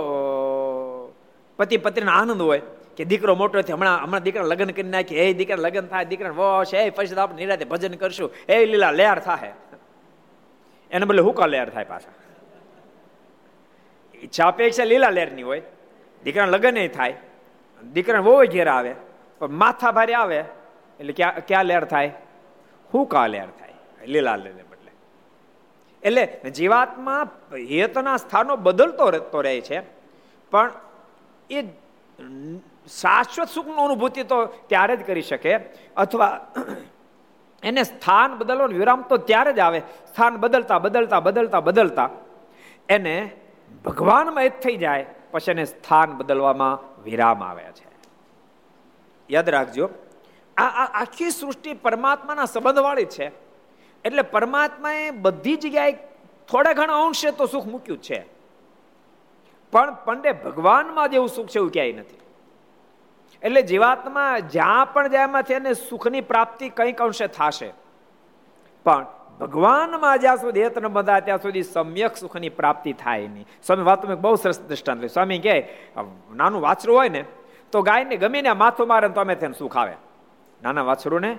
પતિ 1.58 1.76
પત્નીનો 1.76 2.12
આનંદ 2.12 2.42
હોય 2.42 2.62
કે 2.96 3.04
દીકરો 3.04 3.34
મોટો 3.34 3.62
થયો. 3.62 3.76
હમણાં 3.76 4.04
હમણાં 4.04 4.22
દીકરા 4.22 4.42
લગ્ન 4.42 4.70
કરી 4.70 4.82
નાખી. 4.82 5.14
એ 5.14 5.34
દીકરા 5.34 5.56
લગ્ન 5.56 5.86
થાય, 5.86 6.04
દીકરા 6.04 6.30
વોશ, 6.30 6.74
એ 6.74 6.90
પછી 6.90 7.14
આપણે 7.14 7.36
નિરાતે 7.36 7.64
ભજન 7.64 7.94
કરશું. 7.94 8.30
એ 8.48 8.66
લીલા 8.66 8.90
લેર 8.90 9.18
થાય 9.18 9.52
એને 10.90 11.04
બદલે 11.06 11.22
હુકા 11.22 11.46
લેર 11.46 11.68
થાય 11.68 11.84
પાછા. 11.84 12.16
ઈચ્છા 14.22 14.48
અપેક્ષા 14.52 14.90
લીલા 14.92 15.11
લેરની 15.11 15.42
હોય, 15.42 15.62
દીકરાને 16.24 16.52
લગ્ન 16.57 16.78
થાય 16.88 17.16
દીકરા 17.85 18.20
બહુ 18.20 18.35
ઘેર 18.54 18.68
આવે, 18.68 18.92
પણ 19.40 19.59
માથા 19.62 19.92
ભારે 19.92 20.14
આવે, 20.14 20.38
એટલે 21.00 21.12
ક્યાં 21.12 21.44
ક્યાં 21.48 21.66
લેર 21.66 21.85
થાય? 21.85 22.11
હુકા 22.90 23.26
લેર 23.26 23.48
થાય? 23.59 23.76
લીલા 24.07 24.37
લેર 24.37 24.54
એટલે 26.02 26.50
જીવાત્મા 26.50 27.22
હેતના 27.70 28.16
સ્થાનો 28.16 28.57
બદલતો 28.57 29.07
રહેતો 29.11 29.40
રહે 29.42 29.54
છે, 29.61 29.78
પણ 30.52 30.70
એ 31.50 31.59
શાશ્વત 33.00 33.48
સુખનો 33.54 33.81
અનુભૂતિ 33.85 34.22
તો 34.22 34.38
ત્યારે 34.70 34.94
જ 34.96 35.02
કરી 35.09 35.26
શકે, 35.31 35.52
અથવા 35.96 36.33
એને 37.62 37.83
સ્થાન 37.83 38.31
બદલવાનો 38.38 38.78
વિરામ 38.81 39.02
તો 39.11 39.16
ત્યારે 39.31 39.52
જ 39.52 39.61
આવે, 39.61 39.81
સ્થાન 40.11 40.35
બદલતા 40.42 40.78
બદલતા 40.78 41.20
બદલતા 41.26 41.61
બદલતા, 41.61 42.09
એને 42.88 43.16
ભગવાનમાં 43.84 44.44
એક 44.44 44.60
થઈ 44.60 44.76
જાય, 44.76 45.06
પછી 45.32 45.50
એને 45.50 45.64
સ્થાન 45.64 46.16
બદલવામાં 46.18 46.76
વિરામ 47.04 47.42
આવે 47.42 47.64
છે. 47.78 47.86
યાદ 49.30 49.48
રાખજો 49.48 49.86
આ 50.56 50.86
આખી 51.00 51.30
સૃષ્ટિ 51.30 51.74
પરમાત્માના 51.84 52.44
સંબંધવાળી 52.44 53.10
છે. 53.16 53.26
એટલે 54.04 54.22
પરમાત્માએ 54.34 55.10
બધી 55.24 55.56
જગ્યાએ 55.56 55.92
થોડા 56.48 56.72
ઘણા 56.72 57.00
અંશે 57.06 57.30
તો 57.30 57.46
સુખ 57.46 57.66
મૂક્યું 57.66 58.00
છે. 58.02 58.20
પણ 59.72 59.90
પંડે 60.04 60.32
ભગવાનમાં 60.44 61.08
જેવું 61.08 61.28
સુખ 61.28 61.50
છે 61.52 61.58
એવું 61.58 61.72
ક્યાંય 61.72 61.92
નથી. 61.92 62.22
એટલે 63.42 63.62
જીવાત્મા 63.62 64.32
જ્યાં 64.54 64.92
પણ 64.92 65.08
જ્યાંમાંથી 65.08 65.54
એને 65.54 65.72
સુખની 65.80 66.24
પ્રાપ્તિ 66.30 66.68
કંઈક 66.68 67.02
અંશે 67.02 67.26
થશે, 67.36 67.70
પણ 68.86 69.06
ભગવાનમાં 69.40 70.18
જ્યાં 70.18 70.37
સુધી 70.37 70.62
હેત 70.62 70.79
ન 70.79 70.88
બધા 70.88 71.20
ત્યાં 71.20 71.42
સુધી 71.42 71.62
સમ્યક 71.62 72.16
સુખની 72.16 72.48
પ્રાપ્તિ 72.48 72.92
થાય 72.92 73.29
નહીં. 73.29 73.46
સ્વામી 73.66 73.83
વાત 73.83 74.07
બહુ 74.07 74.35
સરસ 74.37 74.61
દ્રષ્ટાંત 74.61 75.05
સ્વામી 75.05 75.38
કહે 75.38 75.57
નાનું 76.35 76.61
વાછરું 76.62 76.96
હોય 76.96 77.09
ને, 77.09 77.24
તો 77.72 77.83
ગાયને 77.83 78.16
ગમે 78.16 78.42
ને 78.42 78.53
માથું 78.53 78.88
મારે 78.88 79.09
તો 79.09 79.21
અમે 79.21 79.35
તેને 79.35 79.54
સુખ 79.58 79.77
આવે. 79.77 79.94
નાના 80.62 80.83
વાછરું 80.83 81.21
ને 81.21 81.33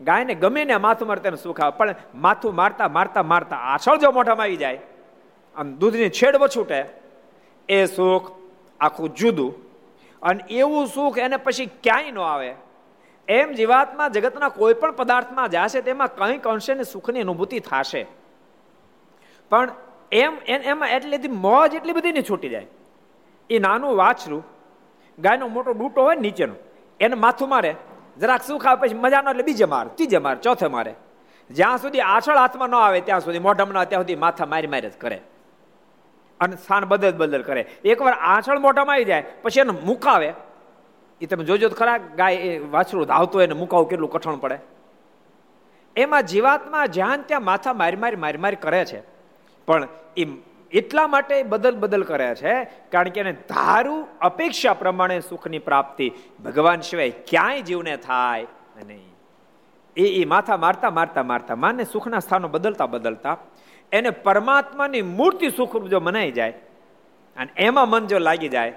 ગાયને 0.00 0.34
ગમે 0.34 0.64
ને 0.64 0.76
માથું 0.76 1.08
મારે 1.08 1.20
તેને 1.20 1.36
સુખ 1.36 1.60
આવે. 1.60 1.76
પણ 1.78 1.94
માથું 2.14 2.54
મારતા 2.54 2.88
મારતા 2.88 3.22
મારતા 3.22 3.56
આછળ 3.56 3.98
જો 3.98 4.10
મોઢામાં 4.10 4.44
આવી 4.44 4.56
જાય 4.56 4.76
અને 5.56 5.72
દૂધની 5.72 6.10
છેડ 6.10 6.36
છૂટે 6.56 6.84
એ 7.68 7.84
સુખ 7.86 8.32
આખું 8.80 9.14
જુદું. 9.14 9.52
અને 10.22 10.40
એવું 10.50 10.86
સુખ 10.86 11.18
એને 11.18 11.36
પછી 11.36 11.66
ક્યાંય 11.66 12.10
ન 12.10 12.18
આવે. 12.18 12.54
એમ 13.30 13.52
જીવાતમાં 13.52 14.12
જગતના 14.12 14.48
કોઈ 14.48 14.74
પણ 14.74 14.92
પદાર્થમાં 14.92 15.48
જશે, 15.48 15.80
તેમાં 15.80 16.08
કંઈક 16.16 16.46
અંશે 16.46 16.82
સુખની 16.82 17.20
અનુભૂતિ 17.20 17.58
થશે. 17.60 18.06
પણ 19.50 19.70
એમ 20.12 20.32
એમાં 20.46 20.88
એટલી 20.88 21.28
મોજ 21.28 21.74
એટલી 21.74 21.92
બધી 21.92 22.12
નહીં 22.12 22.28
છૂટી 22.30 22.48
જાય. 22.48 22.66
એ 23.50 23.58
નાનું 23.58 23.96
વાછરું, 23.96 24.42
ગાયનો 25.18 25.48
મોટો 25.48 25.72
ડૂટો 25.72 26.02
હોય 26.02 26.16
નીચેનો, 26.16 26.54
એને 27.00 27.14
માથું 27.14 27.48
મારે, 27.48 27.72
જરાક 28.20 28.42
સુખ 28.42 28.66
આવે 28.66 28.80
પછી 28.80 28.94
મજાનો 28.94 29.30
એટલે 29.30 29.42
બીજે 29.42 29.64
માર, 29.64 29.86
ત્રીજે 29.86 30.18
માર, 30.18 30.36
ચોથે 30.36 30.66
મારે. 30.66 30.94
જ્યાં 31.50 31.78
સુધી 31.78 32.00
આછળ 32.00 32.36
હાથમાં 32.36 32.68
ન 32.68 32.74
આવે, 32.74 33.00
ત્યાં 33.00 33.20
સુધી 33.20 33.38
મોઢામાં 33.38 33.88
ત્યાં 33.88 34.02
સુધી 34.02 34.16
માથા 34.16 34.46
મારી 34.46 34.66
મારી 34.66 34.90
જ 34.90 34.96
કરે. 34.98 35.18
અને 36.40 36.56
સ્થાન 36.56 36.84
બદલ 36.84 37.12
બદલ 37.12 37.42
કરે. 37.42 37.66
એકવાર 37.84 38.14
આછળ 38.14 38.58
મોઢામાં 38.58 38.94
આવી 38.94 39.04
જાય, 39.04 39.24
પછી 39.42 39.60
એને 39.60 39.72
મુકાવે 39.84 40.32
એ 41.20 41.26
તમે 41.26 41.44
જોજો 41.44 41.68
ખરા, 41.70 41.98
ગાય 42.18 42.36
એ 42.36 42.58
વાછરું 42.74 43.06
ધાવતો 43.06 43.42
એને 43.44 43.54
મુકાવું 43.54 43.88
કેટલું 43.90 44.10
કઠણ 44.10 44.38
પડે. 44.44 44.58
એમાં 45.96 46.22
જીવાતમાં 46.22 46.86
જ્યાં 46.88 47.26
ત્યાં 47.28 47.44
માથા 47.44 47.74
મારી 47.80 48.00
મારી 48.04 48.22
મારી 48.24 48.42
મારી 48.44 48.62
કરે 48.64 48.84
છે. 48.84 49.00
પણ 49.68 49.88
એ 50.16 50.24
એટલા 50.72 51.06
માટે 51.08 51.34
બદલ 51.42 51.76
બદલ 51.82 52.04
કરે 52.10 52.28
છે, 52.34 52.54
કારણ 52.92 53.12
કે 53.14 53.20
એને 53.20 53.32
ધારું 53.48 54.00
અપેક્ષા 54.20 54.74
પ્રમાણે 54.74 55.16
સુખની 55.20 55.62
પ્રાપ્તિ 55.68 56.06
ભગવાન 56.44 56.80
સિવાય 56.80 57.14
ક્યાંય 57.30 57.62
જીવને 57.62 57.94
થાય 57.96 58.46
નહીં. 58.86 59.08
એ 59.96 60.04
એ 60.20 60.24
માથા 60.24 60.56
મારતા 60.56 60.90
મારતા 60.98 61.24
મારતા 61.30 61.56
માને 61.56 61.84
સુખના 61.84 62.22
સ્થાનો 62.24 62.48
બદલતા 62.48 62.86
બદલતા 62.86 63.36
એને 63.92 64.10
પરમાત્માની 64.26 65.02
મૂર્તિ 65.18 65.50
સુખરૂપ 65.50 65.88
જો 65.88 66.00
મનાઈ 66.00 66.32
જાય, 66.32 66.54
અને 67.36 67.50
એમાં 67.56 67.88
મન 67.88 68.06
જો 68.06 68.18
લાગી 68.18 68.48
જાય, 68.48 68.74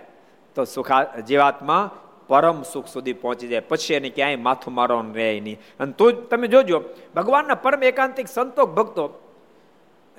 તો 0.58 0.62
સુખા 0.66 1.04
જીવાત્મા 1.30 1.84
પરમ 2.28 2.62
સુખ 2.62 2.88
સુધી 2.88 3.14
પહોંચી 3.14 3.48
જાય. 3.48 3.60
પછી 3.60 3.94
એને 3.94 4.10
ક્યાંય 4.10 4.36
માથું 4.36 4.74
મારવાનું 4.74 5.16
રહે 5.16 5.40
નહીં. 5.40 5.60
અને 5.80 5.92
તો 5.92 6.12
તમે 6.12 6.48
જોજો, 6.48 6.84
ભગવાનના 7.16 7.56
પરમ 7.56 7.84
એકાંતિક 7.84 8.28
સંતોક 8.28 8.70
ભક્તો 8.70 9.32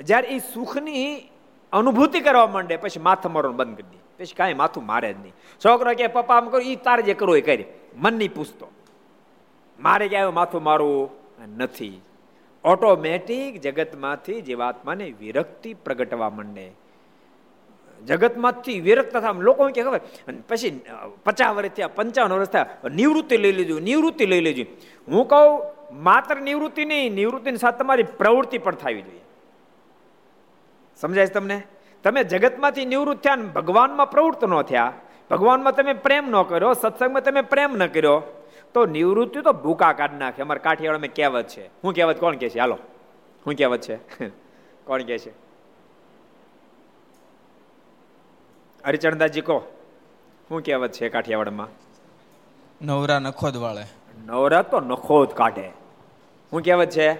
જ્યારે 0.02 0.28
એ 0.28 0.38
સુખની 0.38 1.22
અનુભૂતિ 1.72 2.20
કરવા 2.20 2.46
માંડે, 2.46 2.76
પછી 2.76 3.00
માથું 3.00 3.32
મારવાનું 3.32 3.56
બંધ 3.56 3.76
કરી 3.76 3.88
દે. 3.88 4.24
પછી 4.24 4.34
કાંઈ 4.34 4.54
માથું 4.54 4.86
મારે 4.86 5.12
જ 5.12 5.16
નહીં. 5.18 5.32
છોકરો 5.64 5.94
કે 5.94 6.06
પપ્પા, 6.06 6.36
આમ 6.36 6.48
કરો. 6.48 6.60
એ 6.60 6.76
તારે 6.76 7.02
જે 7.02 7.14
કરવું 7.14 7.38
એ 7.38 7.40
કરી 7.40 7.64
મન 7.96 8.14
નહીં 8.14 8.34
પૂછતો. 8.34 8.70
મારે 9.80 10.08
ક્યાંય 10.08 10.30
માથું 10.30 10.62
મારવું 10.62 11.10
નથી. 11.56 12.00
ઓટોમેટિક 12.64 13.60
જગતમાંથી 13.60 14.40
જીવાત્માને 14.40 15.14
વિરક્તિ 15.20 15.74
પ્રગટવા 15.74 16.30
માંડે. 16.30 16.72
જગતમાંથી 18.06 18.80
વિરક્ત 18.80 19.12
થતા 19.12 19.32
લોકો 19.32 19.68
કે 19.68 19.82
ખબર? 19.82 20.00
પછી 20.48 20.80
પચાસ 21.24 21.56
વર્ષ 21.56 21.68
થયા, 21.68 21.88
પંચાવન 21.88 22.32
વર્ષ 22.32 22.48
થયા. 22.48 22.66
નિવૃત્તિ 22.94 23.36
લઈ 23.36 23.52
લેજો, 23.52 23.80
નિવૃત્તિ 23.80 24.26
લઈ 24.26 24.40
લેજો. 24.40 24.64
હું 25.08 25.28
કહું, 25.28 25.62
માત્ર 26.02 26.36
નિવૃત્તિ 26.36 26.84
નહીં, 26.84 27.14
નિવૃત્તિની 27.14 27.56
સાથે 27.56 27.78
તમારી 27.78 28.02
પ્રવૃત્તિ 28.02 28.58
પણ 28.58 28.74
થવી 28.74 29.02
જોઈએ. 29.02 29.20
સમજાય 30.96 31.26
છે 31.26 31.32
તમને? 31.32 31.62
તમે 32.02 32.24
જગતમાંથી 32.24 32.84
નિવૃત્ત 32.84 33.22
થયા 33.22 33.36
ને 33.36 33.42
ભગવાનમાં 33.42 34.10
પ્રવૃત્ત 34.10 34.44
ન 34.44 34.62
થયા, 34.62 34.92
ભગવાનમાં 35.30 35.72
તમે 35.72 35.92
પ્રેમ 35.92 36.30
ન 36.30 36.42
કર્યો, 36.42 36.72
સત્સંગમાં 36.72 37.22
તમે 37.22 37.40
પ્રેમ 37.40 37.76
ન 37.76 37.86
કર્યો, 37.86 38.22
તો 38.74 38.86
નિવૃત્તિ 38.86 39.40
તો 39.40 39.52
ભૂકા 39.52 39.92
કાઢ 39.92 40.10
નાખે. 40.18 40.42
અમારે 40.42 40.60
કાઠિયાવાડમાં 40.60 41.14
કહેવત 41.16 41.48
છે. 41.48 41.66
હું 41.66 41.94
કહેવત 41.94 42.20
કોણ 42.20 42.36
કે 42.36 42.48
છે? 42.48 42.58
હાલો. 42.58 42.78
હું 43.46 43.54
કહેવત 43.54 43.80
છે? 43.80 43.96
કોણ 44.84 45.02
કે 45.02 45.18
છે? 45.18 45.43
હરિચરણદાસજી 48.86 49.40
કહો 49.40 49.58
શું 50.48 50.62
કહેવત 50.62 50.92
છે 50.92 51.08
કાઠિયાવાડમાં? 51.08 51.68
નવરા 52.82 53.18
નખોદ 53.18 53.56
વાળે. 53.56 53.84
નવરા 54.26 54.62
તો 54.62 54.80
નખોદ 54.80 55.28
કાઢે. 55.28 55.68
શું 56.50 56.62
કહેવત 56.62 56.90
છે? 56.90 57.12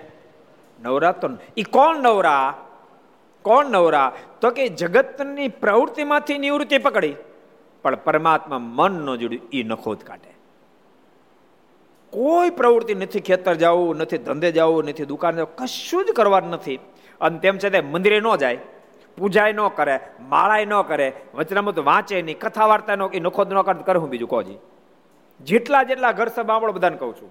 નવરા 0.83 1.12
તો 1.12 1.29
એ 1.57 1.62
કોણ 1.62 1.97
નવરા? 1.97 2.67
કોણ 3.43 3.67
નવરા? 3.67 4.12
તો 4.41 4.51
કે 4.51 4.69
જગતની 4.69 5.49
પ્રવૃત્તિમાંથી 5.49 6.39
નિવૃત્તિ 6.39 6.79
પકડી. 6.79 7.15
પણ 7.83 7.95
પરમાત્મા 7.95 8.59
મન 8.59 8.93
ન 8.93 9.17
જોડ્યું 9.17 9.49
એ 9.53 9.62
નખોદ 9.62 9.99
કાઢે. 9.99 10.35
કોઈ 12.11 12.51
પ્રવૃત્તિ 12.51 12.95
નથી 12.95 13.21
ખેતર 13.21 13.55
જવું 13.55 13.97
નથી 13.97 14.19
ધંધે 14.19 14.53
જવું 14.53 14.85
નથી 14.85 15.05
દુકાન 15.05 15.37
જવું 15.37 15.57
કશું 15.57 16.05
જ 16.05 16.12
કરવાનું 16.12 16.51
નથી. 16.51 16.77
અને 17.21 17.39
તેમ 17.39 17.59
છતાં 17.59 17.85
મંદિરે 17.91 18.21
ન 18.21 18.37
જાય. 18.37 18.59
પૂજાય 19.19 19.53
ન 19.53 19.69
કરે, 19.69 20.01
માળાય 20.21 20.65
ન 20.65 20.83
કરે, 20.83 21.12
વચનામૃત 21.35 21.79
વાંચે 21.79 22.23
નહીં 22.23 22.39
કથા 22.39 22.67
વાર્તા 22.67 22.97
ન 22.97 23.03
નખોદ 23.03 23.53
ન 23.53 23.62
કરે 23.62 23.99
હું 23.99 24.09
બીજું, 24.09 24.29
કહો 24.29 24.43
જેટલા 25.41 25.83
જેટલા 25.83 26.12
ઘર 26.12 26.29
સભા 26.29 26.59
બધાને 26.59 26.97
કહું 26.97 27.15
છું. 27.23 27.31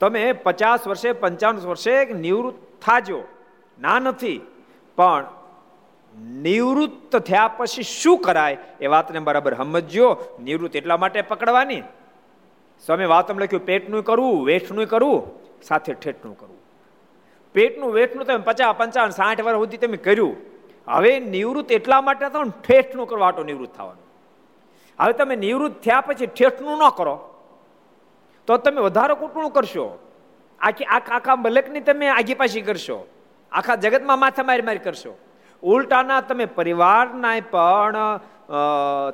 તમે 0.00 0.32
પચાસ 0.32 0.86
વર્ષે 0.86 1.12
પંચાવન 1.12 1.56
વર્ષે 1.56 2.04
નિવૃત્ત 2.04 2.84
થાજો. 2.84 3.20
ના 3.78 3.98
નથી, 3.98 4.40
પણ 4.96 5.24
નિવૃત્ત 6.42 7.16
થયા 7.18 7.48
પછી 7.48 7.82
શું 7.82 8.18
કરાય? 8.18 8.58
એ 8.80 8.86
વાતને 8.86 9.18
બરાબર 9.18 9.54
સમજજો. 9.54 10.06
નિવૃત્ત 10.42 10.76
એટલા 10.76 10.96
માટે 10.96 11.22
પકડવાની. 11.22 11.82
સ્વામી 12.86 13.04
વાતમ 13.04 13.38
લખ્યું, 13.38 13.64
પેટનું 13.64 14.04
કરવું 14.04 14.46
વેઠનું 14.46 14.86
કરવું 14.86 15.22
સાથે 15.62 15.92
ઠેઠનું 15.92 16.38
કરવું 16.38 16.56
પેટનું 17.54 17.92
વેઠનું 17.92 18.24
તમે 18.24 18.42
પચાસ, 18.44 18.74
પંચાવન, 18.76 19.10
સાઠ 19.10 19.40
વર્ષ 19.40 19.58
સુધી 19.58 19.76
તમે 19.76 19.96
કર્યું. 19.96 20.55
હવે 20.88 21.12
નિવૃત્ત 21.34 21.72
એટલા 21.72 22.00
માટે 22.08 22.26
તો 22.34 22.42
ઠેઠનું 22.66 23.06
કરવા 23.10 23.28
આટો 23.28 23.42
નિવૃત્ત 23.50 23.72
થવાનું. 23.76 24.04
હવે 24.98 25.12
તમે 25.20 25.36
નિવૃત્ત 25.36 25.76
થયા 25.84 26.06
પછી 26.06 26.32
ઠેઠનું 26.38 26.78
ન 26.78 26.84
કરો, 26.98 27.16
તો 28.48 28.52
તમે 28.64 28.80
વધારે 28.80 29.14
કુટુંબ 29.14 29.54
કરશો. 29.56 29.86
આખા 30.60 31.00
આખા 31.16 31.36
મલકની 31.36 31.84
તમે 31.88 32.06
આગી 32.08 32.38
પાછી 32.42 32.66
કરશો. 32.68 32.98
આખા 33.52 33.78
જગતમાં 33.84 34.20
માથા 34.24 34.46
મારી 34.48 34.66
મારી 34.68 34.84
કરશો. 34.86 35.12
ઉલટાના 35.62 36.20
તમે 36.28 36.46
પરિવારના 36.58 37.38
પણ 37.52 37.98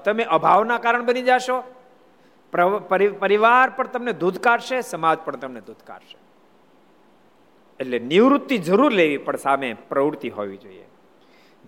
તમે 0.05 0.25
અભાવના 0.37 0.79
કારણ 0.85 1.07
બની 1.09 1.27
જશો. 1.29 1.59
પરિવાર 3.23 3.69
પણ 3.77 3.93
તમને 3.93 4.13
દૂધ 4.13 4.39
કાઢશે, 4.39 4.79
સમાજ 4.83 5.19
પણ 5.25 5.43
તમને 5.43 5.61
દૂધ 5.69 5.83
કાઢશે. 5.87 6.19
એટલે 7.81 7.99
નિવૃત્તિ 8.13 8.57
જરૂર 8.69 8.93
લેવી 8.93 9.21
પણ 9.27 9.45
સામે 9.45 9.69
પ્રવૃત્તિ 9.91 10.29
હોવી 10.39 10.61
જોઈએ. 10.65 10.87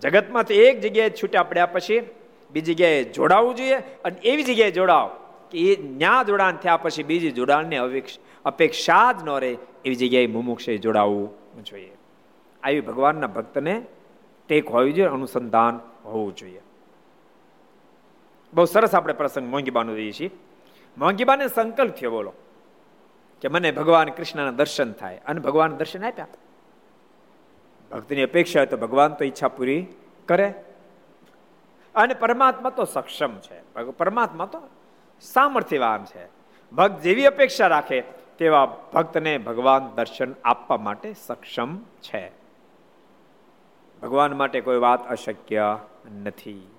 જગતમાંથી 0.04 0.54
એક 0.54 0.80
જગ્યાએ 0.80 1.10
છૂટ્યા 1.10 1.42
પડ્યા 1.42 1.66
પછી 1.66 2.00
બીજી 2.52 2.74
જગ્યાએ 2.74 3.04
જોડાવવું 3.04 3.54
જોઈએ 3.54 3.78
અને 4.04 4.16
એવી 4.24 4.42
જગ્યાએ 4.42 4.70
જોડાવ 4.70 5.08
કે 5.50 5.56
એ 5.60 5.76
ન્યા 5.82 6.22
જોડાણ 6.22 6.56
થયા 6.56 6.76
પછી 6.76 7.02
બીજી 7.02 7.30
જોડાણને 7.30 7.80
અપેક્ષા 8.44 9.12
જ 9.12 9.24
ન 9.24 9.30
રહે 9.40 9.52
એવી 9.84 9.94
જગ્યાએ 9.94 10.26
મુમુક્ષે 10.26 10.76
જોડાવવું 10.78 11.64
જોઈએ. 11.64 11.96
આવી 12.62 12.80
ભગવાનના 12.80 13.26
ભક્તને 13.26 13.74
ટેક 14.48 14.70
હોવી 14.70 14.92
જોઈએ, 14.92 15.08
અનુસંધાન 15.08 15.80
હોવું 16.04 16.36
જોઈએ. 16.36 16.60
બહુ 18.54 18.64
સરસ 18.64 18.94
આપણે 18.94 19.12
પ્રસંગ 19.12 19.50
મોંઘીબાનો 19.50 19.94
જોઈએ 19.94 20.12
છીએ. 20.12 20.30
મોંઘીબાને 20.98 21.48
સંકલ્પ 21.48 21.94
થયો 21.94 22.10
બોલો, 22.10 22.32
કે 23.42 23.48
મને 23.48 23.72
ભગવાન 23.72 24.08
કૃષ્ણના 24.08 24.50
દર્શન 24.50 24.92
થાય 24.92 25.20
અને 25.26 25.40
ભગવાન 25.40 25.76
દર્શન 25.76 26.04
આપ્યા. 26.04 26.26
ભક્તિની 27.94 28.22
અપેક્ષા 28.22 28.60
હોય 28.60 28.66
તો 28.66 28.76
ભગવાન 28.76 29.14
તો 29.14 29.24
ઈચ્છા 29.24 29.48
પૂરી 29.48 29.86
કરે. 30.26 30.54
અને 31.94 32.14
પરમાત્મા 32.14 32.70
તો 32.70 32.84
સક્ષમ 32.84 33.38
છે. 33.38 33.82
પરમાત્મા 33.90 34.46
તો 34.46 34.62
સામર્થ્યવાન 35.20 36.04
છે. 36.04 36.28
ભક્ત 36.72 37.00
જેવી 37.00 37.26
અપેક્ષા 37.26 37.66
રાખે 37.66 38.00
તેવા 38.38 38.76
ભક્તને 38.94 39.38
ભગવાન 39.38 39.90
દર્શન 39.94 40.34
આપવા 40.44 40.76
માટે 40.76 41.14
સક્ષમ 41.26 41.78
છે. 41.78 42.32
ભગવાન 44.02 44.32
માટે 44.32 44.60
કોઈ 44.60 44.78
વાત 44.78 45.08
અશક્ય 45.08 45.78
નથી. 46.22 46.70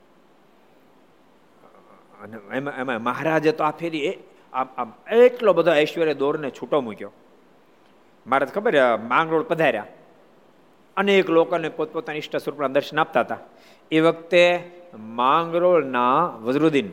અને 2.24 2.38
એમાં 2.56 2.74
એમાં 2.74 3.04
મહારાજે 3.04 3.52
તો 3.52 3.64
આ 3.64 3.72
ફેરી 3.72 4.06
એ, 4.06 4.24
આમ 4.54 4.94
એટલો 5.12 5.54
બધો 5.54 5.74
ઐશ્વર્ય 5.74 6.14
દોરને 6.14 6.50
છૂટો 6.50 6.82
મૂક્યો. 6.82 7.12
મહારાજ 8.28 8.50
ખબર 8.54 8.98
માંગરોળ 8.98 9.44
પધાર્યા. 9.44 9.86
અનેક 10.98 11.30
લોકોને 11.30 11.70
પોતપોતાના 11.70 12.18
ઈષ્ટ 12.18 12.38
સ્વરૂપના 12.38 12.68
દર્શન 12.68 13.00
આપતા 13.00 13.20
હતા. 13.20 13.38
એ 13.92 14.00
વખતે 14.00 14.72
માંગરોળના 15.00 16.26
વજરુદ્દીન 16.26 16.92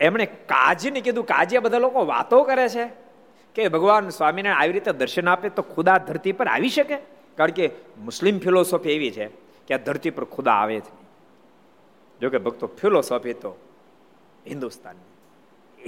એમણે 0.00 0.26
કાજીને 0.26 1.00
કીધું, 1.00 1.26
કાજી 1.26 1.58
બધા 1.58 1.78
લોકો 1.78 2.06
વાતો 2.06 2.42
કરે 2.42 2.68
છે? 2.68 2.88
કે 3.54 3.68
ભગવાન 3.68 4.08
સ્વામિનારાયણ 4.08 4.62
આવી 4.62 4.72
રીતે 4.72 4.92
દર્શન 4.92 5.28
આપે 5.28 5.48
તો 5.48 5.62
ખુદા 5.62 5.98
ધરતી 5.98 6.32
પર 6.32 6.46
આવી 6.46 6.68
શકે? 6.68 6.96
કારણ 7.36 7.50
કે 7.50 7.70
મુસ્લિમ 7.98 8.38
ફિલોસોફી 8.38 8.90
એવી 8.90 9.10
છે 9.10 9.26
કે 9.66 9.74
આ 9.74 9.76
ધરતી 9.76 10.10
પર 10.10 10.24
ખુદા 10.24 10.52
આવે 10.52 10.80
જ 10.80 10.82
નહીં. 10.82 11.08
જોકે 12.20 12.38
ભક્તો 12.38 12.66
ફિલોસોફી 12.66 13.32
તો 13.32 13.56
હિન્દુસ્તાનની. 14.46 15.08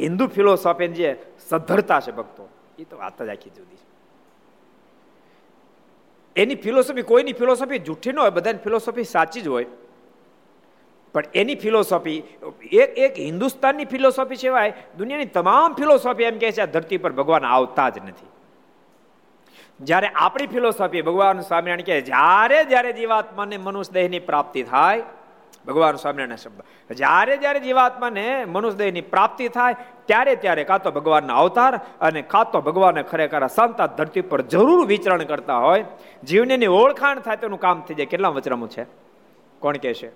હિન્દુ 0.03 0.27
ફિલોસોફી 0.27 0.89
જે 0.89 1.17
સદ્ધરતા 1.49 2.01
છે 2.01 2.13
ભક્તો 2.13 2.49
એ 2.79 2.85
તો 2.85 2.97
વાત 2.97 3.23
જ 3.23 3.29
આખી 3.29 3.51
જુદી 3.51 3.77
છે. 3.77 3.90
એની 6.37 6.55
ફિલોસોફી 6.55 7.03
કોઈની 7.03 7.33
ફિલોસોફી 7.33 7.79
જૂઠી 7.79 8.13
ન 8.13 8.19
હોય, 8.19 8.31
બધાની 8.31 8.65
ફિલોસોફી 8.65 9.05
સાચી 9.05 9.43
જ 9.43 9.49
હોય. 9.49 9.67
પણ 11.15 11.25
એની 11.35 11.55
ફિલોસોફી 11.55 12.19
એક 12.73 12.99
એક 12.99 13.19
હિન્દુસ્તાનની 13.19 13.85
ફિલોસોફી 13.85 14.37
સિવાય 14.37 14.73
દુનિયાની 14.99 15.33
તમામ 15.39 15.75
ફિલોસોફી 15.75 16.25
એમ 16.25 16.39
કહે 16.39 16.53
છે, 16.53 16.63
આ 16.63 16.67
ધરતી 16.67 16.99
પર 16.99 17.13
ભગવાન 17.13 17.45
આવતા 17.45 17.89
જ 17.91 17.99
નથી. 17.99 18.31
જ્યારે 19.81 20.09
આપણી 20.15 20.47
ફિલોસોફી 20.47 21.03
ભગવાન 21.03 21.41
સ્વામિનારાયણ 21.41 21.87
કહે 21.87 22.01
જ્યારે 22.01 22.59
જ્યારે 22.65 22.93
જીવાત્માને 22.93 23.57
મનુષ્ય 23.57 23.93
દેહની 23.93 24.21
પ્રાપ્તિ 24.21 24.63
થાય 24.63 25.03
ભગવાન 25.71 25.97
સ્વામિનારાયણ 25.97 26.37
શબ્દ. 26.37 26.93
જ્યારે 26.95 27.37
જ્યારે 27.37 27.61
જીવાત્માને 27.61 28.45
મનુષ્યદેહની 28.45 29.01
પ્રાપ્તિ 29.01 29.49
થાય 29.49 29.77
ત્યારે 30.07 30.37
ત્યારે 30.37 30.65
કાં 30.65 30.83
તો 30.83 30.91
ભગવાનના 30.91 31.37
અવતાર 31.37 31.81
અને 32.01 32.23
કાં 32.23 32.51
તો 32.51 32.61
ભગવાનને 32.61 33.03
ખરેખર 33.03 33.47
સંત 33.47 33.83
ધરતી 33.83 34.21
પર 34.21 34.43
જરૂર 34.43 34.87
વિચરણ 34.87 35.25
કરતા 35.25 35.59
હોય. 35.59 35.85
જીવને 36.25 36.67
ઓળખાણ 36.67 37.21
થાય 37.21 37.37
તેનું 37.37 37.61
કામ 37.61 37.81
થઈ 37.81 37.95
જાય. 37.95 38.07
કેટલા 38.07 38.29
વચરામું 38.29 38.71
છે? 38.71 38.85
કોણ 39.61 39.77
કે 39.77 39.95
છે? 39.95 40.09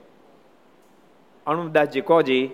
અણુદાસજી 1.47 2.01
કોજી 2.01 2.51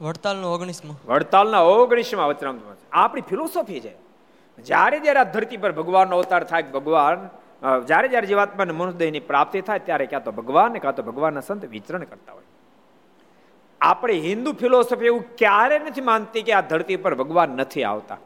વડતાલનો 0.00 0.54
ઓગણીસમો. 0.54 0.94
વડતાલના 1.06 1.60
ઓગણીસમાં 1.60 2.28
વચનામૃત 2.28 2.76
આપણી 2.92 3.20
ફિલોસોફી 3.20 3.80
છે. 3.80 4.07
જ્યારે 4.64 5.00
જ્યારે 5.00 5.20
આ 5.20 5.24
ધરતી 5.24 5.56
પર 5.56 5.72
ભગવાનનો 5.72 6.16
અવતાર 6.16 6.44
થાય 6.44 6.62
ભગવાન 6.62 7.28
જ્યારે 7.86 8.08
જ્યારે 8.08 8.26
જીવાત્માને 8.26 8.72
મનુષ્યદેહની 8.72 9.20
પ્રાપ્તિ 9.20 9.60
થાય 9.60 9.78
ત્યારે 9.78 10.06
ક્યાં 10.06 10.24
તો 10.24 10.32
ભગવાન 10.32 10.72
કાં 10.72 10.94
તો 10.94 11.02
ભગવાનના 11.02 11.40
સંત 11.40 11.64
વિચરણ 11.64 12.04
કરતા 12.04 12.32
હોય. 12.32 12.42
આપણે 13.80 14.14
હિન્દુ 14.14 14.52
ફિલોસોફી 14.52 15.06
એવું 15.06 15.36
ક્યારે 15.36 15.78
નથી 15.78 16.00
માનતી 16.00 16.42
કે 16.42 16.52
આ 16.52 16.60
ધરતી 16.60 16.96
પર 16.96 17.14
ભગવાન 17.14 17.50
નથી 17.50 17.84
આવતા. 17.84 18.18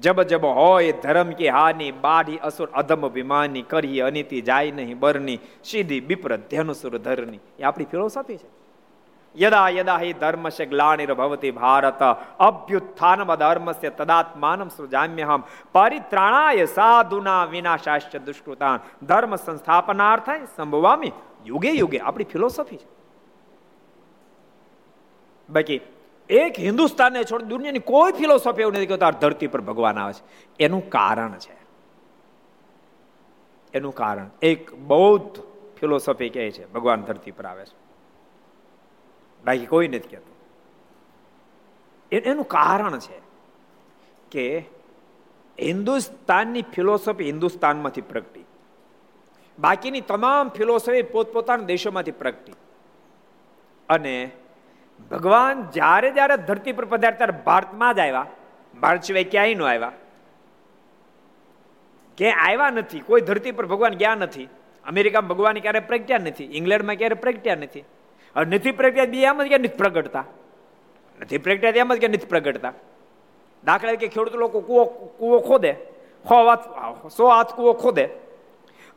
જબ 0.00 0.22
જબ 0.22 0.44
હોય, 0.44 0.92
ધર્મ 0.92 1.30
કે 1.30 1.48
હાની, 1.48 1.92
બાઢી, 1.92 2.36
અસુર, 2.36 2.68
અધમ 2.74 3.08
વિમાની 3.08 3.62
કરી 3.62 4.00
અનિતિ, 4.00 4.40
જાય 4.40 4.70
નહીં, 4.70 4.98
બરની, 4.98 5.38
સીધી 5.64 6.00
બિપ્ર 6.00 6.36
ધ્યાનુસુર 6.36 6.98
ધરની. 6.98 7.40
એ 7.58 7.62
આપણી 7.62 7.84
ફિલોસોફી 7.84 8.36
છે. 8.36 8.57
યદા 9.36 9.68
યદા 9.68 9.98
હિ 9.98 10.12
ધર્મસ્ય 10.12 10.66
ગ્લાનિર્ભવતી 10.66 11.50
ભારત 11.50 12.02
અભ્યુત્થાનમ 12.38 13.34
ધર્મસ્ય 13.34 13.90
તદાત્માનમ 13.90 14.68
સૃજામ્યહમ 14.68 15.42
પરિત્રાણાય 15.72 16.64
સાધુના 16.64 17.44
વિનાશાશ્ચ 17.44 18.16
દુષ્કૃતાન 18.16 19.06
ધર્મ 19.06 19.36
સંસ્થાપનાર્થ 19.36 20.30
સંભવામી 20.56 21.12
યુગે 21.46 21.70
યુગે 21.70 21.98
આપણી 21.98 22.24
ફિલોસોફી 22.24 22.76
છે। 22.76 22.88
બાકી, 25.50 25.80
એક 26.30 26.60
હિન્દુસ્તાનને 26.60 27.24
છોડ 27.24 27.42
દુનિયાની 27.42 27.78
કોઈ 27.78 28.12
ફિલોસોફી 28.12 28.62
એવું 28.62 28.74
નથી 28.74 28.86
કહેતા 28.86 29.10
ધરતી 29.10 29.46
પર 29.46 29.60
ભગવાન 29.60 29.98
આવે 29.98 30.12
છે। 30.12 30.24
એનું 30.64 30.90
કારણ 30.90 31.32
છે। 31.32 31.56
એનું 33.74 33.94
કારણ, 33.94 34.26
એક 34.42 34.74
બૌદ્ધ 34.74 35.40
ફિલોસોફી 35.80 36.28
કહે 36.28 36.50
છે, 36.50 36.72
ભગવાન 36.72 37.02
ધરતી 37.02 37.30
પર 37.30 37.46
આવે 37.46 37.64
છે। 37.64 37.87
બાકી 39.48 39.66
કોઈ 39.66 39.88
નથી 39.88 40.08
કહેતું. 40.08 40.34
એનું 42.12 42.48
કારણ 42.48 42.98
છે 42.98 43.20
કે 44.30 44.58
હિન્દુસ્તાનની 45.60 46.62
ફિલોસોફી 46.62 47.24
હિન્દુસ્તાનમાંથી 47.24 48.00
પ્રગટી. 48.00 48.44
બાકીની 49.58 50.00
તમામ 50.00 50.48
ફિલોસોફી 50.48 51.02
પોતપોતાના 51.02 51.62
દેશોમાંથી 51.62 52.10
પ્રગટી. 52.10 52.52
અને 53.88 54.30
ભગવાન 55.10 55.70
જ્યારે 55.70 56.10
જ્યારે 56.10 56.36
ધરતી 56.36 56.72
પર 56.72 56.84
પધાર્યા 56.84 57.18
ત્યારે 57.18 57.42
ભારતમાં 57.44 57.94
જ 57.94 57.98
આવ્યા. 57.98 58.26
ભારત 58.80 59.02
સિવાય 59.02 59.24
ક્યાંય 59.24 59.54
ન 59.54 59.62
આવ્યા. 59.62 59.92
ક્યાંય 62.18 62.34
આવ્યા 62.34 62.70
નથી. 62.70 63.00
કોઈ 63.00 63.20
ધરતી 63.20 63.52
પર 63.52 63.66
ભગવાન 63.66 63.94
ગયા 63.94 64.14
નથી. 64.14 64.48
અમેરિકામાં 64.84 65.28
ભગવાન 65.28 65.58
ક્યારે 65.58 65.80
પ્રગટ્યા 65.80 66.18
નથી. 66.18 66.44
ઇંગ્લેન્ડમાં 66.44 66.96
ક્યારે 66.96 67.14
પ્રગટ્યા 67.14 67.54
નથી. 67.54 67.84
નથી 68.36 68.72
પ્રગટ્યા 68.72 69.04
બે 69.04 69.24
એમ 69.24 69.42
જ 69.42 69.48
કે 69.48 69.58
નથી 69.58 69.68
પ્રગટતા? 69.68 70.24
નથી 71.20 71.38
પ્રગટ્યા 71.38 71.72
એમ 71.76 71.94
જ 71.94 71.98
કે 71.98 72.08
નથી 72.08 72.26
પ્રગટતા? 72.26 72.72
દાખલા 73.64 73.94
કે 73.94 74.08
ખેડૂત 74.08 74.34
લોકો 74.34 74.60
કુવો 74.60 74.84
કુવો 75.18 75.38
ખોદે. 75.38 75.72
સો 76.28 76.48
હાથ 76.48 76.60
સો 77.12 77.28
હાથ 77.28 77.52
કુવો 77.52 77.72
ખોદે. 77.72 78.08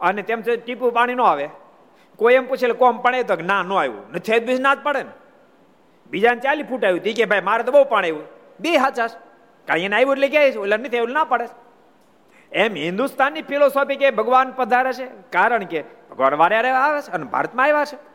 અને 0.02 0.22
તેમ 0.22 0.42
છે 0.42 0.56
ટીપું 0.56 0.94
પાણી 0.94 1.14
ન 1.14 1.22
આવે. 1.22 1.50
કોઈ 2.16 2.34
એમ 2.34 2.48
પૂછે 2.48 2.74
કોમ 2.74 2.98
પાણી 2.98 3.24
તો 3.24 3.36
ના, 3.36 3.64
ન 3.64 3.74
આવ્યું. 3.74 4.12
નથી 4.14 4.40
બીજ 4.40 4.60
ના 4.60 4.76
જ 4.76 4.78
પડે 4.84 5.04
ને. 5.04 5.10
બીજાને 6.12 6.42
ચાલી 6.42 6.64
ફૂટ 6.64 6.86
આવ્યું. 6.86 7.04
તી 7.04 7.14
કે 7.14 7.26
ભાઈ, 7.26 7.42
મારે 7.42 7.64
તો 7.64 7.72
બહુ 7.72 7.84
પાણી 7.84 8.10
આવ્યું. 8.10 8.28
બે 8.60 8.78
હાચાસ 8.78 9.18
કાંઈ 9.68 9.82
એને 9.82 9.96
આવ્યું 9.96 10.14
એટલે 10.14 10.28
ક્યાંય 10.28 10.48
એટલે 10.48 10.78
નથી 10.78 10.98
આવ્યું 10.98 11.10
ના 11.10 11.24
પડે 11.24 11.48
એમ 12.52 12.76
હિન્દુસ્તાનની 12.76 13.42
ફિલોસોફી 13.42 13.96
કે 13.96 14.12
ભગવાન 14.12 14.52
પધારે 14.52 14.94
છે? 14.94 15.08
કારણ 15.30 15.64
કે 15.64 15.84
ભગવાન 16.10 16.34
વારે 16.34 16.70
આવે 16.70 17.02
છે 17.02 17.12
અને 17.12 17.24
ભારતમાં 17.24 17.66
આવ્યા 17.66 17.86
છે. 17.86 18.11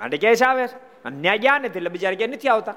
માટે 0.00 0.16
કે 0.16 0.34
છે 0.34 0.44
આવે 0.44 0.66
છે. 0.66 1.08
ન્યાય 1.08 1.38
જ્ઞાન 1.38 1.62
નથી 1.62 1.78
એટલે 1.78 1.90
બીજા 1.90 2.12
ક્યાં 2.12 2.28
નથી 2.28 2.48
આવતા. 2.48 2.74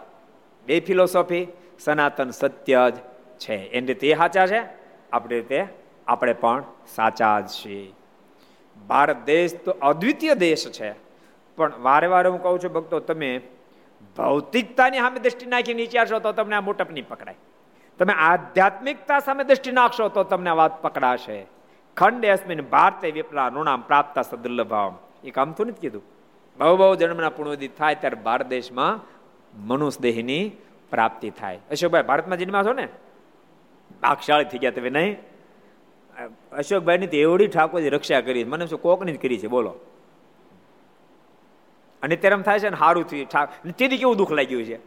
બે 0.65 0.79
ફિલોસોફી 0.79 1.47
સનાતન 1.79 2.29
સત્ય 2.29 2.91
જ 2.91 2.93
છે. 3.37 3.55
એની 3.55 3.87
રીતે 3.87 4.09
એ 4.09 4.15
સાચા 4.15 4.47
છે? 4.47 4.61
આપણી 5.11 5.35
રીતે 5.35 5.65
આપણે 6.07 6.33
પણ 6.33 6.63
સાચા 6.87 7.39
જ 7.39 7.47
છીએ. 7.47 7.93
ભારત 8.87 9.25
દેશ 9.25 9.55
તો 9.55 9.71
અદ્વિતીય 9.71 10.35
દેશ 10.35 10.71
છે. 10.71 10.91
પણ 11.55 11.71
વારે 11.79 12.07
વારે 12.07 12.29
હું 12.29 12.43
કહું 12.43 12.59
છું, 12.59 12.73
ભક્તો, 12.73 12.99
તમે 12.99 13.41
ભૌતિકતાની 14.17 14.97
સામે 14.97 15.19
દ્રષ્ટિ 15.19 15.45
નાખી 15.45 15.73
વિચારશો 15.73 16.19
તો 16.19 16.31
તમને 16.31 16.55
આ 16.55 16.61
મોટપ 16.61 16.91
નહીં 16.91 17.07
પકડાય. 17.07 17.35
તમે 17.99 18.13
આધ્યાત્મિકતા 18.13 19.19
સામે 19.19 19.43
દ્રષ્ટિ 19.43 19.71
નાખશો 19.71 20.09
તો 20.09 20.23
તમને 20.23 20.49
આ 20.49 20.53
વાત 20.53 20.81
પકડાશે. 20.81 21.45
ખંડ 21.97 22.25
અસ્મિન 22.25 22.61
ભારતે 22.61 23.11
વિપલા 23.11 23.49
નુણામ 23.49 23.81
પ્રાપ્ત 23.81 24.19
સદુર્લભાવ 24.19 24.97
એ 25.23 25.31
કામ 25.31 25.51
તો 25.51 25.63
નથી 25.63 25.81
કીધું. 25.81 26.12
બહુ 26.57 26.77
બહુ 26.77 26.95
જન્મના 26.95 27.29
પુણ્યદી 27.29 27.67
થાય 27.67 27.95
ત્યારે 27.95 28.15
ભારત 28.15 28.47
દેશમાં 28.47 28.99
મનુષ્ય 29.67 30.01
દેહની 30.01 30.51
પ્રાપ્તિ 30.91 31.29
થાય. 31.29 31.59
અશોકભાઈ, 31.71 32.03
ભારતમાં 32.03 32.37
જન્મા 32.37 32.63
છો 32.63 32.73
ને? 32.73 32.87
પાકશાળી 34.01 34.45
થઈ 34.45 34.57
ગયા 34.57 34.71
તમે 34.71 34.89
નહીં? 34.89 35.17
અશોકભાઈની 36.51 37.07
તો 37.07 37.17
એવડી 37.17 37.47
ઠાકોરજી 37.47 37.89
રક્ષા 37.89 38.21
કરી 38.21 38.43
મને 38.43 38.67
શું 38.67 38.81
કોકની 38.81 39.13
જ 39.13 39.21
કરી 39.21 39.37
છે, 39.37 39.47
બોલો. 39.47 39.75
અને 42.03 42.15
ત્યારે 42.15 42.33
એમ 42.33 42.41
થાય 42.41 42.59
છે 42.59 42.69
ને 42.69 42.77
સારું 42.77 43.07
થયું 43.07 43.29
ઠાક 43.29 43.49
તેથી 43.77 43.97
કેવું 43.97 44.17
દુઃખ 44.17 44.31
લાગ્યું 44.31 44.63
છે? 44.63 44.77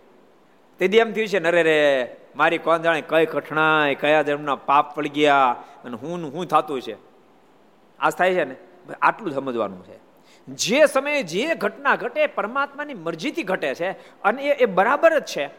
તેથી 0.79 0.99
એમ 0.99 1.12
થયું 1.12 1.29
છે 1.29 1.39
ને, 1.39 1.49
અરે 1.49 1.62
રે 1.62 2.17
મારી 2.37 2.59
કોણ 2.59 2.79
જાણે 2.79 3.01
કઈ 3.01 3.27
કઠણાય 3.27 3.95
કયા 3.95 4.23
જન્મના 4.23 4.55
પાપ 4.55 4.97
પડી 4.97 5.09
ગયા, 5.09 5.57
અને 5.85 5.97
હું 5.97 6.33
હું 6.33 6.47
થતું 6.47 6.83
છે? 6.83 6.97
આ 8.01 8.11
થાય 8.11 8.35
છે 8.35 8.45
ને? 8.45 8.57
આટલું 9.03 9.33
સમજવાનું 9.33 9.85
છે. 9.85 10.05
જે 10.49 10.86
સમયે 10.86 11.22
જે 11.22 11.55
ઘટના 11.55 11.97
ઘટે, 11.97 12.26
પરમાત્માની 12.26 12.94
મરજીથી 12.94 13.42
ઘટે 13.42 13.74
છે 13.74 13.90
અને 14.22 14.42
એ 14.42 14.53
એ 14.53 14.64
બરાબર 14.64 15.18
જ 15.18 15.24
છે. 15.24 15.51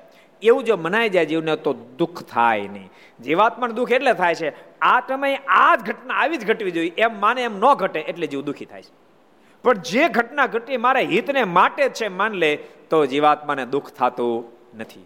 એવું 0.41 0.63
જો 0.63 0.77
મનાઈ 0.77 1.09
જાય 1.09 1.25
જીવને 1.25 1.55
તો 1.55 1.73
દુઃખ 1.73 2.23
થાય 2.23 2.67
નહીં. 2.67 2.89
જીવાત્માને 3.23 3.73
દુઃખ 3.73 3.91
એટલે 3.91 4.13
થાય 4.13 4.35
છે. 4.35 4.79
આ 4.79 4.99
સમયે 4.99 5.35
આ 5.35 5.75
જ 5.75 5.79
ઘટના 5.87 6.13
આવી 6.13 6.37
જ 6.37 6.47
ઘટવી 6.47 6.71
જોઈએ. 6.71 6.93
એમ 6.97 7.21
માને 7.21 7.43
એમ 7.43 7.57
ન 7.57 7.73
ઘટે 7.73 7.99
એટલે 7.99 8.27
જીવ 8.27 8.41
દુઃખી 8.41 8.65
થાય 8.65 8.83
છે. 8.83 9.07
પણ 9.63 9.73
જે 9.73 10.09
ઘટના 10.09 10.47
ઘટી 10.47 10.77
મારા 10.77 10.99
હિતને 10.99 11.43
માટે 11.43 11.89
છે, 11.89 12.07
માન 12.07 12.33
લે, 12.33 12.55
તો 12.89 13.05
જીવાત્માને 13.05 13.65
દુઃખ 13.65 13.91
થતું 13.91 14.45
નથી. 14.77 15.05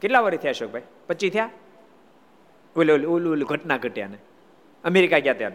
કેટલા 0.00 0.20
વર્ષ 0.20 0.38
થયા 0.38 0.50
અશોકભાઈ? 0.50 0.82
પચીસ 1.06 1.32
થયા? 1.32 1.50
ઓલે 2.76 2.92
ઓલું 2.92 3.32
ઓલું 3.32 3.48
ઘટના 3.48 3.76
ઘટ્યા 3.76 4.06
ને. 4.06 4.18
અમેરિકા 4.84 5.18
ગયા 5.18 5.32
ત્યાં 5.32 5.52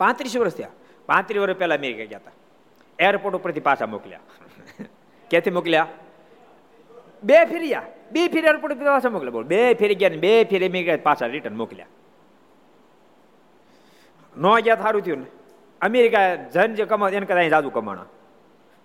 પાંત્રીસ 0.00 0.36
વર્ષ 0.36 0.52
થયા. 0.52 0.68
પાંત્રીસ 1.06 1.42
વર્ષ 1.42 1.56
પહેલા 1.56 1.74
અમેરિકા 1.74 2.04
ગયા 2.04 2.18
હતા. 2.18 2.30
એરપોર્ટ 2.98 3.36
ઉપરથી 3.36 3.60
પાછા 3.60 3.86
મોકલ્યા. 3.86 4.20
ક્યાંથી 5.30 5.50
મોકલ્યા? 5.50 5.86
બે 7.22 7.44
ફેરિયા. 7.44 7.82
બે 8.12 8.28
ફેરી 8.28 8.46
એરપોર્ટ 8.46 8.74
પાછા 8.74 9.10
મોકલ્યા. 9.10 9.30
બોલ, 9.30 9.44
બે 9.44 9.74
ફેરી 9.74 9.94
ગયા 9.94 10.08
ને 10.08 10.16
બે 10.16 10.44
ફેરી 10.44 10.68
અમેરિકા 10.68 11.02
પાછા 11.02 11.26
રિટર્ન 11.26 11.56
મોકલ્યા. 11.56 11.86
ન 14.36 14.60
ગયા 14.60 14.76
સારું 14.76 15.02
થયું 15.02 15.18
ને. 15.18 15.26
અમેરિકા 15.80 16.34
જન 16.34 16.74
જે 16.74 16.84
કમાત 16.84 17.12
એને 17.12 17.26
કદાચ 17.26 17.44
જાજુ 17.44 17.70
કમાણા. 17.70 18.06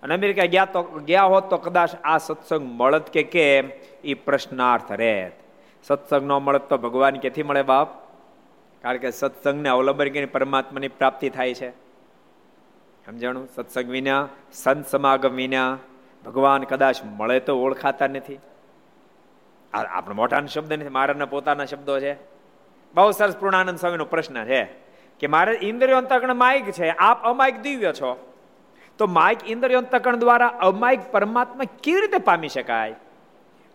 અને 0.04 0.14
અમેરિકા 0.14 0.46
ગયા 0.46 0.66
તો, 0.66 0.84
ગયા 0.84 1.24
હોત 1.24 1.50
તો 1.50 1.58
કદાચ 1.58 1.90
આ 2.04 2.18
સત્સંગ 2.18 2.82
મળત 2.82 3.10
કે 3.10 3.24
કેમ? 3.24 3.70
એ 4.04 4.14
પ્રશ્નાર્થ 4.14 4.92
રહેત. 4.92 5.34
સત્સંગ 5.84 6.24
ન 6.24 6.32
મળત 6.32 6.62
તો 6.62 6.78
ભગવાન 6.78 7.16
ક્યાંથી 7.16 7.44
મળે 7.44 7.62
બાપ? 7.62 8.05
કારણ 8.86 8.98
કે 8.98 9.12
સત્સંગને 9.12 9.70
અવલંબન 9.70 10.10
કરીને 10.10 10.26
પરમાત્માની 10.26 10.88
પ્રાપ્તિ 10.88 11.30
થાય 11.30 11.54
છે. 11.54 11.70
સમજાણું? 13.06 13.48
સત્સંગ 13.56 13.90
વિના, 13.90 14.28
સંત 14.54 14.88
સમાગમ 14.88 15.30
વિના, 15.30 15.78
ભગવાન 16.26 16.64
કદાચ 16.64 17.04
મળે 17.04 17.40
તો 17.40 17.60
ઓળખાતા 17.60 18.08
નથી. 18.08 18.40
આપણે 19.74 20.16
મોટાના 20.16 20.48
શબ્દ 20.48 20.74
નથી, 20.74 20.90
મારાના 20.90 21.26
પોતાના 21.26 21.66
શબ્દો 21.66 22.00
છે. 22.00 22.14
બહુ 22.94 23.12
સરસ 23.12 23.38
પૂર્ણાનંદ 23.38 23.80
સ્વામીનો 23.80 24.06
પ્રશ્ન 24.06 24.46
છે 24.46 24.64
કે 25.20 25.28
મારે 25.28 25.60
ઇન્દ્રિયો 25.62 25.98
અંતકણ 25.98 26.34
માઇક 26.34 26.72
છે, 26.72 26.90
આપ 26.90 27.24
અમાયક 27.24 27.62
દિવ્ય 27.62 27.94
છો. 27.94 28.34
તો 28.98 29.08
માઇક 29.08 29.38
ઇન્દ્રિયો 29.48 29.80
અંતકણ 29.80 30.16
દ્વારા 30.16 30.48
અમાયક 30.48 31.12
પરમાત્મા 31.12 31.64
કેવી 31.84 32.02
રીતે 32.02 32.18
પામી 32.18 32.50
શકાય? 32.50 32.96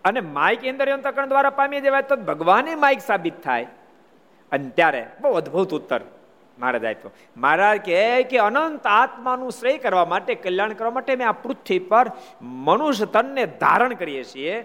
અને 0.03 0.19
માઇક 0.19 0.65
ઇન્દ્રિયો 0.65 0.95
અંતકણ 0.95 1.25
દ્વારા 1.25 1.49
પામી 1.49 1.81
દેવાય 1.81 2.01
તો 2.01 2.15
ભગવાને 2.15 2.75
માઇક 2.75 2.99
સાબિત 2.99 3.43
થાય. 3.43 3.67
અને 4.51 4.69
ત્યારે 4.69 5.07
બહુ 5.21 5.31
અદભુત 5.31 5.73
ઉત્તર 5.73 6.01
મહારાજ 6.59 6.85
આપ્યો. 6.85 7.11
મહારાજ 7.37 7.85
કહે 7.85 8.23
કે 8.23 8.37
અનંત 8.37 8.87
આત્માનું 8.87 9.51
શ્રેય 9.51 9.77
કરવા 9.77 10.05
માટે, 10.05 10.35
કલ્યાણ 10.35 10.73
કરવા 10.73 10.91
માટે 10.91 11.15
મેં 11.15 11.27
આ 11.27 11.31
પૃથ્વી 11.31 11.79
પર 11.79 12.11
મનુષ્ય 12.41 13.05
તનને 13.05 13.45
ધારણ 13.45 13.93
કરીએ 13.93 14.23
છીએ. 14.23 14.59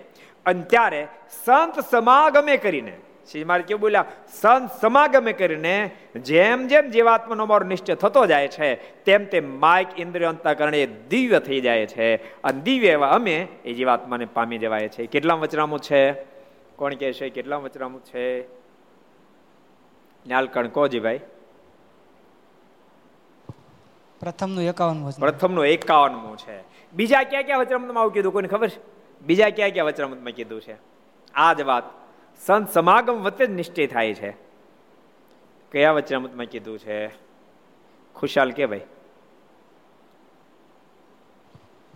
અને 0.46 0.62
ત્યારે 0.62 1.08
સંત 1.44 1.80
સમાગમે 1.90 2.56
કરીને 2.56 2.92
શ્રી 3.30 3.44
મારે 3.44 3.62
કેવું 3.62 3.80
બોલ્યા? 3.80 4.04
સંત 4.40 4.70
સમાગમે 4.80 5.32
કરીને 5.32 5.90
જેમ 6.16 6.66
જેમ 6.66 6.90
જીવાત્માનો 6.90 7.42
અમારો 7.42 7.66
નિશ્ચય 7.66 7.94
થતો 7.94 8.26
જાય 8.26 8.48
છે, 8.48 8.74
તેમ 9.04 9.24
તેમ 9.24 9.60
માઇક 9.60 10.00
ઇન્દ્રિય 10.00 10.26
અંતકરણ 10.26 10.74
એ 10.74 10.86
દિવ્ય 10.86 11.38
થઈ 11.38 11.60
જાય 11.60 11.86
છે. 11.86 12.16
અને 12.16 12.60
દિવ્ય 12.60 12.88
એવા 12.88 13.08
અમે 13.08 13.48
એ 13.64 13.72
જીવાત્માને 13.72 14.24
પામી 14.24 14.58
જવાય 14.58 14.88
છે. 14.88 15.06
કેટલા 15.06 15.34
વચરામું 15.34 15.78
છે? 15.78 16.12
કોણ 16.76 16.94
કહે 16.94 17.12
છે? 17.12 17.28
કેટલા 17.28 17.56
વચરામું 17.56 18.04
છે? 18.04 18.42
ન્યાલકણ 20.26 20.68
કોજી 20.68 21.00
ભાઈ. 21.00 21.20
પ્રથમનું 24.20 24.64
એકાવન 24.64 25.10
પ્રથમનું 25.10 25.66
એકાવનમું 25.66 26.36
છે. 26.36 26.64
બીજા 26.92 27.22
ક્યાં 27.22 27.42
ક્યાં 27.42 27.60
વચરામૃતમાં 27.60 28.00
આવું 28.00 28.12
કીધું 28.12 28.32
કોઈને 28.32 28.48
ખબર 28.48 28.68
છે? 28.68 28.80
બીજા 29.22 29.50
ક્યાં 29.50 29.70
ક્યાં 29.70 29.86
વચરામૃતમાં 29.86 30.32
કીધું 30.32 30.60
છે? 30.60 30.76
આ 31.34 31.52
જ 31.52 31.60
વાત 31.60 31.82
સંત 32.46 32.70
સમાગમ 32.70 33.22
વચ્ચે 33.22 33.46
જ 33.46 33.50
નિશ્ચય 33.50 33.86
થાય 33.86 34.14
છે. 34.14 34.30
કયા 35.72 35.92
વચરામૃતમાં 35.92 36.46
કીધું 36.46 36.78
છે? 36.78 37.08
ખુશાલ 38.14 38.50
કે 38.50 38.66
ભાઈ? 38.66 38.80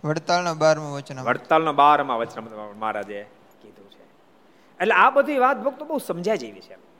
વડતાલના 0.03 0.53
બારમા 0.53 0.89
વચન 0.89 1.19
વડતાલનો 1.19 1.73
બારમાં 1.73 2.17
વચરામૃત 2.17 2.75
મહારાજે 2.75 3.25
કીધું 3.61 3.91
છે. 3.91 4.03
એટલે 4.79 4.93
આ 4.93 5.09
બધી 5.09 5.37
વાત 5.37 5.57
ભક્તો 5.57 5.85
બહુ 5.85 5.97
સમજાય 5.97 6.37
જેવી 6.37 6.61
છે. 6.61 6.90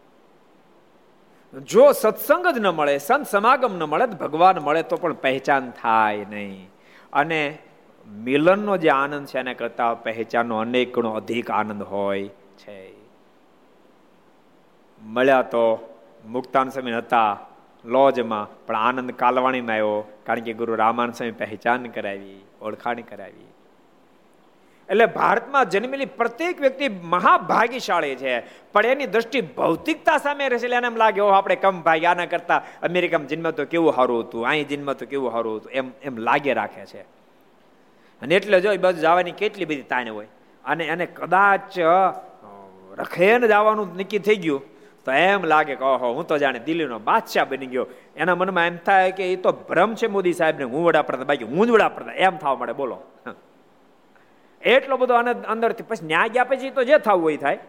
જો 1.59 1.91
સત્સંગ 1.91 2.55
જ 2.55 2.59
ન 2.59 2.67
મળે, 2.67 2.97
સંત 2.97 3.27
સમાગમ 3.27 3.77
ન 3.77 3.83
મળે 3.83 4.05
ભગવાન 4.05 4.59
મળે 4.59 4.83
તો 4.83 4.97
પણ 4.97 5.13
પહેચાન 5.13 5.71
થાય 5.71 6.25
નહીં. 6.29 6.69
અને 7.13 7.57
મિલનનો 8.07 8.77
જે 8.77 8.89
આનંદ 8.89 9.27
છે, 9.27 9.39
એને 9.39 9.53
કરતા 9.53 9.93
પહેચાનનો 9.93 10.57
અનેક 10.57 10.95
ગણો 10.95 11.11
અધિક 11.11 11.51
આનંદ 11.51 11.83
હોય 11.83 12.27
છે. 12.57 12.93
મળ્યા 15.03 15.41
તો 15.41 15.95
મુક્તાન 16.25 16.69
સમય 16.69 16.97
હતા 16.97 17.39
લોજમાં, 17.85 18.65
પણ 18.65 18.75
આનંદ 18.75 19.11
કાલવાણીમાં 19.11 19.73
આવ્યો, 19.73 20.11
કારણ 20.25 20.39
કે 20.39 20.53
ગુરુ 20.53 20.75
રામાન 20.75 21.11
સ્વામી 21.11 21.31
પહેચાન 21.31 21.83
કરાવી, 21.83 22.45
ઓળખાણ 22.61 23.01
કરાવી. 23.01 23.47
એટલે 24.91 25.05
ભારતમાં 25.05 25.69
જન્મેલી 25.69 26.05
પ્રત્યેક 26.19 26.61
વ્યક્તિ 26.61 26.87
મહાભાગ્યશાળી 26.89 28.15
છે. 28.15 28.33
પણ 28.73 28.85
એની 28.85 29.05
દ્રષ્ટિ 29.05 29.41
ભૌતિકતા 29.57 30.17
સામે 30.17 30.49
રહેશે 30.49 30.67
એને 30.67 30.87
એમ 30.87 30.95
લાગે, 30.95 31.21
ઓહ, 31.21 31.31
આપણે 31.31 31.55
કમ 31.55 31.81
ભાઈ, 31.81 32.05
આના 32.05 32.25
કરતા 32.25 32.57
અમેરિકામાં 32.83 33.27
જન્મ 33.27 33.51
તો 33.51 33.65
કેવું 33.65 33.95
સારું 33.95 34.19
હતું? 34.19 34.47
અહીં 34.47 34.67
જન્મ 34.67 34.93
તો 34.93 35.05
કેવું 35.05 35.31
સારું 35.31 35.55
હતું? 35.55 35.71
એમ 35.71 35.91
એમ 36.03 36.17
લાગે 36.17 36.53
રાખે 36.53 36.85
છે. 36.85 37.01
અને 38.21 38.35
એટલે 38.35 38.59
જો 38.61 38.75
બાજુ 38.77 39.01
જવાની 39.01 39.31
કેટલી 39.31 39.65
બધી 39.65 39.87
તાણ 39.93 40.09
હોય. 40.09 40.27
અને 40.65 40.83
એને 40.85 41.05
કદાચ 41.05 41.79
રખેન 42.99 43.47
જવાનું 43.47 43.95
નક્કી 43.97 44.19
થઈ 44.19 44.35
ગયું, 44.35 44.61
તો 45.05 45.11
એમ 45.11 45.43
લાગે 45.43 45.75
કે, 45.75 45.83
ઓહો, 45.83 46.09
હું 46.13 46.27
તો 46.27 46.37
જાણે 46.37 46.59
દિલ્હીનો 46.59 46.99
બાદશાહ 46.99 47.45
બની 47.45 47.65
ગયો. 47.65 47.85
એના 48.15 48.35
મનમાં 48.35 48.67
એમ 48.67 48.77
થાય 48.77 49.11
કે, 49.11 49.31
એ 49.33 49.35
તો 49.35 49.51
ભ્રમ 49.69 49.95
છે 49.95 50.07
મોદી 50.07 50.33
સાહેબને, 50.33 50.65
હું 50.73 50.83
વડાપ્રધાન, 50.85 51.27
બાકી 51.27 51.47
હું 51.53 51.67
જ 51.67 51.69
વડાપ્રધાન. 51.69 52.15
એમ 52.15 52.37
થવા 52.37 52.55
મળે 52.55 52.73
બોલો. 52.73 52.99
એટલો 54.63 54.97
બધો 54.97 55.13
આનંદ 55.13 55.45
અંદરથી. 55.45 55.83
પછી 55.83 56.05
ન્યાય 56.05 56.29
ગયા 56.29 56.43
પછી 56.43 56.69
તો 56.69 56.83
જે 56.83 56.97
થવું 56.97 57.23
હોય 57.23 57.37
થાય. 57.37 57.59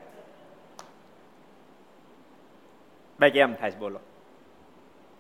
બાકી 3.21 3.39
એમ 3.39 3.55
થાય 3.55 3.73
બોલો. 3.79 4.01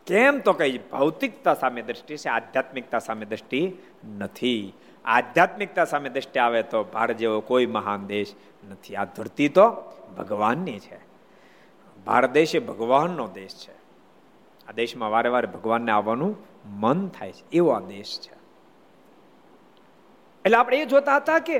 કેમ 0.06 0.38
તો 0.38 0.52
કઈ 0.52 0.78
ભૌતિકતા 0.78 1.54
સામે 1.54 1.82
દ્રષ્ટિ 1.82 2.16
છે, 2.16 2.28
આધ્યાત્મિકતા 2.28 2.98
સામે 2.98 3.26
દ્રષ્ટિ 3.26 3.76
નથી. 4.18 4.72
આધ્યાત્મિકતા 5.04 5.84
સામે 5.84 6.08
દ્રષ્ટિ 6.08 6.40
આવે 6.40 6.62
તો 6.62 6.84
ભારત 6.84 7.16
જેવો 7.16 7.40
કોઈ 7.40 7.66
મહાન 7.66 8.06
દેશ 8.06 8.34
નથી. 8.70 8.96
આ 8.96 9.04
ધરતી 9.04 9.48
તો 9.48 9.70
ભગવાનની 10.18 10.78
છે. 10.78 10.98
ભારત 12.06 12.30
દેશ 12.30 12.54
એ 12.54 12.58
ભગવાનનો 12.58 13.28
દેશ 13.28 13.68
છે. 13.68 13.72
આ 14.68 14.72
દેશમાં 14.72 15.10
વારે 15.10 15.28
વારે 15.28 15.46
ભગવાનને 15.46 15.92
આવવાનું 15.92 16.36
મન 16.66 17.08
થાય 17.08 17.32
છે. 17.32 17.50
એવો 17.52 17.70
આ 17.70 17.80
દેશ 17.80 18.20
છે. 18.22 18.41
એટલે 20.44 20.56
આપણે 20.56 20.76
એ 20.82 20.86
જોતા 20.86 21.16
હતા 21.16 21.38
કે 21.38 21.56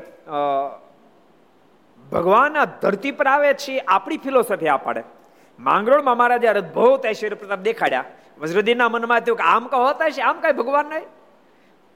ભગવાન 2.12 2.56
આ 2.56 2.64
ધરતી 2.82 3.12
પર 3.18 3.26
આવે 3.26 3.54
છે, 3.54 3.78
આપણી 3.78 4.22
ફિલોસોફી 4.24 4.68
આ 4.68 4.76
પાડે. 4.76 5.02
માંગરોળમાં 5.58 6.16
મહારાજે 6.18 6.48
અદભુત 6.48 7.06
ઐશ્વર્ય 7.06 7.40
પ્રતાપ 7.40 7.60
દેખાડ્યા. 7.60 8.04
વજ્રદીના 8.40 8.88
મનમાં 8.88 9.20
થયું 9.20 9.38
કે 9.38 9.44
આમ 9.44 9.64
કહો 9.66 9.78
હોતા 9.86 10.10
છે, 10.10 10.22
આમ 10.22 10.40
કઈ 10.40 10.52
ભગવાન 10.52 10.86
નહીં. 10.86 11.06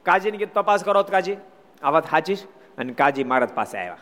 કાજીને 0.05 0.37
કે 0.37 0.47
તપાસ 0.55 0.83
કરો 0.83 1.03
તો 1.03 1.11
કાજી. 1.11 1.37
આ 1.83 1.91
વાત 1.91 2.05
સાચી 2.09 2.37
અને 2.77 2.93
કાજી 2.93 3.23
મહારાજ 3.23 3.51
પાસે 3.53 3.77
આવ્યા. 3.77 3.99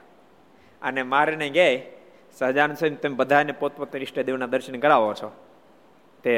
અને 0.82 1.02
મારે 1.04 1.50
ગે 1.50 1.68
સહજાનંદ 2.38 2.78
સ્વામી, 2.78 2.96
તમે 2.96 3.16
બધાને 3.16 3.52
પોતપોત 3.52 3.96
ઈષ્ટદેવના 3.96 4.52
દર્શન 4.54 4.80
કરાવો 4.80 5.14
છો. 5.14 5.30
તે 6.24 6.34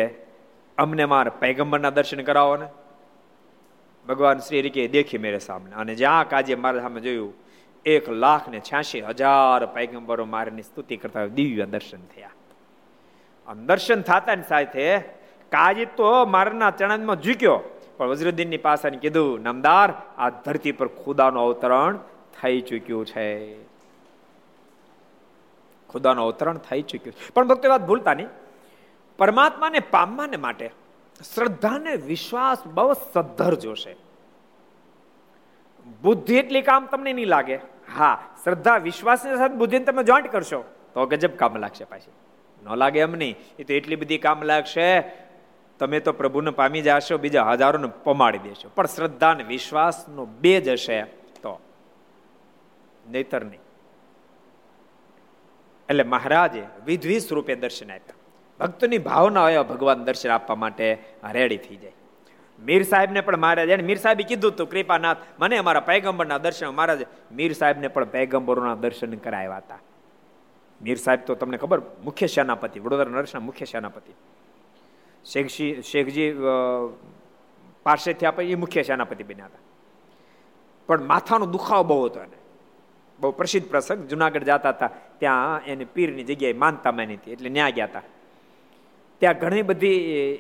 અમને 0.78 1.06
માર 1.06 1.30
પૈગંબરના 1.42 1.90
દર્શન 1.90 2.22
કરાવો 2.24 2.56
ને. 2.58 2.68
ભગવાન 4.08 4.40
શ્રી 4.40 4.60
હરિકે 4.60 4.88
દેખી 4.88 5.18
મેરે 5.18 5.40
સામને. 5.40 5.76
અને 5.76 5.96
જ્યાં 5.96 6.30
કાજે 6.30 6.56
મારા 6.56 6.82
સામે 6.82 7.02
જોયું, 7.02 7.34
એક 7.86 8.10
લાખ 8.10 8.50
ને 8.50 8.60
છ્યાસી 8.60 9.02
હજાર 9.02 9.66
પૈગંબરો 9.66 10.26
મારીની 10.26 10.62
સ્તુતિ 10.62 10.98
કરતા 10.98 11.26
દિવ્ય 11.26 11.66
દર્શન 11.66 12.02
થયા. 12.16 12.30
દર્શન 13.54 14.02
થતા 14.02 14.36
સાથે 14.48 14.98
કાજી 15.50 15.86
તો 15.86 16.26
મારના 16.26 16.72
ચરણમાં 16.72 17.22
ઝૂક્યો. 17.22 17.60
પણ 17.98 18.08
વજ્રદ્દીનની 18.08 18.58
પાસે 18.58 18.90
કીધું, 18.90 19.42
નામદાર, 19.42 19.94
આ 20.18 20.30
ધરતી 20.30 20.72
પર 20.72 20.88
ખુદાનું 20.88 21.44
અવતરણ 21.44 22.00
થઈ 22.42 22.62
ચૂક્યું 22.62 23.06
છે. 23.06 23.64
ખુદાનું 25.90 26.26
અવતરણ 26.26 26.58
થઈ 26.58 26.82
ચૂક્યું 26.82 27.34
પણ 27.34 27.48
ભક્તો 27.48 27.70
વાત 27.70 27.82
ભૂલતા 27.82 28.14
નહીં. 28.14 28.28
પરમાત્માને 29.18 29.80
પામવાને 29.80 30.38
માટે 30.38 30.70
શ્રદ્ધાને 31.24 31.96
વિશ્વાસ 31.96 32.68
બહુ 32.68 32.94
સદ્ધર 32.94 33.56
જોશે. 33.56 33.96
બુદ્ધિ 36.02 36.36
એટલી 36.36 36.62
કામ 36.62 36.86
તમને 36.86 37.14
નહીં 37.14 37.28
લાગે. 37.28 37.56
હા, 37.96 38.24
શ્રદ્ધા 38.44 38.78
વિશ્વાસની 38.78 39.38
સાથે 39.38 39.54
બુદ્ધિને 39.54 39.86
તમે 39.86 40.04
જોઈન્ટ 40.04 40.32
કરશો, 40.32 40.64
તો 40.94 41.06
ગજબ 41.06 41.30
કામ 41.30 41.56
લાગશે 41.56 41.84
પાછી. 41.84 42.12
ન 42.64 42.76
લાગે 42.76 43.00
એમ 43.00 43.12
નહીં, 43.12 43.36
એ 43.60 43.64
તો 43.64 43.74
એટલી 43.74 43.96
બધી 43.96 44.18
કામ 44.18 44.42
લાગશે, 44.44 45.02
તમે 45.80 46.00
તો 46.00 46.12
પ્રભુને 46.12 46.52
પામી 46.52 46.82
જશો, 46.82 47.18
બીજા 47.18 47.44
હજારોને 47.44 47.88
પમાડી 48.04 48.38
દેશો. 48.38 48.72
પણ 48.76 48.86
શ્રદ્ધા 48.86 49.32
અને 49.32 49.44
વિશ્વાસનો 49.44 50.26
બે 50.26 50.62
જ 50.62 50.70
હશે 50.70 51.02
તો. 51.42 51.60
નહીતર 53.10 53.44
નહીં. 53.44 53.60
એટલે 55.90 56.04
મહારાજે 56.04 56.64
વિધવિધ 56.86 57.22
સ્વરૂપે 57.22 57.56
દર્શન 57.56 57.92
આપ્યા. 57.92 58.17
ભક્તની 58.60 58.98
ભાવના 58.98 59.42
હોય 59.42 59.64
ભગવાન 59.64 60.04
દર્શન 60.04 60.30
આપવા 60.30 60.56
માટે 60.56 60.98
રેડી 61.32 61.58
થઈ 61.58 61.76
જાય. 61.76 61.94
મીર 62.60 62.84
સાહેબને 62.84 63.22
પણ 63.22 63.38
મહારાજ, 63.38 63.70
એને 63.70 63.84
મીર 63.84 63.98
સાહેબે 63.98 64.24
કીધું 64.24 64.52
હતું, 64.52 64.70
કૃપાનાથ, 64.70 65.18
મને 65.40 65.58
અમારા 65.58 65.80
પૈગંબરના 65.80 66.38
દર્શન 66.38 66.68
મહારાજ, 66.70 67.06
મીર 67.32 67.54
સાહેબને 67.54 67.88
પણ 67.88 68.06
પૈગંબરોના 68.06 68.76
દર્શન 68.76 69.16
કરાવ્યા 69.16 69.58
હતા. 69.58 69.80
મીર 70.82 70.98
સાહેબ 70.98 71.22
તો 71.26 71.36
તમને 71.36 71.58
ખબર, 71.58 71.82
મુખ્ય 72.04 72.28
સેનાપતિ, 72.28 72.80
વડોદરા 72.80 73.12
નરેશના 73.12 73.40
મુખ્ય 73.40 73.66
સેનાપતિ. 73.66 74.14
શેખજી 75.26 75.82
શેખજી 75.82 76.34
પાસે 77.84 78.14
થયા 78.14 78.32
પછી 78.32 78.52
એ 78.52 78.56
મુખ્ય 78.56 78.84
સેનાપતિ 78.84 79.24
બન્યા 79.24 79.46
હતા. 79.46 79.64
પણ 80.88 81.04
માથાનો 81.04 81.46
દુખાવો 81.46 81.84
બહુ 81.84 82.06
હતો 82.06 82.20
એને. 82.20 82.38
બહુ 83.20 83.32
પ્રસિદ્ધ 83.32 83.70
પ્રસંગ. 83.70 84.08
જુનાગઢ 84.08 84.44
જતા 84.44 84.70
હતા, 84.70 84.90
ત્યાં 85.20 85.66
એને 85.66 85.86
પીરની 85.86 86.24
જગ્યાએ 86.24 86.54
માનતા 86.54 86.92
માની 86.92 87.16
હતી, 87.16 87.32
એટલે 87.32 87.50
ન્યા 87.50 87.70
ગયા 87.70 87.86
હતા. 87.86 88.02
ત્યાં 89.20 89.40
ઘણી 89.40 89.62
બધી 89.62 89.90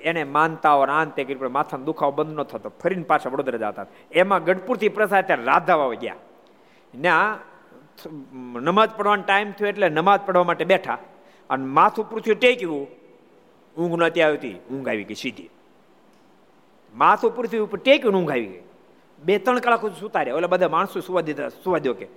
એને 0.04 0.24
માનતાઓ 0.24 0.82
આંતે 0.82 1.24
કરી 1.24 1.36
પણ 1.36 1.50
માથાનો 1.50 1.86
દુખાવો 1.86 2.12
બંધ 2.12 2.40
ન 2.40 2.44
થતો. 2.44 2.70
ફરીને 2.70 3.04
પાછા 3.04 3.30
વડોદરા 3.30 3.72
જતા 3.72 3.86
એમાં 4.12 4.44
ગઢપુરથી 4.44 4.90
પ્રસાદ 4.90 5.28
ત્યાં 5.28 5.44
રાધાવા 5.44 5.94
ગયા. 5.94 6.16
ત્યાં 7.02 7.40
નમાજ 8.60 8.90
પડવાનો 8.90 9.24
ટાઈમ 9.24 9.52
થયો 9.52 9.68
એટલે 9.68 9.90
નમાજ 9.90 10.20
પડવા 10.26 10.44
માટે 10.44 10.66
બેઠા. 10.66 10.98
અને 11.50 11.66
માથું 11.66 12.10
પૃથ્વી 12.10 12.36
ટેક્યું. 12.36 12.88
ઊંઘ 13.78 14.00
નહોતી 14.00 14.22
આવતી. 14.22 14.54
ઊંઘ 14.72 14.88
આવી 14.88 15.04
ગઈ 15.04 15.16
સીધી. 15.16 15.50
માથું 16.96 17.36
પૃથ્વી 17.36 17.60
ઉપર 17.60 17.78
ટેક્યું 17.78 18.16
ઊંઘ 18.16 18.32
આવી 18.32 18.46
ગઈ. 18.46 18.62
બે, 19.24 19.38
ત્રણ 19.38 19.60
કલાક 19.60 19.86
સુતા 19.86 20.22
રહ્યા 20.22 20.36
એટલે 20.36 20.48
બધા 20.48 20.70
માણસો 20.70 21.00
સુવા 21.00 21.22
દીધા, 21.22 21.50
સુવા 21.50 21.78
દો 21.78 21.94
કે. 21.94 22.08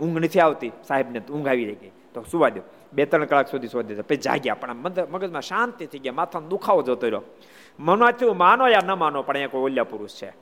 ઊંઘ 0.00 0.18
નથી 0.18 0.40
આવતી. 0.40 0.72
સાહેબને 0.88 1.20
ઊંઘ 1.20 1.48
આવી 1.48 1.64
ગઈ. 1.64 1.90
તો 2.14 2.24
સુવા 2.30 2.48
દો 2.48 2.60
બે 2.92 3.06
ત્રણ 3.06 3.24
કલાક 3.24 3.48
સુધી 3.48 3.68
શોધી 3.68 3.94
પછી 3.94 4.16
જાગ્યા, 4.16 4.54
પણ 4.54 4.74
મગજમાં 5.10 5.42
શાંતિ 5.42 5.86
થઈ 5.86 5.98
ગયા 5.98 6.12
માથાનો 6.12 6.48
દુખાવો 6.48 6.82
જતો 6.82 7.06
રહ્યો. 7.06 7.22
મનવાથી 7.78 8.26
માનો 8.26 8.68
યા 8.68 8.80
ન 8.84 8.92
માનો, 8.92 9.22
પણ 9.22 9.34
અહીંયા 9.34 9.48
કોઈ 9.48 9.62
ઓલ્યા 9.62 9.84
પુરુષ 9.84 10.14
છે. 10.22 10.32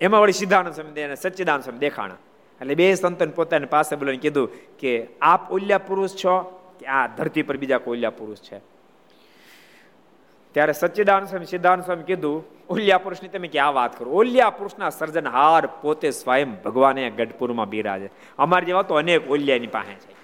એમાં 0.00 0.20
વળી 0.20 0.32
સિદ્ધાનંદ 0.32 0.72
સમય 0.72 1.02
અને 1.02 1.14
સચ્ચિદાનંદ 1.14 1.64
સમય 1.64 1.78
દેખાણા. 1.78 2.16
એટલે 2.60 2.74
બે 2.74 2.94
સંતન 2.94 3.30
પોતાની 3.30 3.66
પાસે 3.66 3.96
બોલીને 3.96 4.18
કીધું 4.18 4.50
કે, 4.78 5.08
આપ 5.22 5.52
ઓલ્યા 5.52 5.78
પુરુષ 5.78 6.10
છો? 6.10 6.60
કે, 6.80 6.86
આ 6.86 7.06
ધરતી 7.06 7.42
પર 7.42 7.56
બીજા 7.56 7.78
કોઈ 7.78 7.98
ઓલ્યા 7.98 8.10
પુરુષ 8.10 8.38
છે. 8.38 8.58
ત્યારે 10.52 10.72
સચ્ચિદાનંદ 10.72 11.28
સ્વામી 11.28 11.44
સિદ્ધાંત 11.44 11.84
સ્વામી 11.84 12.02
કીધું, 12.02 12.44
ઓલ્યા 12.70 12.98
પુરુષની 12.98 13.28
તમે 13.28 13.48
ક્યાં 13.48 13.74
વાત 13.74 13.98
કરો? 13.98 14.10
ઓલ્યા 14.10 14.50
પુરુષના 14.50 14.90
સર્જનહાર 14.90 15.66
પોતે 15.66 16.10
સ્વયં 16.10 16.62
ભગવાને 16.62 17.10
ગઢપુરમાં 17.10 17.68
બિરાજે. 17.68 18.10
અમારી 18.38 18.66
જેવા 18.66 18.82
તો 18.82 18.94
અનેક 18.94 19.30
ઓલ્યાની 19.30 19.66
પાસે 19.66 19.94
છે. 19.94 20.23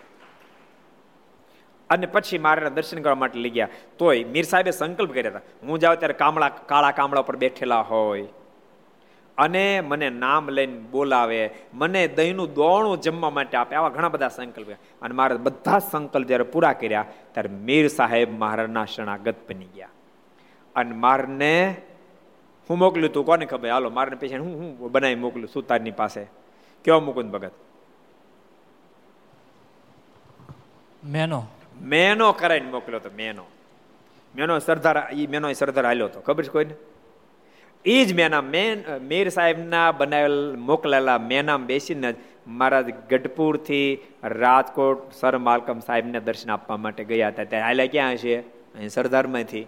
અને 1.91 2.07
પછી 2.07 2.39
મારે 2.39 2.71
દર્શન 2.71 3.03
કરવા 3.03 3.15
માટે 3.15 3.39
લઈ 3.39 3.51
ગયા. 3.51 3.69
તોય 3.99 4.25
મીર 4.25 4.45
સાહેબે 4.45 4.71
સંકલ્પ 4.71 5.15
કર્યા 5.15 5.31
હતા, 5.31 5.41
હું 5.63 5.79
જાઉં 5.79 5.99
ત્યારે 5.99 6.15
કામળા, 6.15 6.49
કાળા 6.49 6.91
કામળા 6.91 7.23
પર 7.23 7.37
બેઠેલા 7.37 7.81
હોય. 7.81 8.29
અને 9.39 9.81
મને 9.81 10.11
નામ 10.11 10.49
લઈને 10.49 10.79
બોલાવે, 10.79 11.51
મને 11.75 12.09
દહીંનું 12.09 12.55
દોણું 12.55 13.01
જમવા 13.01 13.31
માટે 13.31 13.57
આપે, 13.57 13.77
આવા 13.77 13.89
ઘણા 13.89 14.09
બધા 14.09 14.29
સંકલ્પ 14.29 14.71
અને 15.03 15.15
મારા 15.15 15.37
બધા 15.37 15.79
સંકલ્પ 15.79 16.27
જ્યારે 16.27 16.45
પૂરા 16.45 16.73
કર્યા, 16.73 17.05
ત્યારે 17.33 17.49
મીર 17.49 17.89
સાહેબ 17.89 18.39
મહારાજના 18.39 18.85
શરણાગત 18.85 19.35
બની 19.49 19.65
ગયા. 19.65 19.89
અને 20.77 20.95
મારને 20.95 21.77
હું 22.71 22.79
મોકલ્યું 22.79 23.13
તું, 23.13 23.27
કોને 23.27 23.47
ખબર? 23.47 23.71
હાલો, 23.71 23.91
મારને 23.91 24.17
પછી 24.17 24.37
હું 24.37 24.79
હું 24.79 24.93
બનાવી 24.93 25.15
મોકલું 25.15 25.49
સુતારની 25.49 25.91
પાસે. 25.91 26.27
કેવો 26.85 27.01
મુકુંદ 27.01 27.33
ભગત? 27.33 27.53
મેનો. 31.05 31.47
મેનો 31.81 32.33
કરાવીને 32.33 32.71
મોકલ્યો 32.71 32.99
તો 32.99 33.11
મેનો. 33.17 33.45
મેનો 34.37 34.59
સરદાર 34.59 35.09
એ 35.13 35.27
મેનો 35.27 35.53
સરદાર 35.53 35.87
આવ્યો 35.87 36.05
હતો. 36.05 36.21
ખબર 36.21 36.45
છે 36.45 36.49
કોઈને? 36.49 36.75
એ 37.85 38.05
જ 38.05 38.15
મેના 38.15 38.41
મેન 38.41 38.85
મીર 38.99 39.29
સાહેબના 39.29 39.93
બનાવેલ, 39.93 40.57
મોકલેલા 40.57 41.19
મેનામ 41.19 41.67
બેસીને 41.67 42.15
મહારાજ 42.47 42.95
ગઢપુરથી 43.11 43.99
રાજકોટ 44.25 45.13
સર 45.13 45.39
માલકમ 45.39 45.81
સાહેબને 45.81 46.21
દર્શન 46.21 46.51
આપવા 46.51 46.77
માટે 46.77 47.05
ગયા 47.05 47.29
હતા. 47.29 47.45
ત્યારે 47.45 47.67
આલ્યા 47.67 47.87
ક્યાં 47.87 48.17
છે 48.17 48.41
અહીં 48.75 48.89
સરદારમાંથી. 48.89 49.67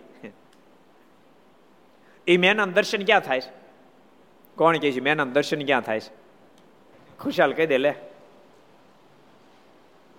એ 2.27 2.37
મેનામ 2.37 2.73
દર્શન 2.73 3.05
ક્યાં 3.05 3.21
થાય 3.21 3.41
છે? 3.41 3.53
કોણ 4.57 4.79
કહે 4.79 4.93
છે, 4.93 5.01
મેનામ 5.01 5.33
દર્શન 5.33 5.65
ક્યાં 5.65 5.81
થાય 5.81 6.01
છે? 6.01 6.23
ખુશાલ 7.19 7.53
કહી 7.53 7.67
દે, 7.67 7.79
લે. 7.79 7.95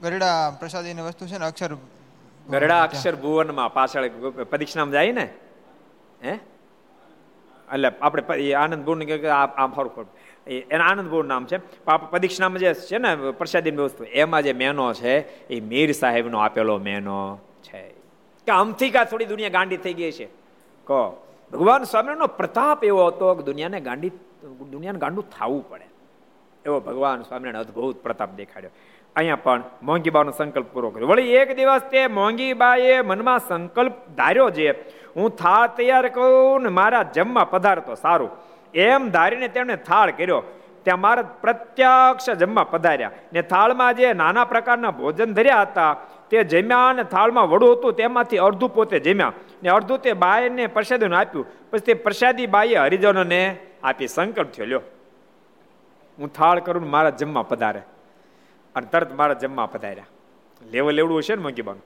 ગરડા 0.04 0.58
પ્રસાદીની 0.60 1.02
વસ્તુ 1.02 1.26
છે 1.26 1.38
ને 1.38 1.46
અક્ષર 1.46 1.70
ગરડા 2.50 2.84
અક્ષર 2.84 3.16
ભુવનમાં 3.16 3.74
પાછળ 3.74 4.10
પરીક્ષામાં 4.50 4.92
જાય 4.92 5.12
ને? 5.12 5.30
હે? 6.24 6.32
એટલે 7.74 7.92
આપણે 8.02 8.54
આનંદપુર 8.54 9.28
આમ 9.28 9.74
ફરક 9.74 9.92
એના 10.48 10.86
આનંદપુર 10.86 11.26
નામ 11.26 11.46
છે. 11.46 11.58
પદીક્ષનામાં 12.12 12.58
જે 12.58 12.74
છે 12.74 12.98
ને 12.98 13.16
પ્રસાદીની 13.16 13.78
વસ્તુ 13.78 14.04
એમાં 14.04 14.42
જે 14.42 14.54
મેનો 14.54 14.94
છે 14.94 15.48
એ 15.48 15.60
મીર 15.60 15.92
સાહેબનો 15.92 16.40
આપેલો 16.40 16.78
મેનો 16.78 17.40
છે. 17.64 17.90
કે 18.46 18.52
આમથી 18.52 18.90
કા 18.90 19.04
થોડી 19.04 19.26
દુનિયા 19.26 19.50
ગાંડી 19.50 19.78
થઈ 19.78 19.94
ગઈ 19.94 20.12
છે? 20.12 20.26
કહો. 20.84 21.28
ભગવાન 21.54 21.84
સ્વામિનારાયણનો 21.84 22.28
પ્રતાપ 22.28 22.84
એવો 22.84 23.08
હતો 23.08 23.36
કે 23.36 23.44
દુનિયાને 23.44 23.82
ગાંડી 23.82 24.10
દુનિયાને 24.72 25.00
ગાંડું 25.00 25.30
થવું 25.30 25.70
પડે. 25.70 25.86
એવો 26.66 26.80
ભગવાન 26.80 27.22
સ્વામિનારાયણ 27.22 27.66
અદભુત 27.66 28.04
પ્રતાપ 28.04 28.34
દેખાડ્યો. 28.34 28.70
અહીંયા 29.16 29.44
પણ 29.46 29.64
મોંઘીબાનો 29.84 30.32
સંકલ્પ 30.32 30.68
પૂરો 30.74 30.90
કર્યો. 30.90 31.08
વળી 31.08 31.36
એક 31.42 31.50
દિવસ 31.58 31.84
તે 31.92 32.02
મોંઘીબાએ 32.20 32.96
મનમાં 33.02 33.46
સંકલ્પ 33.50 33.96
ધાર્યો 34.18 34.50
છે 34.50 34.68
હું 35.16 35.36
થાળ 35.36 35.68
તૈયાર 35.78 36.08
કરું 36.10 36.64
ને 36.64 36.72
મારા 36.80 37.04
જમવા 37.16 37.52
પધારતો, 37.54 37.96
સારું. 37.96 38.32
એમ 38.74 39.04
ધારીને 39.10 39.48
તેમણે 39.48 39.76
થાળ 39.90 40.12
કર્યો. 40.12 40.42
ત્યાં 40.86 41.04
મારા 41.06 41.30
પ્રત્યક્ષ 41.44 42.28
જમવા 42.42 42.66
પધાર્યા 42.74 43.14
ને 43.34 43.42
થાળમાં 43.52 43.94
જે 43.96 44.14
નાના 44.14 44.50
પ્રકારના 44.54 44.94
ભોજન 45.00 45.38
ધર્યા 45.38 45.62
હતા, 45.62 45.94
તે 46.30 46.44
જમ્યા 46.44 46.90
અને 46.90 47.04
થાળમાં 47.14 47.48
વડું 47.50 47.72
હતું, 47.76 47.94
તેમાંથી 47.94 48.44
અડધું 48.48 48.74
પોતે 48.74 48.98
જમ્યા 49.00 49.34
ને 49.64 49.70
અડધું 49.70 50.02
તે 50.02 50.18
બાયને 50.26 50.66
પ્રસાદીને 50.68 51.16
આપ્યું. 51.16 51.48
પછી 51.72 51.88
તે 51.88 51.94
પ્રસાદી 52.06 52.48
બાઈએ 52.48 52.80
હરિજનોને 52.80 53.42
આપી, 53.84 54.08
સંકલ્પ 54.08 54.50
થયો, 54.52 54.66
લ્યો, 54.66 54.84
હું 56.18 56.30
થાળ 56.34 56.60
કરું 56.60 56.90
મારા 56.90 57.18
જમવા 57.22 57.50
પધારે. 57.52 57.82
અને 58.76 58.88
તરત 58.94 59.12
મારા 59.20 59.42
જમવા 59.44 59.68
પધાર્યા. 59.74 60.12
લેવલ 60.62 60.94
લેવડું 60.98 61.18
હશે 61.20 61.36
ને 61.36 61.44
મંગીબાનું 61.46 61.86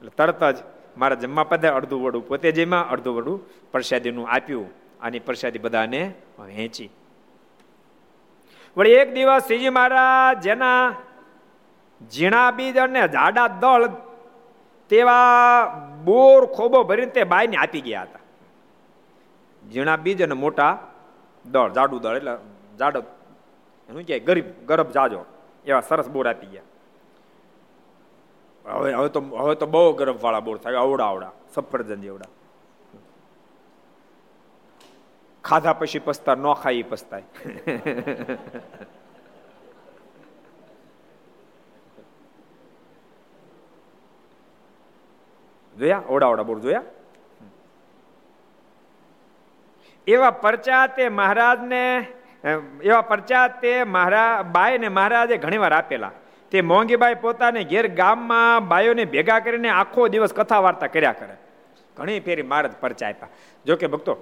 એટલે 0.00 0.12
તરત 0.18 0.42
જ 0.56 0.58
મારા 1.00 1.22
જમવા 1.22 1.48
પધારે 1.50 1.76
અડધું 1.80 2.00
વડું 2.04 2.24
પોતે 2.28 2.48
જેમાં 2.58 2.84
અડધું 2.92 3.14
વડું 3.18 3.38
પ્રસાદીનું 3.72 4.26
આપ્યું 4.36 4.68
અને 5.00 5.18
પ્રસાદી 5.26 5.62
બધાને 5.66 6.00
વહેંચી. 6.38 6.90
વળી 8.76 8.98
એક 9.02 9.08
દિવસ 9.16 9.42
શ્રીજી 9.46 9.76
મહારાજ 9.78 10.36
જેના 10.46 10.82
ઝીણા 12.12 12.48
બીજ 12.58 12.76
અને 12.84 13.02
જાડા 13.16 13.48
દળ 13.62 13.84
તેવા 14.90 15.64
બોર 16.06 16.40
ખોબો 16.56 16.78
ભરીને 16.90 17.12
તે 17.16 17.22
બાઈને 17.32 17.56
આપી 17.62 17.82
ગયા 17.86 18.06
હતા. 18.06 18.24
ઝીણા 19.62 19.98
બીજ 20.04 20.22
અને 20.26 20.36
મોટા 20.44 20.72
દળ, 21.44 21.70
જાડું 21.76 22.00
દળ 22.04 22.16
એટલે 22.20 22.34
જાડો, 22.80 23.00
એનું 23.88 24.04
કે 24.08 24.16
ગરીબ, 24.28 24.48
ગરબ 24.68 24.88
જાજો. 24.96 25.20
એવા 25.64 25.82
સરસ 25.82 26.08
બોર 26.08 26.28
આપી 26.28 26.50
ગયા 26.50 26.68
હવે 28.64 28.92
હવે 28.92 29.08
તો 29.08 29.20
હવે 29.38 29.56
તો 29.56 29.66
બહુ 29.68 29.94
ગરમ 29.94 30.18
વાળા 30.18 30.42
બોર 30.42 30.58
થાય 30.58 30.78
આવડા 30.78 31.06
આવડા 31.06 31.32
સફરજન 31.54 32.02
જેવડા 32.02 32.30
ખાધા 35.44 35.74
પછી 35.74 36.00
પસ્તા 36.02 36.36
ન 36.36 36.46
ખાઈ 36.54 36.84
પસ્તાય 36.84 37.26
જોયા 45.76 46.04
ઓડા 46.08 46.28
ઓડા 46.28 46.44
બોર 46.44 46.58
જોયા 46.58 46.88
એવા 50.06 50.32
પરચા 50.38 50.84
તે 50.90 51.10
મહારાજને 51.10 51.82
એવા 52.44 53.00
પરચા 53.00 53.48
તે 53.48 53.84
મારા 53.84 54.42
બાય 54.42 54.78
ને 54.78 54.88
મહારાજે 54.88 55.36
ઘણીવાર 55.36 55.72
આપેલા. 55.72 56.10
તે 56.50 56.60
મોંઘીબાઈ 56.60 57.14
પોતાને 57.14 57.64
ઘેર 57.64 57.86
ગામમાં 57.94 58.68
બાયોને 58.68 59.04
ભેગા 59.04 59.38
કરીને 59.38 59.68
આખો 59.68 60.08
દિવસ 60.08 60.32
કથા 60.34 60.60
વાર્તા 60.60 60.86
કર્યા 60.86 61.12
કરે. 61.12 61.36
ઘણી 61.96 62.20
ફેરી 62.20 62.42
મહારાજ 62.42 62.72
પરચા 62.80 63.08
આપ્યા. 63.08 63.28
જોકે 63.66 63.86
ભક્તો, 63.86 64.16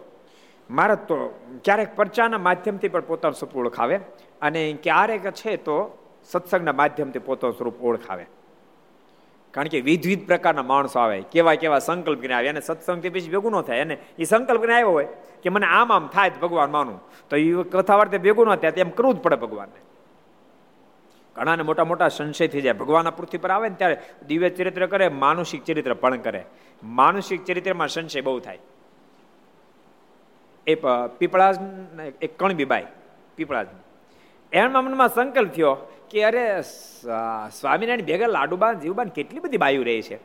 મહારાજ 0.70 0.98
તો 0.98 1.16
ક્યારેક 1.64 1.96
પરચાના 1.96 2.38
માધ્યમથી 2.38 2.88
પણ 2.88 3.00
પોતાનું 3.00 3.34
સ્વરૂપ 3.34 3.56
ઓળખાવે 3.56 3.96
અને 4.42 4.78
ક્યારેક 4.82 5.30
છે 5.30 5.56
તો 5.56 5.76
સત્સંગના 6.24 6.72
માધ્યમથી 6.72 7.18
પોતાનું 7.18 7.56
સ્વરૂપ 7.56 7.84
ઓળખાવે. 7.84 8.26
કારણ 9.50 9.68
કે 9.68 9.80
વિધ 9.80 10.06
વિધ 10.06 10.26
પ્રકારના 10.26 10.62
માણસો 10.62 10.98
આવે. 10.98 11.20
કેવા 11.20 11.54
કેવા 11.54 11.78
સંકલ્પ 11.78 12.20
કરીને 12.20 12.34
આવે. 12.34 12.48
અને 12.48 12.60
સત્સંગથી 12.60 13.08
પછી 13.08 13.28
ભેગું 13.28 13.52
ન 13.52 13.60
થાય. 13.60 13.80
અને 13.80 13.98
એ 14.18 14.24
સંકલ્પ 14.24 14.60
કરીને 14.60 14.74
આવ્યો 14.74 14.90
હોય 14.90 15.08
કે 15.42 15.48
મને 15.48 15.66
આમ 15.66 15.92
આમ 15.92 16.08
થાય 16.08 16.30
ભગવાન 16.30 16.70
માનું. 16.70 17.00
તો 17.30 17.36
એ 17.36 17.52
કથા 17.62 17.96
વાર્તે 17.96 18.18
ભેગું 18.18 18.46
ન 18.46 18.56
થાય 18.56 18.70
તેમ 18.70 18.90
કરવું 18.90 19.14
જ 19.14 19.18
પડે 19.18 19.36
ભગવાનને. 19.36 19.80
ઘણાને 21.36 21.62
મોટા 21.62 21.84
મોટા 21.84 22.08
સંશય 22.08 22.48
થઈ 22.48 22.60
જાય. 22.60 22.72
ભગવાનના 22.72 23.10
પૃથ્વી 23.10 23.38
પર 23.38 23.50
આવે 23.50 23.68
ને 23.68 23.74
ત્યારે 23.74 23.96
દિવ્ય 24.26 24.50
ચરિત્ર 24.50 24.86
કરે, 24.86 25.08
માનુષિક 25.08 25.64
ચરિત્ર 25.64 25.94
પણ 25.94 26.16
કરે. 26.16 26.44
માનુષિક 26.82 27.44
ચરિત્રમાં 27.44 27.88
સંશય 27.88 28.20
બહુ 28.20 28.38
થાય. 28.38 28.58
એ 30.66 30.74
પીપળાજ 31.18 31.56
એક 32.22 32.38
કણબી 32.38 32.64
બાઈ 32.64 32.86
પીપળાજ 33.36 33.66
એના 34.52 34.82
મનમાં 34.82 35.08
સંકલ્પ 35.08 35.52
થયો 35.52 35.76
કે 36.10 36.24
અરે 36.24 36.62
સ્વામિનારાયણ 37.60 38.02
ભેગા 38.02 38.26
લાડુબા 38.26 38.72
જીવબાન 38.72 39.08
કેટલી 39.08 39.40
બધી 39.40 39.56
બાયુ 39.56 39.82
રહે 39.82 40.02
છે? 40.02 40.18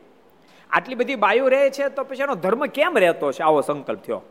આટલી 0.70 0.94
બધી 0.94 1.14
બાયુ 1.14 1.48
રહે 1.48 1.70
છે 1.70 1.88
તો 1.88 2.04
પછી 2.04 2.22
એનો 2.22 2.34
ધર્મ 2.34 2.66
કેમ 2.66 2.98
રહેતો 2.98 3.32
છે? 3.32 3.42
આવો 3.42 3.60
સંકલ્પ 3.60 4.00
થયો. 4.02 4.22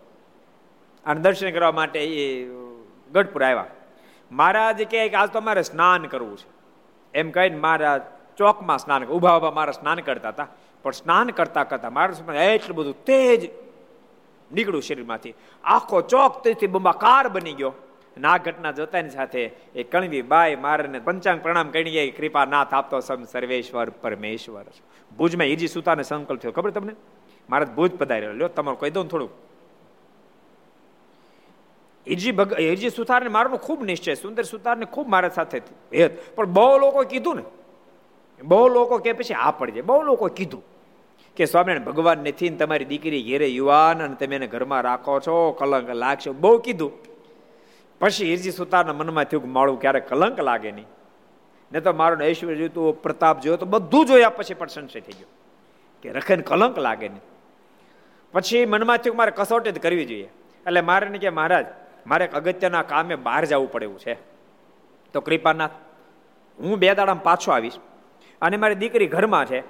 અને 1.06 1.22
દર્શન 1.22 1.52
કરવા 1.52 1.72
માટે 1.72 2.00
એ 2.00 2.50
ગઢપુર 3.12 3.44
આવ્યા. 3.44 3.66
મહારાજ 4.32 4.78
કહે 4.78 5.10
કે 5.10 5.16
આજ 5.16 5.30
તો 5.30 5.42
મારે 5.42 5.62
સ્નાન 5.62 6.04
કરવું 6.04 6.38
છે. 6.38 6.50
એમ 7.14 7.32
કહીને 7.32 7.58
મારા 7.58 7.98
ચોકમાં 8.38 8.78
સ્નાન 8.78 9.06
ઊભા 9.06 9.38
ઊભા 9.38 9.52
મારા 9.52 9.72
સ્નાન 9.72 10.00
કરતા 10.00 10.30
હતા. 10.30 10.48
પણ 10.84 10.92
સ્નાન 10.92 11.28
કરતા 11.30 11.64
કરતા 11.64 11.90
મારા 11.90 12.44
એટલું 12.44 12.78
બધું 12.78 13.06
તેજ 13.06 13.50
નીકળ્યું 14.52 14.84
શરીરમાંથી. 14.84 15.34
આખો 15.64 16.02
ચોક 16.02 16.44
તેથી 16.44 16.68
બંબાકાર 16.68 17.28
બની 17.28 17.54
ગયો. 17.54 17.74
આ 18.24 18.38
ઘટના 18.38 18.72
જોતાની 18.72 19.10
સાથે 19.10 19.52
એ 19.76 19.84
કણવી 19.84 20.22
બાય 20.22 20.56
મારને 20.56 21.00
પંચાંગ 21.00 21.42
પ્રણામ 21.42 21.70
કરીએ 21.70 22.12
કૃપા 22.12 22.46
નાથ 22.46 22.74
આપતો 22.74 23.00
સમ 23.00 23.24
સર્વેશ્વર 23.24 23.90
પરમેશ્વર. 23.90 24.66
ભુજમાં 25.18 25.48
ઈજી 25.48 25.68
સુતાને 25.68 26.04
સંકલ્પ 26.04 26.40
થયો. 26.40 26.52
ખબર 26.52 26.72
તમને? 26.72 26.96
મારે 27.50 27.66
ભુજ 27.66 27.92
પધાર્યો. 27.92 28.34
લ્યો, 28.34 28.48
તમારું 28.48 28.80
કહી 28.80 28.90
દઉં 28.90 29.08
થોડું 29.08 29.30
ઈજી 32.08 32.32
ભગ 32.32 32.60
ઈજી 32.60 32.90
સુતારને 32.90 33.30
મારનો 33.30 33.58
ખૂબ 33.58 33.84
નિશ્ચય, 33.84 34.16
સુંદર 34.16 34.44
સુતારને 34.44 34.86
ખૂબ 34.86 35.08
મારા 35.08 35.30
સાથે 35.30 35.62
હેત. 35.94 36.36
પણ 36.36 36.46
બહુ 36.46 36.78
લોકો 36.78 37.04
કીધું 37.04 37.36
ને. 37.36 37.44
બહુ 38.44 38.68
લોકો 38.68 38.98
કે 38.98 39.14
પછી 39.14 39.34
આ 39.34 39.52
પડજે 39.52 39.82
બહુ 39.82 40.02
લોકો 40.02 40.28
કીધું 40.28 40.64
કે 41.36 41.46
સ્વામિનારાયણ 41.46 41.86
ભગવાન 41.86 42.18
નથી 42.18 42.50
તમારી 42.50 42.86
દીકરી 42.86 43.24
ઘેરે 43.24 43.48
યુવાન 43.48 44.04
અને 44.04 44.16
તમે 44.16 44.36
એને 44.36 44.48
ઘરમાં 44.48 44.82
રાખો 44.82 45.20
છો, 45.20 45.52
કલંક 45.52 45.90
લાગશે. 45.90 46.32
બહુ 46.32 46.58
કીધું. 46.58 47.13
પછી 48.04 48.26
હિરજી 48.26 48.52
સુતારના 48.52 48.94
મનમાં 48.94 49.24
થયું 49.24 49.44
કે 49.44 49.50
મારું 49.50 49.82
ક્યારેક 49.82 50.10
કલંક 50.10 50.40
લાગે 50.40 50.72
નહીં. 50.72 50.86
ને 51.72 51.80
તો 51.80 51.94
મારું 51.94 52.24
ઐશ્વર્ય 52.24 52.68
જોયું 52.68 53.02
પ્રતાપ 53.02 53.42
જોયો 53.42 53.58
તો 53.58 53.66
બધું 53.66 54.06
જોયા 54.06 54.30
પછી 54.30 54.54
પણ 54.54 54.68
સંશય 54.68 55.00
થઈ 55.00 55.14
ગયો. 55.14 55.28
કે 56.02 56.12
રખેને 56.12 56.44
કલંક 56.44 56.80
લાગે 56.80 57.10
નહીં. 57.10 57.22
પછી 58.32 58.66
મનમાં 58.66 58.98
થયું 58.98 59.16
મારે 59.16 59.32
કસોટી 59.36 59.72
જ 59.72 59.80
કરવી 59.80 60.06
જોઈએ. 60.06 60.24
એટલે 60.68 60.82
મારે 60.82 61.10
ને 61.10 61.18
કે 61.18 61.30
મહારાજ, 61.30 61.66
મારે 62.08 62.28
અગત્યના 62.28 62.82
કામે 62.82 63.16
બહાર 63.16 63.46
જવું 63.46 63.72
પડે 63.72 63.86
એવું 63.86 64.00
છે. 64.00 64.14
તો 65.14 65.22
કૃપાનાથ, 65.22 65.72
હું 66.60 66.78
બે 66.78 66.96
દાડામાં 66.96 67.24
પાછો 67.24 67.52
આવીશ. 67.52 67.74
અને 68.42 68.58
મારી 68.58 68.76
દીકરી 68.76 69.08
ઘરમાં 69.08 69.46
છે. 69.46 69.62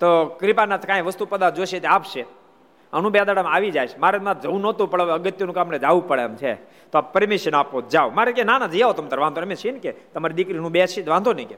તો 0.00 0.26
કૃપાનાથ 0.26 0.86
કાંઈ 0.86 1.00
વસ્તુ 1.00 1.26
પદાર્થ 1.26 1.54
જોશે 1.54 1.80
તે 1.80 1.88
આપશે. 1.88 2.24
અનુ 2.92 3.10
બે 3.10 3.24
દાડામાં 3.24 3.52
આવી 3.52 3.70
જાય 3.70 3.88
મારે 3.98 4.18
માં 4.18 4.40
જવું 4.40 4.60
નહોતું, 4.60 4.90
પણ 4.90 5.02
અગત્યનું 5.02 5.54
કામ 5.54 5.76
જવું 5.76 6.08
પડે 6.08 6.22
એમ 6.22 6.36
છે. 6.36 6.54
તો 6.90 7.00
પરમિશન 7.00 7.54
આપો, 7.54 7.80
જાઓ. 7.80 8.10
મારે 8.10 8.32
કે, 8.32 8.44
ના 8.44 8.58
ના 8.58 8.66
જાઓ 8.66 8.92
તમે 8.92 9.08
તાર, 9.08 9.18
વાંધો 9.18 9.40
અમે 9.40 9.54
છીએ 9.54 9.72
ને 9.72 9.78
કે, 9.78 9.92
તમારી 9.92 10.34
દીકરીનું 10.34 10.70
બેસી, 10.70 11.02
વાંધો 11.02 11.32
નહીં 11.32 11.48
કે. 11.48 11.54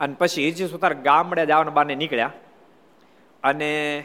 અને 0.00 0.14
પછી 0.18 0.44
હિરજી 0.44 0.68
સુતાર 0.68 0.94
ગામડે 0.94 1.46
જવાના 1.46 1.70
બાને 1.70 1.94
નીકળ્યા 1.94 2.30
અને 3.42 4.04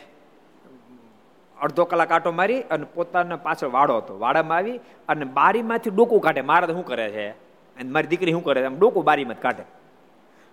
અડધો 1.61 1.85
કલાક 1.85 2.11
આટો 2.11 2.31
મારી 2.31 2.61
અને 2.61 2.85
પોતાના 2.93 3.35
પાછળ 3.35 3.67
વાડો 3.67 3.97
હતો. 3.97 4.19
વાડામાં 4.19 4.57
આવી 4.57 4.77
અને 5.07 5.25
બારીમાંથી 5.25 5.89
ડોકું 5.89 6.21
કાઢે. 6.21 6.41
મારે 6.41 6.73
શું 6.73 6.85
કરે 6.85 7.09
છે? 7.09 7.29
અને 7.29 7.89
મારી 7.89 8.07
દીકરી 8.07 8.31
શું 8.31 8.43
કરે 8.43 8.61
છે? 8.61 8.65
આમ 8.65 8.79
ડોકું 8.79 9.03
બારીમાં 9.03 9.39
કાઢે. 9.39 9.63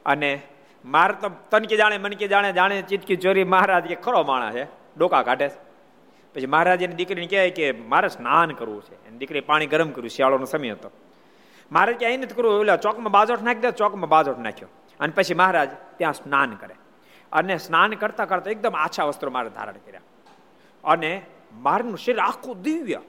અને 0.06 0.42
મારે 0.84 1.14
તો 1.20 1.30
તનકી 1.50 1.76
જાણે, 1.76 1.98
મનકી 1.98 2.28
જાણે 2.28 2.52
જાણે 2.52 2.82
ચીટકી 2.82 3.16
ચોરી, 3.16 3.44
મહારાજ 3.44 3.84
કે 3.84 3.94
ખરો 3.94 4.22
માણા 4.22 4.52
છે. 4.52 4.64
ડોકા 4.96 5.22
કાઢે 5.22 5.50
પછી 6.36 6.46
મહારાજ 6.46 6.82
એની 6.82 6.94
દીકરીને 6.94 7.26
કહે 7.26 7.50
કે 7.50 7.72
મારે 7.72 8.08
સ્નાન 8.08 8.50
કરવું 8.50 8.82
છે. 8.82 9.08
એની 9.08 9.18
દીકરી 9.18 9.40
પાણી 9.40 9.66
ગરમ 9.66 9.90
કર્યું, 9.90 10.08
શિયાળોનો 10.08 10.44
સમય 10.44 10.70
હતો. 10.70 10.90
મારે 11.72 11.92
કે, 11.92 12.06
અહીં 12.06 12.20
નથી 12.20 12.34
કરવું. 12.34 12.60
એટલે 12.60 12.76
ચોકમાં 12.76 13.12
બાજોટ 13.12 13.42
નાખી 13.42 13.60
દે, 13.60 13.70
ચોકમાં 13.70 14.08
બાજોટ 14.08 14.38
નાખ્યો. 14.38 14.68
અને 15.00 15.12
પછી 15.16 15.34
મહારાજ 15.34 15.68
ત્યાં 15.96 16.12
સ્નાન 16.12 16.54
કરે. 16.54 16.74
અને 17.32 17.58
સ્નાન 17.58 17.90
કરતા 17.90 18.24
કરતા 18.24 18.50
એકદમ 18.50 18.70
આછા 18.70 19.04
વસ્ત્રો 19.04 19.30
મારે 19.30 19.50
ધારણ 19.50 19.72
કર્યા. 19.72 20.00
અને 20.84 21.22
મારનું 21.52 21.98
શરીર 21.98 22.18
આખું 22.18 22.62
દિવ્ય. 22.62 23.00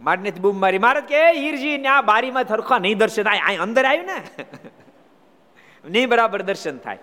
મારને 0.00 0.30
બૂમ 0.30 0.60
મારી. 0.60 0.78
મારે 0.78 1.00
કે 1.00 1.32
હીરજી 1.32 1.78
ને 1.78 1.88
આ 1.88 2.00
બારીમાં 2.00 2.44
થરખા 2.44 2.78
નહીં 2.78 2.98
દર્શન 2.98 3.22
થાય. 3.22 3.56
અંદર 3.56 3.84
આવ્યું 3.84 4.06
ને. 4.06 4.44
નહીં 5.90 6.08
બરાબર 6.08 6.42
દર્શન 6.42 6.78
થાય. 6.78 6.98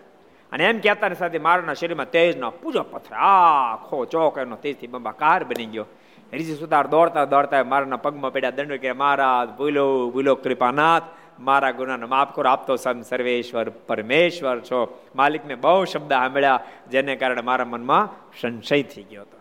અને 0.51 0.63
એમ 0.63 0.79
કહેતા 0.79 1.09
સાથે 1.09 1.39
મારાના 1.39 1.73
શરીરમાં 1.73 2.09
તેજનો 2.09 2.51
પૂજો 2.51 2.83
પથ્થર. 2.83 3.15
આખો 3.15 4.05
ચોક 4.05 4.37
એનો 4.37 4.55
તેજથી 4.55 4.87
બંબાકાર 4.87 5.43
બની 5.43 5.65
ગયો. 5.65 5.85
રીજી 6.33 6.55
સુધાર 6.55 6.87
દોડતા 6.87 7.25
દોડતા 7.25 7.63
મારાના 7.63 7.95
પગમાં 7.95 8.33
પડ્યા 8.33 8.49
દંડ 8.49 8.73
કે, 8.73 8.91
મહારાજ, 8.91 9.49
ભૂલો 9.49 10.09
ભૂલો, 10.09 10.35
કૃપાનાથ. 10.35 11.03
મારા 11.39 11.71
ગુનાને 11.71 12.05
માફ 12.05 12.35
કરો. 12.35 12.49
આપતો 12.49 12.75
સમ 12.75 13.01
સર્વેશ્વર, 13.01 13.69
પરમેશ્વર 13.69 14.59
છો. 14.59 15.05
માલિકને 15.15 15.55
બહુ 15.55 15.85
શબ્દ 15.85 16.09
સાંભળ્યા, 16.09 16.59
જેને 16.91 17.15
કારણે 17.15 17.41
મારા 17.41 17.65
મનમાં 17.65 18.09
સંશય 18.41 18.83
થઈ 18.83 19.03
ગયો 19.03 19.21
હતો. 19.21 19.37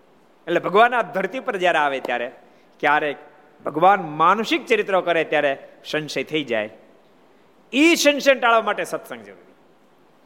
એટલે 0.47 0.61
ભગવાન 0.61 0.95
આ 0.95 1.03
ધરતી 1.03 1.41
પર 1.41 1.57
જ્યારે 1.57 1.79
આવે 1.79 2.01
ત્યારે, 2.01 2.33
ક્યારેક 2.81 3.17
ભગવાન 3.67 4.03
માનસિક 4.03 4.67
ચરિત્રો 4.67 5.01
કરે 5.01 5.25
ત્યારે 5.25 5.69
સંશય 5.85 6.23
થઈ 6.23 6.45
જાય. 6.45 6.71
એ 7.73 7.95
સંશય 7.95 8.35
ટાળવા 8.35 8.61
માટે 8.61 8.85
સત્સંગ 8.85 9.25
જરૂરી 9.25 9.48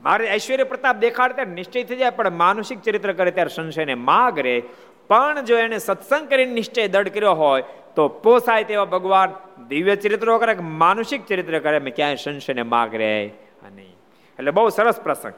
મારે 0.02 0.24
ઐશ્વર્ય 0.34 0.64
પ્રતાપ 0.64 0.96
દેખાડતા 0.96 1.44
નિશ્ચય 1.58 1.84
થઈ 1.84 1.96
જાય, 1.96 2.10
પણ 2.10 2.30
માનસિક 2.32 2.80
ચરિત્ર 2.82 3.12
કરે 3.12 3.30
ત્યારે 3.30 3.54
સંશયને 3.54 3.94
માગ 3.94 4.38
રહે 4.38 4.56
પણ 5.10 5.44
જો 5.44 5.56
એને 5.58 5.78
સત્સંગ 5.78 6.28
કરીને 6.28 6.52
નિશ્ચય 6.52 6.88
દઢ 6.88 7.08
કર્યો 7.08 7.34
હોય, 7.34 7.62
તો 7.96 8.08
પોસાય 8.24 8.64
તેવા 8.64 8.84
ભગવાન 8.84 9.30
દિવ્ય 9.68 9.96
ચરિત્રો 9.96 10.38
કરે 10.38 10.54
કે 10.54 10.64
માનસિક 10.82 11.26
ચરિત્ર 11.26 11.58
કરે 11.58 11.78
મેં 11.78 11.94
ક્યાંય 11.94 12.22
સંશયને 12.24 12.62
માગ 12.74 12.94
રહે 12.94 13.14
નહીં. 13.70 13.94
એટલે 14.38 14.50
બહુ 14.50 14.68
સરસ 14.68 15.00
પ્રસંગ. 15.00 15.36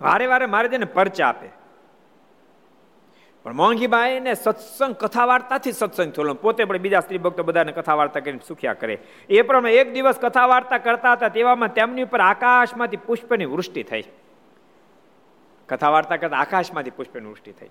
વારે 0.00 0.26
વારે 0.26 0.46
મારે 0.46 0.68
તેને 0.68 0.86
પરચા 0.96 1.28
આપે. 1.28 1.48
પણ 3.44 3.52
મોંઘીબાઈ 3.52 4.20
ને 4.20 4.34
સત્સંગ 4.34 4.94
કથા 4.94 5.26
વાર્તાથી 5.26 5.72
સત્સંગ 5.72 6.12
થયેલો. 6.12 6.34
પોતે 6.34 6.64
પણ 6.64 6.78
બીજા 6.78 7.00
સ્ત્રી 7.00 7.18
ભક્તો 7.18 7.42
બધાને 7.42 7.72
કથા 7.72 7.94
વાર્તા 7.94 8.20
કરીને 8.20 8.40
સુખ્યા 8.48 8.74
કરે. 8.74 8.98
એ 9.28 9.42
પ્રમાણે 9.42 9.74
એક 9.74 9.92
દિવસ 9.92 10.18
કથા 10.18 10.46
વાર્તા 10.46 10.78
કરતા 10.78 11.12
હતા 11.12 11.28
તેવામાં 11.28 11.68
તેમની 11.68 12.02
ઉપર 12.02 12.20
આકાશમાંથી 12.20 12.96
પુષ્પની 12.96 13.44
વૃષ્ટિ 13.44 13.82
થઈ. 13.82 14.02
કથા 15.68 15.90
વાર્તા 15.90 16.16
કરતા 16.16 16.36
આકાશમાંથી 16.36 16.90
પુષ્પની 16.90 17.26
વૃષ્ટિ 17.26 17.52
થઈ. 17.52 17.70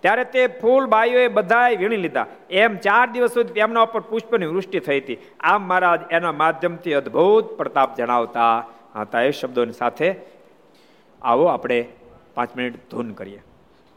ત્યારે 0.00 0.24
તે 0.24 0.46
ફૂલ 0.46 0.86
બાઈઓએ 0.86 1.28
બધાએ 1.28 1.76
વીણી 1.76 1.96
લીધા. 1.96 2.26
એમ 2.50 2.76
ચાર 2.76 3.10
દિવસ 3.10 3.30
સુધી 3.30 3.52
તેમના 3.52 3.82
ઉપર 3.82 4.00
પુષ્પની 4.00 4.46
વૃષ્ટિ 4.46 4.80
થઈ 4.80 5.00
હતી. 5.00 5.18
આમ 5.40 5.62
મહારાજ 5.62 6.00
એના 6.10 6.32
માધ્યમથી 6.32 6.94
અદ્ભુત 6.94 7.56
પ્રતાપ 7.56 7.96
જણાવતા 7.96 8.66
હતા. 8.96 9.20
એ 9.20 9.30
શબ્દોની 9.30 9.72
સાથે 9.72 10.14
આવો 11.22 11.44
આપણે 11.44 11.88
પાંચ 12.34 12.56
મિનિટ 12.56 12.90
ધૂન 12.90 13.12
કરીએ. 13.12 13.42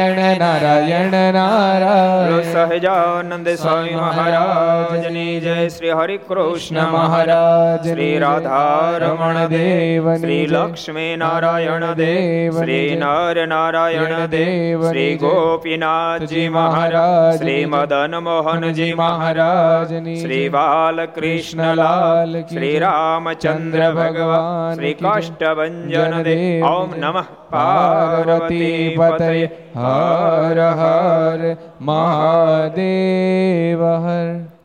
નારાયણ 0.00 0.38
નારાયણ 0.38 1.32
નારાયણ. 1.32 2.42
સહજાનંદ 2.42 3.48
સ્વામી 3.48 3.94
મહારાજની 3.94 5.40
જય 5.40 5.68
શ્રી 5.68 5.90
હરિ 5.90 6.16
કૃષ્ણ 6.16 6.86
મહારાજ. 6.86 7.88
શ્રી 7.88 8.18
રાધારમણ 8.18 9.46
દેવ 9.46 10.16
શ્રી. 10.16 10.46
લક્ષ્મી 10.46 11.16
નારાયણ 11.16 11.92
દેવ. 11.92 12.52
શ્રી. 12.52 12.96
નર 13.00 13.46
નારાયણ 13.46 14.26
દેવ. 14.26 14.88
શ્રી. 14.88 15.16
ગોપીનાથજી 15.16 16.48
મહારાજ. 16.48 17.38
શ્રી 17.38 17.64
મદન 17.64 18.16
મોહનજી 18.16 18.92
મહારાજ. 18.92 19.20
મહારાજની 19.20 20.16
શ્રી. 20.16 20.48
બાલકૃષ્ણલાલ 20.48 21.06
કૃષ્ણલાલ 21.06 22.42
શ્રી 22.42 22.78
રામચંદ્ર 22.78 23.90
ભગવાન 23.90 24.74
શ્રી 24.74 24.94
કાષ્ટભન 24.94 25.88
દેવ. 25.88 26.22
દેવ 26.22 26.64
ઓમ 26.64 26.90
નમઃ. 26.96 27.22
પાર્વતી 27.50 28.96
પતય. 28.98 29.46
હર 29.90 30.58
હર 30.78 31.42
મહાદેવ 31.80 33.82
હર 34.04 34.59